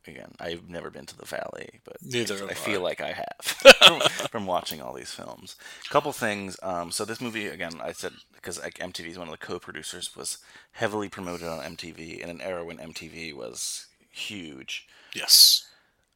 [0.08, 2.84] Again, I've never been to the Valley, but Neither I have feel I.
[2.84, 5.56] like I have from, from watching all these films.
[5.86, 6.58] A Couple things.
[6.64, 10.16] Um, so this movie, again, I said because like, MTV is one of the co-producers,
[10.16, 10.40] was
[10.72, 14.88] heavily promoted on MTV in an era when MTV was huge.
[15.14, 15.68] Yes.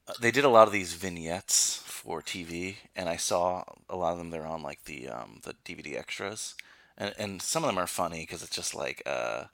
[0.07, 4.11] Uh, they did a lot of these vignettes for TV, and I saw a lot
[4.13, 4.31] of them.
[4.31, 6.55] They're on like the um, the DVD extras,
[6.97, 9.45] and and some of them are funny because it's just like uh,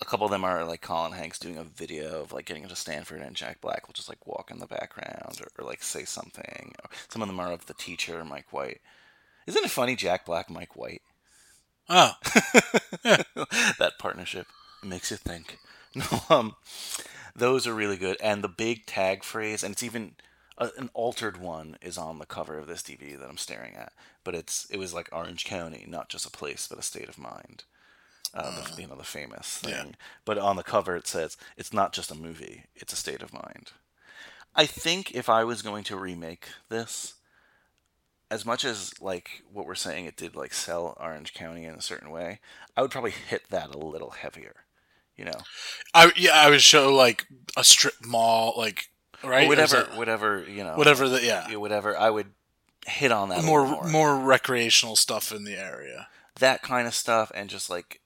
[0.00, 2.76] a couple of them are like Colin Hanks doing a video of like getting into
[2.76, 6.04] Stanford, and Jack Black will just like walk in the background or, or like say
[6.04, 6.74] something.
[7.08, 8.80] Some of them are of the teacher Mike White.
[9.46, 11.02] Isn't it funny, Jack Black, Mike White?
[11.88, 12.12] Oh,
[13.04, 14.46] that partnership
[14.82, 15.58] makes you think.
[15.94, 16.56] No, um,
[17.36, 20.14] those are really good, and the big tag phrase, and it's even
[20.56, 23.92] uh, an altered one, is on the cover of this DVD that I'm staring at.
[24.24, 27.18] But it's it was like Orange County, not just a place, but a state of
[27.18, 27.64] mind.
[28.34, 29.72] Uh, the, you know the famous thing.
[29.74, 29.84] yeah.
[30.24, 33.32] But on the cover it says it's not just a movie; it's a state of
[33.32, 33.72] mind.
[34.54, 37.14] I think if I was going to remake this,
[38.30, 41.82] as much as like what we're saying it did like sell Orange County in a
[41.82, 42.40] certain way,
[42.76, 44.54] I would probably hit that a little heavier.
[45.16, 45.40] You know,
[45.94, 47.26] I yeah, I would show like
[47.56, 48.88] a strip mall, like
[49.22, 51.96] right, Or Or whatever, that- whatever you know, whatever the yeah, whatever.
[51.96, 52.28] I would
[52.86, 56.08] hit on that a more, more recreational stuff in the area.
[56.40, 58.00] that kind of stuff, and just like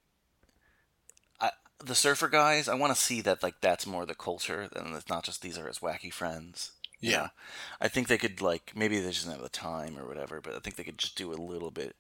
[1.85, 2.69] the surfer guys.
[2.69, 5.59] I want to see that like that's more the culture, and it's not just these
[5.59, 6.73] are his wacky friends.
[7.01, 7.29] Yeah.
[7.81, 10.55] I think they could like maybe they just didn't have the time or whatever, but
[10.55, 11.95] I think they could just do a little bit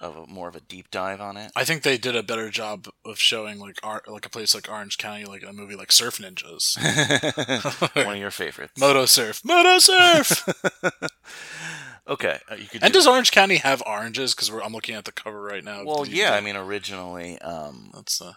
[0.00, 1.52] of a, more of a deep dive on it.
[1.54, 4.68] I think they did a better job of showing like ar- like a place like
[4.68, 6.76] Orange County, like a movie like Surf Ninjas,
[8.06, 8.72] One of your favorites.
[8.80, 10.48] Moto Surf, Moto Surf.
[12.08, 12.82] Okay, uh, you could.
[12.82, 14.34] and do- does Orange County have oranges?
[14.34, 15.84] Because I'm looking at the cover right now.
[15.84, 16.32] Well, Do yeah.
[16.34, 18.32] I mean, originally, um, that's uh,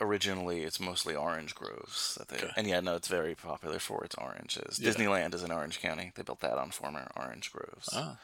[0.00, 2.50] originally it's mostly orange groves that they, Okay.
[2.56, 4.78] and yeah, no, it's very popular for its oranges.
[4.78, 4.90] Yeah.
[4.90, 6.12] Disneyland is in Orange County.
[6.14, 7.88] They built that on former orange groves.
[7.92, 8.16] Oh.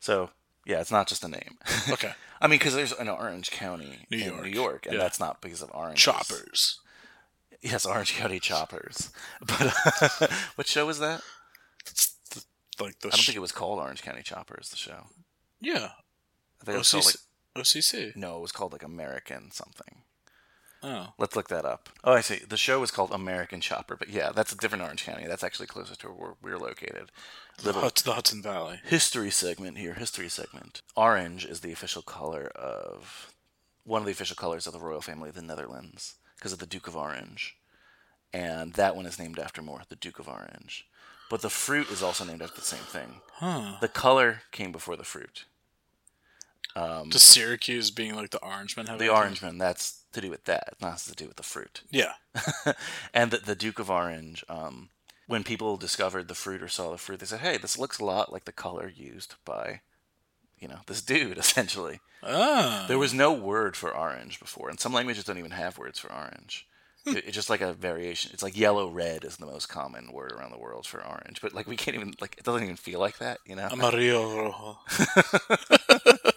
[0.00, 0.30] So
[0.66, 1.58] yeah, it's not just a name.
[1.90, 2.12] Okay.
[2.40, 4.42] I mean, because there's an Orange County New in York.
[4.42, 5.00] New York, and Yeah.
[5.00, 6.80] that's not because of orange choppers.
[7.60, 9.10] Yes, Orange County Choppers.
[9.40, 9.72] But
[10.54, 11.22] what show was that?
[12.80, 14.68] Like the I don't sh- think it was called Orange County Choppers.
[14.68, 15.06] The show.
[15.60, 15.88] Yeah.
[16.60, 18.14] I think it was called like OCC.
[18.14, 20.02] no, it was called like American something.
[20.82, 21.08] Oh.
[21.18, 21.88] Let's look that up.
[22.04, 22.40] Oh, I see.
[22.48, 25.26] The show was called American Chopper, but yeah, that's a different Orange County.
[25.26, 27.10] That's actually closer to where we're located.
[27.64, 28.80] Little Hudson, the Hudson Valley.
[28.84, 29.94] history segment here.
[29.94, 30.82] History segment.
[30.96, 33.34] Orange is the official color of
[33.84, 36.66] one of the official colors of the royal family of the Netherlands because of the
[36.66, 37.56] Duke of Orange,
[38.32, 40.86] and that one is named after more the Duke of Orange.
[41.28, 43.20] But the fruit is also named after the same thing.
[43.34, 43.76] Huh.
[43.80, 45.44] The color came before the fruit.
[46.76, 49.50] Um, Does Syracuse being like the Orangemen have the anything?
[49.50, 50.74] Orangeman, that's to do with that.
[50.80, 51.82] It has to do with the fruit.
[51.90, 52.12] Yeah.
[53.14, 54.90] and the, the Duke of Orange, um,
[55.26, 58.04] when people discovered the fruit or saw the fruit, they said, hey, this looks a
[58.04, 59.80] lot like the color used by,
[60.58, 62.00] you know, this dude, essentially.
[62.22, 62.86] Ah.
[62.88, 66.12] There was no word for orange before, and some languages don't even have words for
[66.12, 66.66] orange.
[67.06, 67.16] Hmm.
[67.18, 68.32] It's just like a variation.
[68.34, 71.54] It's like yellow red is the most common word around the world for orange, but
[71.54, 73.68] like we can't even like it doesn't even feel like that, you know.
[73.70, 74.78] Amarillo rojo.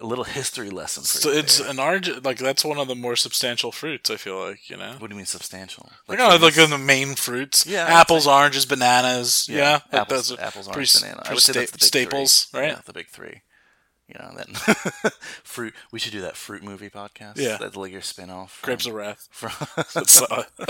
[0.00, 1.38] a little history lesson for So you.
[1.38, 4.10] it's an orange, like that's one of the more substantial fruits.
[4.10, 4.92] I feel like you know.
[4.98, 5.90] What do you mean substantial?
[6.08, 7.66] Like, oh, like in the main fruits.
[7.66, 9.46] Yeah, apples, say- oranges, bananas.
[9.48, 11.20] Yeah, like apples, those are apples, pretty orange, s- banana.
[11.20, 12.60] I pretty would say sta- that's the big staples, three.
[12.60, 12.70] right?
[12.72, 13.42] Yeah, the big three.
[14.08, 14.54] You know, then
[15.42, 15.74] fruit.
[15.90, 17.38] We should do that fruit movie podcast.
[17.38, 17.56] Yeah.
[17.58, 18.60] that's like your spin-off.
[18.62, 19.28] Grapes from- of Wrath.
[19.32, 19.50] From
[19.94, 20.44] That's, uh,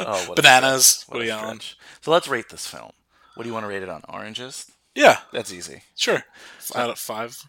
[0.00, 1.04] oh, what Bananas.
[1.08, 1.60] What a Woody Allen.
[1.60, 1.78] stretch.
[2.00, 2.92] So let's rate this film.
[3.34, 4.00] What do you want to rate it on?
[4.08, 4.70] Oranges?
[4.94, 5.18] Yeah.
[5.32, 5.82] that's easy.
[5.96, 6.22] Sure.
[6.74, 7.42] Out of five.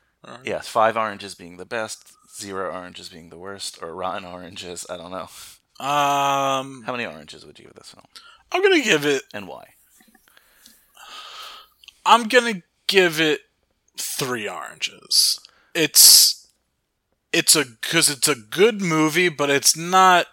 [0.44, 4.86] Yes, five oranges being the best, zero oranges being the worst, or rotten oranges.
[4.90, 5.30] I don't know.
[5.86, 8.06] Um, How many oranges would you give this film,
[8.52, 9.24] I'm gonna give it.
[9.34, 9.66] and why?
[12.06, 13.42] I'm gonna give it
[13.98, 15.40] three oranges.
[15.74, 16.48] It's
[17.34, 20.28] it's a because it's a good movie, but it's not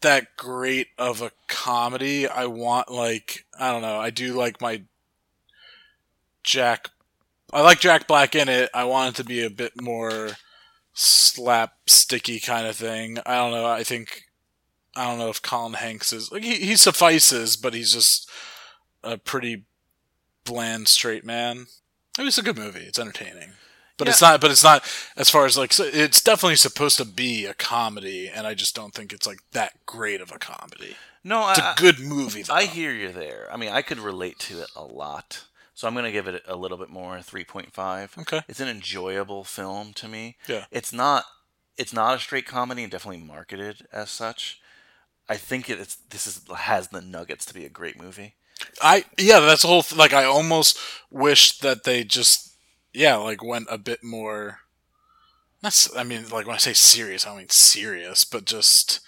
[0.00, 2.26] that great of a comedy.
[2.26, 3.98] I want like I don't know.
[3.98, 4.82] I do like my
[6.44, 6.88] Jack.
[7.52, 8.70] I like Jack Black in it.
[8.74, 10.30] I want it to be a bit more
[10.94, 13.18] slapsticky kind of thing.
[13.26, 13.66] I don't know.
[13.66, 14.24] I think
[14.96, 18.30] I don't know if Colin Hanks is like he, he suffices, but he's just
[19.02, 19.64] a pretty
[20.44, 21.66] bland straight man.
[22.18, 22.80] It was a good movie.
[22.80, 23.52] It's entertaining,
[23.96, 24.40] but it's not.
[24.40, 24.84] But it's not
[25.16, 28.92] as far as like it's definitely supposed to be a comedy, and I just don't
[28.94, 30.96] think it's like that great of a comedy.
[31.22, 32.42] No, it's I- a good movie.
[32.42, 32.54] Though.
[32.54, 33.48] I hear you there.
[33.52, 35.44] I mean, I could relate to it a lot.
[35.80, 38.18] So I'm going to give it a little bit more, 3.5.
[38.18, 38.42] Okay.
[38.46, 40.36] It's an enjoyable film to me.
[40.46, 40.66] Yeah.
[40.70, 41.24] It's not
[41.78, 44.60] it's not a straight comedy and definitely marketed as such.
[45.26, 48.34] I think it's this is has the nuggets to be a great movie.
[48.82, 50.78] I yeah, that's the whole th- like I almost
[51.10, 52.56] wish that they just
[52.92, 54.58] yeah like went a bit more.
[55.62, 59.00] That's I mean like when I say serious, I don't mean serious, but just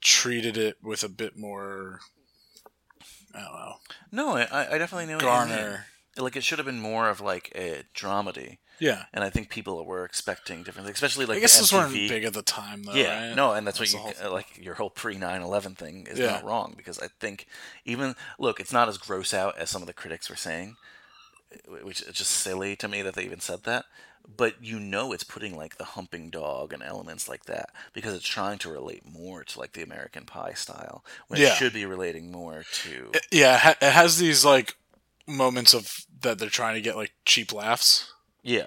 [0.00, 2.00] treated it with a bit more.
[3.32, 3.74] I don't know.
[4.10, 5.58] No, I, I definitely know what you mean.
[5.58, 5.86] Garner.
[6.18, 8.58] Like it should have been more of like a dramedy.
[8.78, 9.04] Yeah.
[9.14, 12.24] And I think people were expecting different things, especially like I guess those weren't big
[12.24, 12.94] at the time, though.
[12.94, 13.36] Yeah, right?
[13.36, 14.58] no, and that's, That's what you like.
[14.62, 16.26] Your whole pre 9/11 thing is Yeah.
[16.32, 17.46] not wrong because I think
[17.84, 20.76] even look, it's not as gross out as some of the critics were saying,
[21.82, 23.84] which is just silly to me that they even said that.
[24.36, 28.26] But you know, it's putting like the humping dog and elements like that because it's
[28.28, 31.48] trying to relate more to like the American Pie style when Yeah.
[31.48, 33.12] it should be relating more to.
[33.32, 34.76] Yeah, it ha- it has these like
[35.26, 38.12] moments of that they're trying to get like cheap laughs.
[38.42, 38.66] Yeah,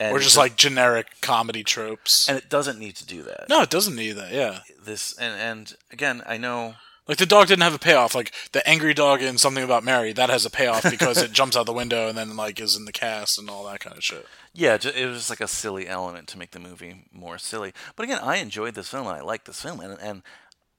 [0.00, 2.28] or And just like generic comedy tropes.
[2.28, 3.48] and it doesn't need to do that.
[3.48, 4.32] No, it doesn't need that.
[4.32, 6.74] Yeah, This and and again, I know.
[7.08, 8.14] like the dog didn't have a payoff.
[8.14, 11.56] Like the angry dog in something about Mary that has a payoff because it jumps
[11.56, 14.02] out the window and then like is in the cast and all that kind of
[14.04, 14.26] shit.
[14.54, 17.72] Yeah, it was just like a silly element to make the movie more silly.
[17.96, 20.22] But again, I enjoyed this film and I like this film, and and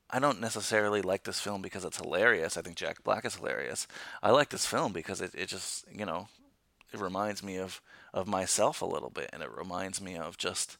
[0.09, 2.57] I don't necessarily like this film because it's hilarious.
[2.57, 3.87] I think Jack Black is hilarious.
[4.21, 6.27] I like this film because it, it just you know
[6.93, 7.81] it reminds me of
[8.13, 10.77] of myself a little bit, and it reminds me of just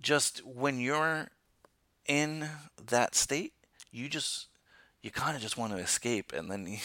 [0.00, 1.28] just when you're
[2.06, 2.48] in
[2.86, 3.54] that state,
[3.90, 4.48] you just
[5.02, 6.78] you kind of just want to escape, and then you,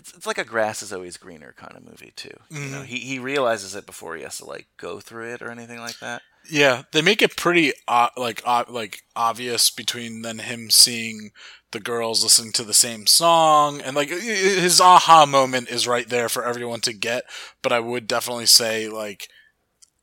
[0.00, 2.34] it's it's like a grass is always greener kind of movie too.
[2.50, 2.86] You know, Mhm.
[2.86, 5.98] he he realizes it before he has to like go through it or anything like
[6.00, 6.22] that.
[6.50, 11.30] Yeah, they make it pretty uh, like uh, like obvious between then him seeing
[11.72, 16.28] the girls listening to the same song and like his aha moment is right there
[16.28, 17.24] for everyone to get.
[17.62, 19.28] But I would definitely say like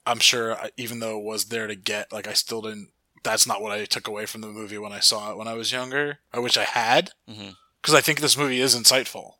[0.05, 2.89] I'm sure even though it was there to get, like I still didn't.
[3.23, 5.53] That's not what I took away from the movie when I saw it when I
[5.55, 6.19] was younger.
[6.31, 9.31] I wish I had because I think this movie is insightful.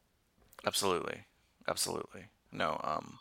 [0.68, 1.22] Absolutely,
[1.68, 2.26] absolutely.
[2.52, 3.20] No, um,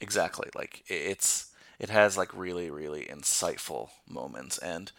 [0.00, 0.48] exactly.
[0.54, 1.50] Like i- it's
[1.80, 4.92] it has like really really insightful moments, and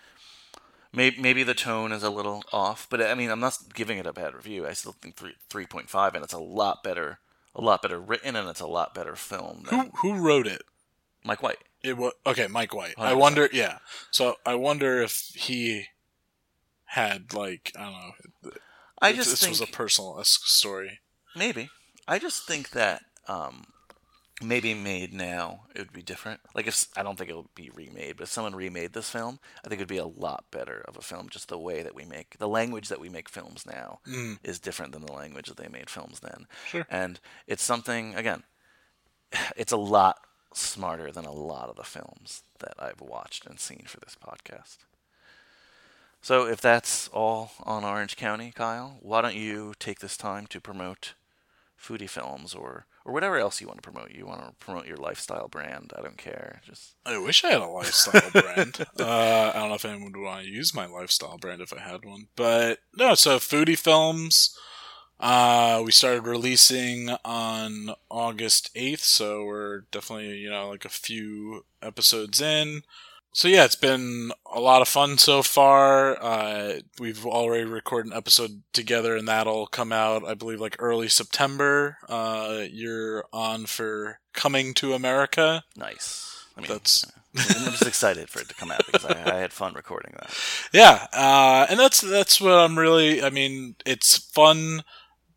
[0.91, 4.05] maybe maybe the tone is a little off, but I mean I'm not giving it
[4.05, 4.67] a bad review.
[4.67, 7.19] I still think three three point five, and it's a lot better,
[7.55, 9.63] a lot better written, and it's a lot better film.
[9.69, 10.63] Who Than who wrote it?
[11.23, 11.63] Mike White.
[11.83, 12.95] It was okay, Mike White.
[12.97, 13.17] I 100%.
[13.19, 13.77] wonder, yeah.
[14.11, 15.85] So I wonder if he
[16.85, 18.51] had like I don't know.
[19.01, 20.99] I just this was a think- personal story.
[21.35, 21.69] Maybe.
[22.07, 23.65] I just think that um,
[24.41, 26.39] maybe made now it would be different.
[26.53, 29.39] Like if I don't think it would be remade, but if someone remade this film,
[29.63, 31.29] I think it would be a lot better of a film.
[31.29, 34.37] Just the way that we make the language that we make films now Mm.
[34.43, 36.47] is different than the language that they made films then.
[36.67, 36.85] Sure.
[36.89, 38.43] And it's something again.
[39.57, 40.17] It's a lot
[40.53, 44.77] smarter than a lot of the films that I've watched and seen for this podcast.
[46.21, 50.61] So if that's all on Orange County, Kyle, why don't you take this time to
[50.61, 51.13] promote
[51.85, 54.11] foodie films or or whatever else you want to promote?
[54.11, 55.93] You want to promote your lifestyle brand?
[55.97, 56.61] I don't care.
[56.65, 58.85] Just I wish I had a lifestyle brand.
[58.99, 61.79] Uh, I don't know if anyone would want to use my lifestyle brand if I
[61.79, 63.13] had one, but no.
[63.15, 64.57] So foodie films.
[65.19, 71.65] Uh, we started releasing on August eighth, so we're definitely you know like a few
[71.81, 72.81] episodes in.
[73.35, 76.17] So yeah, it's been a lot of fun so far.
[76.23, 81.09] Uh, we've already recorded an episode together, and that'll come out, I believe, like early
[81.09, 81.97] September.
[82.07, 85.65] Uh, you're on for Coming to America.
[85.75, 86.45] Nice.
[86.55, 87.05] I mean, That's
[87.35, 90.33] I'm just excited for it to come out because I, I had fun recording that.
[90.73, 93.21] yeah, uh, and that's that's what I'm really.
[93.21, 94.83] I mean, it's fun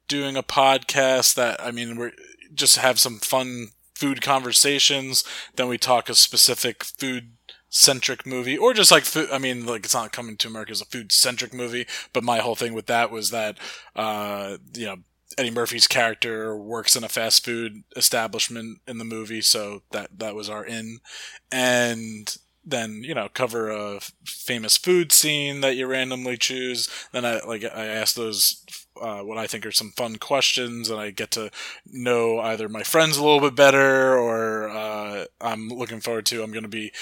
[0.07, 2.13] doing a podcast that I mean we're
[2.55, 5.25] just have some fun food conversations.
[5.57, 7.33] Then we talk a specific food
[7.71, 10.81] centric movie or just like food i mean like it's not coming to america as
[10.81, 13.59] a food centric movie but my whole thing with that was that
[13.95, 14.97] uh you know
[15.37, 20.35] eddie murphy's character works in a fast food establishment in the movie so that that
[20.35, 20.99] was our in.
[21.53, 26.89] And then you know cover a famous food scene that you randomly choose.
[27.13, 28.65] Then i like i ask those
[29.01, 31.51] uh, what i think are some fun questions and i get to
[31.87, 36.51] know either my friends a little bit better or uh, i'm looking forward to i'm
[36.51, 36.93] going to be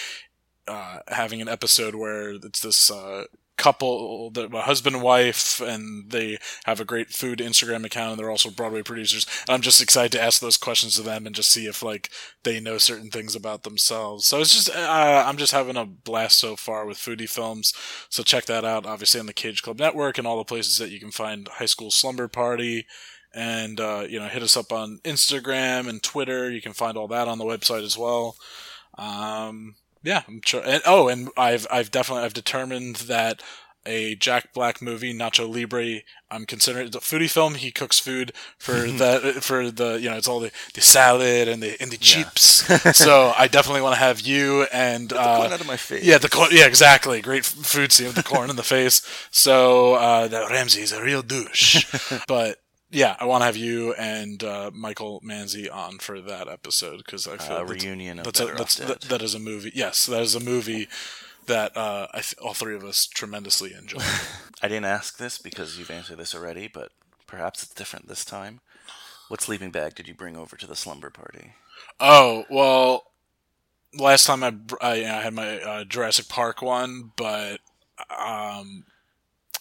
[0.68, 3.24] uh, having an episode where it's this uh,
[3.56, 8.18] couple, the a husband and wife, and they have a great food Instagram account, and
[8.18, 9.26] they're also Broadway producers.
[9.48, 12.10] And I'm just excited to ask those questions to them and just see if like
[12.42, 14.26] they know certain things about themselves.
[14.26, 17.72] So it's just uh, I'm just having a blast so far with foodie films.
[18.08, 20.90] So check that out, obviously on the Cage Club Network and all the places that
[20.90, 22.86] you can find High School Slumber Party
[23.34, 26.50] and uh, you know hit us up on Instagram and Twitter.
[26.50, 28.36] You can find all that on the website as well.
[28.98, 30.62] Um, yeah, I'm sure.
[30.64, 33.42] And, oh, and I've I've definitely I've determined that
[33.86, 36.00] a Jack Black movie, Nacho Libre,
[36.30, 37.54] I'm considering it's a foodie film.
[37.54, 41.62] He cooks food for the for the you know it's all the, the salad and
[41.62, 42.66] the and the chips.
[42.96, 46.04] so I definitely want to have you and uh, corn out of my face.
[46.04, 46.50] Yeah, the corn.
[46.52, 47.20] Yeah, exactly.
[47.22, 49.06] Great food scene with the corn in the face.
[49.30, 51.86] So uh, that Ramsey's a real douche.
[52.28, 52.58] but
[52.96, 57.26] yeah, I want to have you and uh, Michael Manzi on for that episode because
[57.28, 59.70] I feel Uh, that's- reunion of that's a, that's, that, that is a movie.
[59.74, 60.88] Yes, that is a movie
[61.46, 63.98] that uh, I th- all three of us tremendously enjoy.
[64.62, 66.90] I didn't ask this because you've answered this already, but
[67.26, 68.60] perhaps it's different this time.
[69.28, 71.52] What sleeping bag did you bring over to the slumber party?
[72.00, 73.04] oh well,
[73.98, 77.60] last time I br- I, I had my uh, Jurassic Park one, but
[78.10, 78.84] um,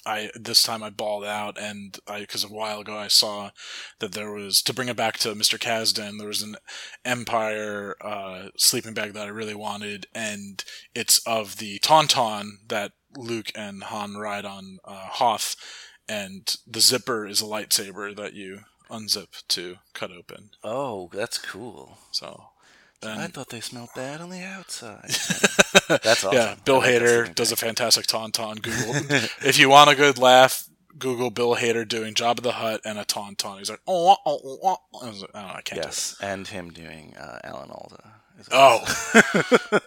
[0.06, 3.52] I this time I balled out, and I because a while ago I saw
[4.00, 5.60] that there was to bring it back to Mr.
[5.60, 6.56] Kasdan, there was an
[7.04, 10.64] Empire uh, sleeping bag that I really wanted, and
[10.94, 15.56] it's of the Tauntaun that Luke and Han ride on uh, Hoth,
[16.08, 20.52] and the zipper is a lightsaber that you unzip to cut open.
[20.64, 21.98] Oh, that's cool.
[22.12, 22.50] So.
[23.06, 25.04] I thought they smelled bad on the outside.
[26.04, 26.34] that's awesome.
[26.34, 28.62] Yeah, Bill like Hader does a fantastic tauntaun.
[28.62, 28.96] Google
[29.48, 30.68] if you want a good laugh.
[30.98, 33.58] Google Bill Hader doing Jabba the Hutt and a tauntaun.
[33.58, 35.06] He's like, oh, oh, oh, oh.
[35.06, 35.82] I, was like, I don't know, I can't.
[35.82, 35.86] do it.
[35.88, 38.16] Yes, and him doing uh, Alan Alda.
[38.52, 38.84] Oh,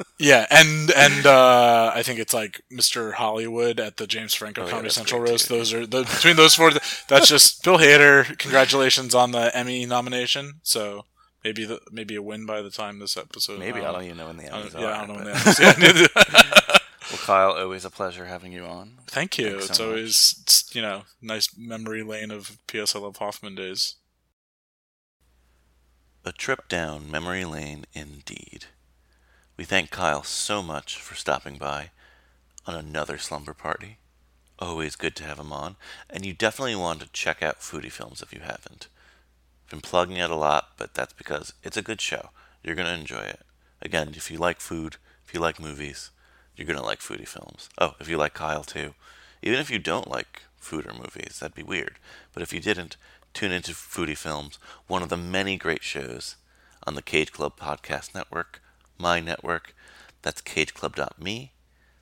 [0.19, 3.13] yeah, and and uh, I think it's like Mr.
[3.13, 5.49] Hollywood at the James Franco Oh, yeah, Comedy that's Central great, roast.
[5.49, 6.73] Those are the, between those four.
[7.09, 8.39] That's just Bill Hader.
[8.39, 10.61] Congratulations on the Emmy nomination.
[10.63, 11.05] So
[11.45, 13.59] maybe the maybe a win by the time this episode.
[13.59, 15.15] Maybe I uh, don't even know when the end Emmys don't- Yeah, I don't know
[15.15, 16.09] when the Emmys.
[16.17, 16.79] Yeah.
[17.11, 18.99] well, Kyle, always a pleasure having you on.
[19.07, 19.51] Thank you.
[19.53, 19.87] Thanks it's much.
[19.89, 22.95] always it's, you know nice memory lane of P.S.
[22.95, 23.97] I Love Hoffman days.
[26.25, 28.67] A trip down memory lane indeed.
[29.57, 31.91] We thank Kyle so much for stopping by
[32.67, 33.99] on another slumber party.
[34.59, 35.77] Always good to have him on,
[36.11, 38.89] and you definitely want to check out Foodie Films if you haven't.
[39.71, 42.31] Been plugging it a lot, but that's because it's a good show.
[42.63, 43.41] You're going to enjoy it.
[43.83, 44.97] Again, if you like food,
[45.27, 46.11] if you like movies,
[46.57, 47.69] you're going to like Foodie Films.
[47.79, 48.95] Oh, if you like Kyle too.
[49.43, 51.99] Even if you don't like food or movies, that'd be weird.
[52.33, 52.97] But if you didn't,
[53.35, 56.37] tune into Foodie Films, one of the many great shows
[56.87, 58.61] on the Cage Club Podcast Network,
[58.99, 59.75] my network.
[60.23, 61.53] That's cageclub.me.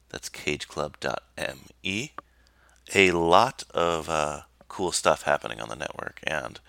[0.08, 2.12] That's cageclub.me.
[2.94, 6.60] A lot of uh, cool stuff happening on the network, and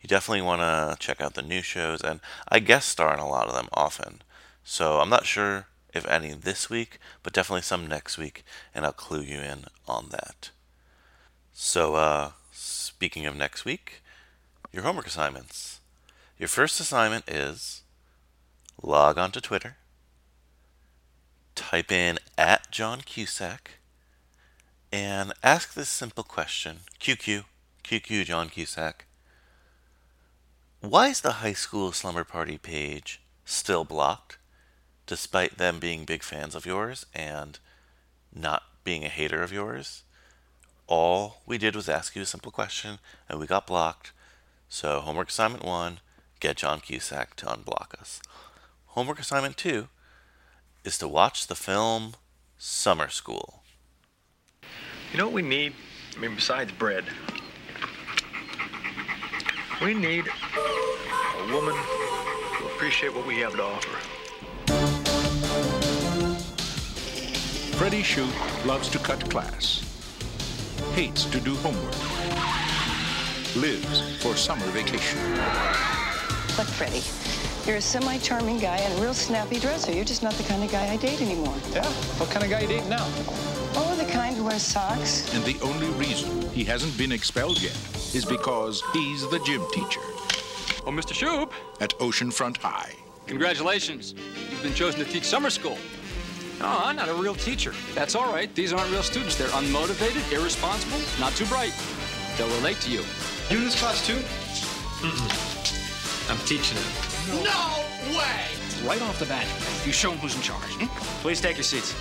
[0.00, 2.00] you definitely want to check out the new shows.
[2.00, 4.22] And I guest star in a lot of them often,
[4.64, 8.44] so I'm not sure if any this week, but definitely some next week,
[8.74, 10.50] and I'll clue you in on that.
[11.52, 14.02] So, uh, speaking of next week,
[14.72, 15.80] your homework assignments.
[16.38, 17.82] Your first assignment is
[18.82, 19.76] log on to Twitter,
[21.54, 23.72] type in at John Cusack,
[24.92, 27.44] and ask this simple question QQ,
[27.84, 29.06] QQ John Cusack.
[30.80, 34.38] Why is the high school slumber party page still blocked,
[35.06, 37.58] despite them being big fans of yours and
[38.34, 40.04] not being a hater of yours?
[40.86, 42.98] All we did was ask you a simple question,
[43.28, 44.12] and we got blocked.
[44.70, 46.00] So, homework assignment one
[46.40, 48.22] get John Cusack to unblock us.
[48.86, 49.88] Homework assignment two
[50.82, 52.14] is to watch the film
[52.56, 53.62] Summer School.
[55.12, 55.74] You know what we need?
[56.16, 57.04] I mean, besides bread,
[59.82, 63.96] we need a woman who appreciate what we have to offer.
[67.76, 68.30] Freddie Shoop
[68.66, 69.80] loves to cut class,
[70.92, 71.94] hates to do homework,
[73.56, 75.18] lives for summer vacation.
[76.58, 77.02] Look, Freddie,
[77.66, 79.92] you're a semi-charming guy and a real snappy dresser.
[79.92, 81.54] You're just not the kind of guy I date anymore.
[81.72, 81.86] Yeah?
[82.18, 83.06] What kind of guy you date now?
[83.76, 85.32] Oh, the kind who wears socks.
[85.34, 87.76] And the only reason he hasn't been expelled yet
[88.14, 90.00] is because he's the gym teacher
[90.86, 91.12] Oh, Mr.
[91.12, 92.92] Shoop, at Oceanfront High.
[93.26, 94.14] congratulations.
[94.50, 95.76] You've been chosen to teach summer school.
[96.58, 97.74] No, I'm not a real teacher.
[97.94, 98.52] That's all right.
[98.54, 99.36] These aren't real students.
[99.36, 101.74] They're unmotivated, irresponsible, not too bright.
[102.38, 103.02] They'll relate to you.
[103.50, 104.18] You in this class too?
[106.30, 107.44] I'm teaching them.
[107.44, 108.46] No way!
[108.88, 109.46] Right off the bat,
[109.84, 110.62] you show them who's in charge.
[110.78, 110.86] hmm?
[111.22, 111.92] Please take your seats.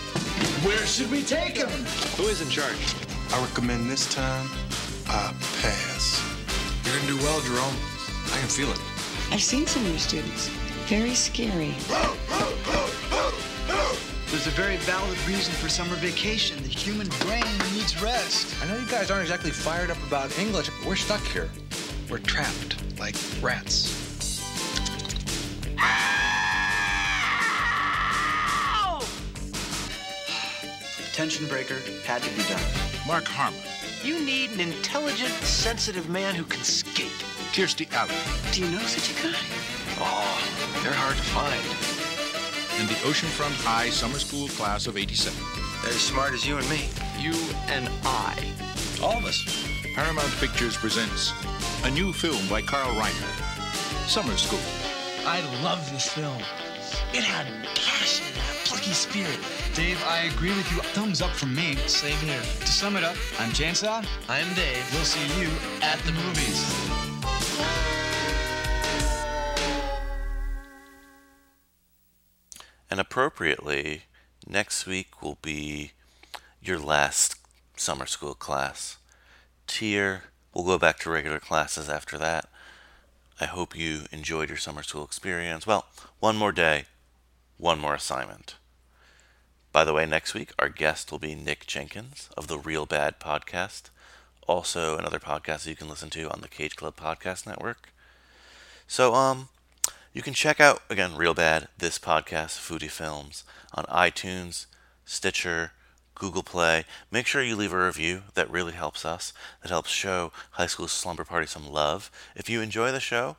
[0.65, 1.69] Where should we take them?
[2.15, 2.95] Who is in charge?
[3.34, 4.48] I recommend this time
[5.11, 6.23] I pass.
[6.86, 7.76] You're gonna do well, Jerome.
[8.27, 8.80] I can feel it.
[9.31, 10.49] I've seen some of your students.
[10.86, 11.73] Very scary.
[14.27, 16.61] There's a very valid reason for summer vacation.
[16.61, 18.56] The human brain needs rest.
[18.61, 20.69] I know you guys aren't exactly fired up about English.
[20.86, 21.49] We're stuck here.
[22.07, 23.95] We're trapped like rats.
[31.14, 32.61] Tension breaker had to be done.
[33.07, 33.60] Mark Harmon,
[34.03, 37.11] You need an intelligent, sensitive man who can skate.
[37.51, 38.13] Kirstie Alley,
[38.53, 39.38] Do you know such a guy?
[39.99, 42.80] Oh, they're hard to find.
[42.80, 45.38] and the Oceanfront High Summer School class of 87.
[45.84, 46.88] They're as smart as you and me.
[47.19, 47.34] You
[47.67, 48.38] and I.
[49.03, 49.43] All of us.
[49.95, 51.34] Paramount Pictures presents
[51.84, 54.59] a new film by Carl Reiner, Summer School.
[55.26, 56.38] I love this film.
[57.13, 57.45] It had
[57.76, 59.39] passion and a plucky spirit.
[59.75, 60.79] Dave, I agree with you.
[60.79, 61.75] Thumbs up from me.
[61.87, 62.41] Same here.
[62.41, 64.05] To sum it up, I'm Chainsaw.
[64.27, 64.89] I'm Dave.
[64.93, 65.49] We'll see you
[65.81, 66.99] at the movies.
[72.91, 74.03] And appropriately,
[74.47, 75.91] next week will be
[76.61, 77.35] your last
[77.77, 78.97] summer school class.
[79.67, 80.23] Tier,
[80.53, 82.49] we'll go back to regular classes after that.
[83.39, 85.65] I hope you enjoyed your summer school experience.
[85.65, 85.85] Well,
[86.19, 86.85] one more day,
[87.57, 88.55] one more assignment.
[89.71, 93.19] By the way, next week our guest will be Nick Jenkins of the Real Bad
[93.19, 93.91] Podcast,
[94.47, 97.89] also another podcast you can listen to on the Cage Club Podcast Network.
[98.87, 99.49] So, um,
[100.11, 104.65] you can check out again Real Bad, this podcast, Foodie Films, on iTunes,
[105.05, 105.73] Stitcher,
[106.15, 106.85] Google Play.
[107.11, 108.23] Make sure you leave a review.
[108.33, 109.33] That really helps us.
[109.61, 112.09] That helps show High School Slumber Party some love.
[112.35, 113.37] If you enjoy the show,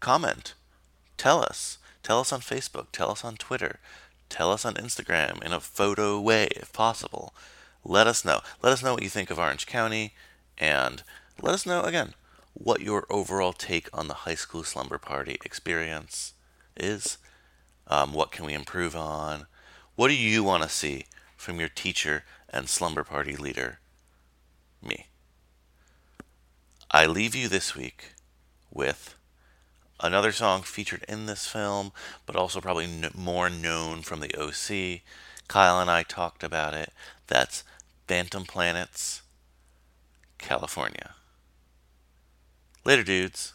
[0.00, 0.54] comment.
[1.16, 1.78] Tell us.
[2.02, 2.88] Tell us on Facebook.
[2.90, 3.78] Tell us on Twitter.
[4.28, 7.34] Tell us on Instagram in a photo way, if possible.
[7.84, 8.40] Let us know.
[8.62, 10.14] Let us know what you think of Orange County,
[10.58, 11.02] and
[11.40, 12.14] let us know again
[12.54, 16.32] what your overall take on the high school slumber party experience
[16.76, 17.18] is.
[17.86, 19.46] Um, what can we improve on?
[19.96, 21.06] What do you want to see
[21.36, 23.80] from your teacher and slumber party leader?
[24.82, 25.06] Me.
[26.90, 28.14] I leave you this week
[28.72, 29.14] with
[30.04, 31.90] another song featured in this film,
[32.26, 35.00] but also probably n- more known from the OC.
[35.48, 36.92] Kyle and I talked about it.
[37.26, 37.64] That's
[38.06, 39.22] Phantom Planets,
[40.38, 41.14] California.
[42.84, 43.54] Later, dudes.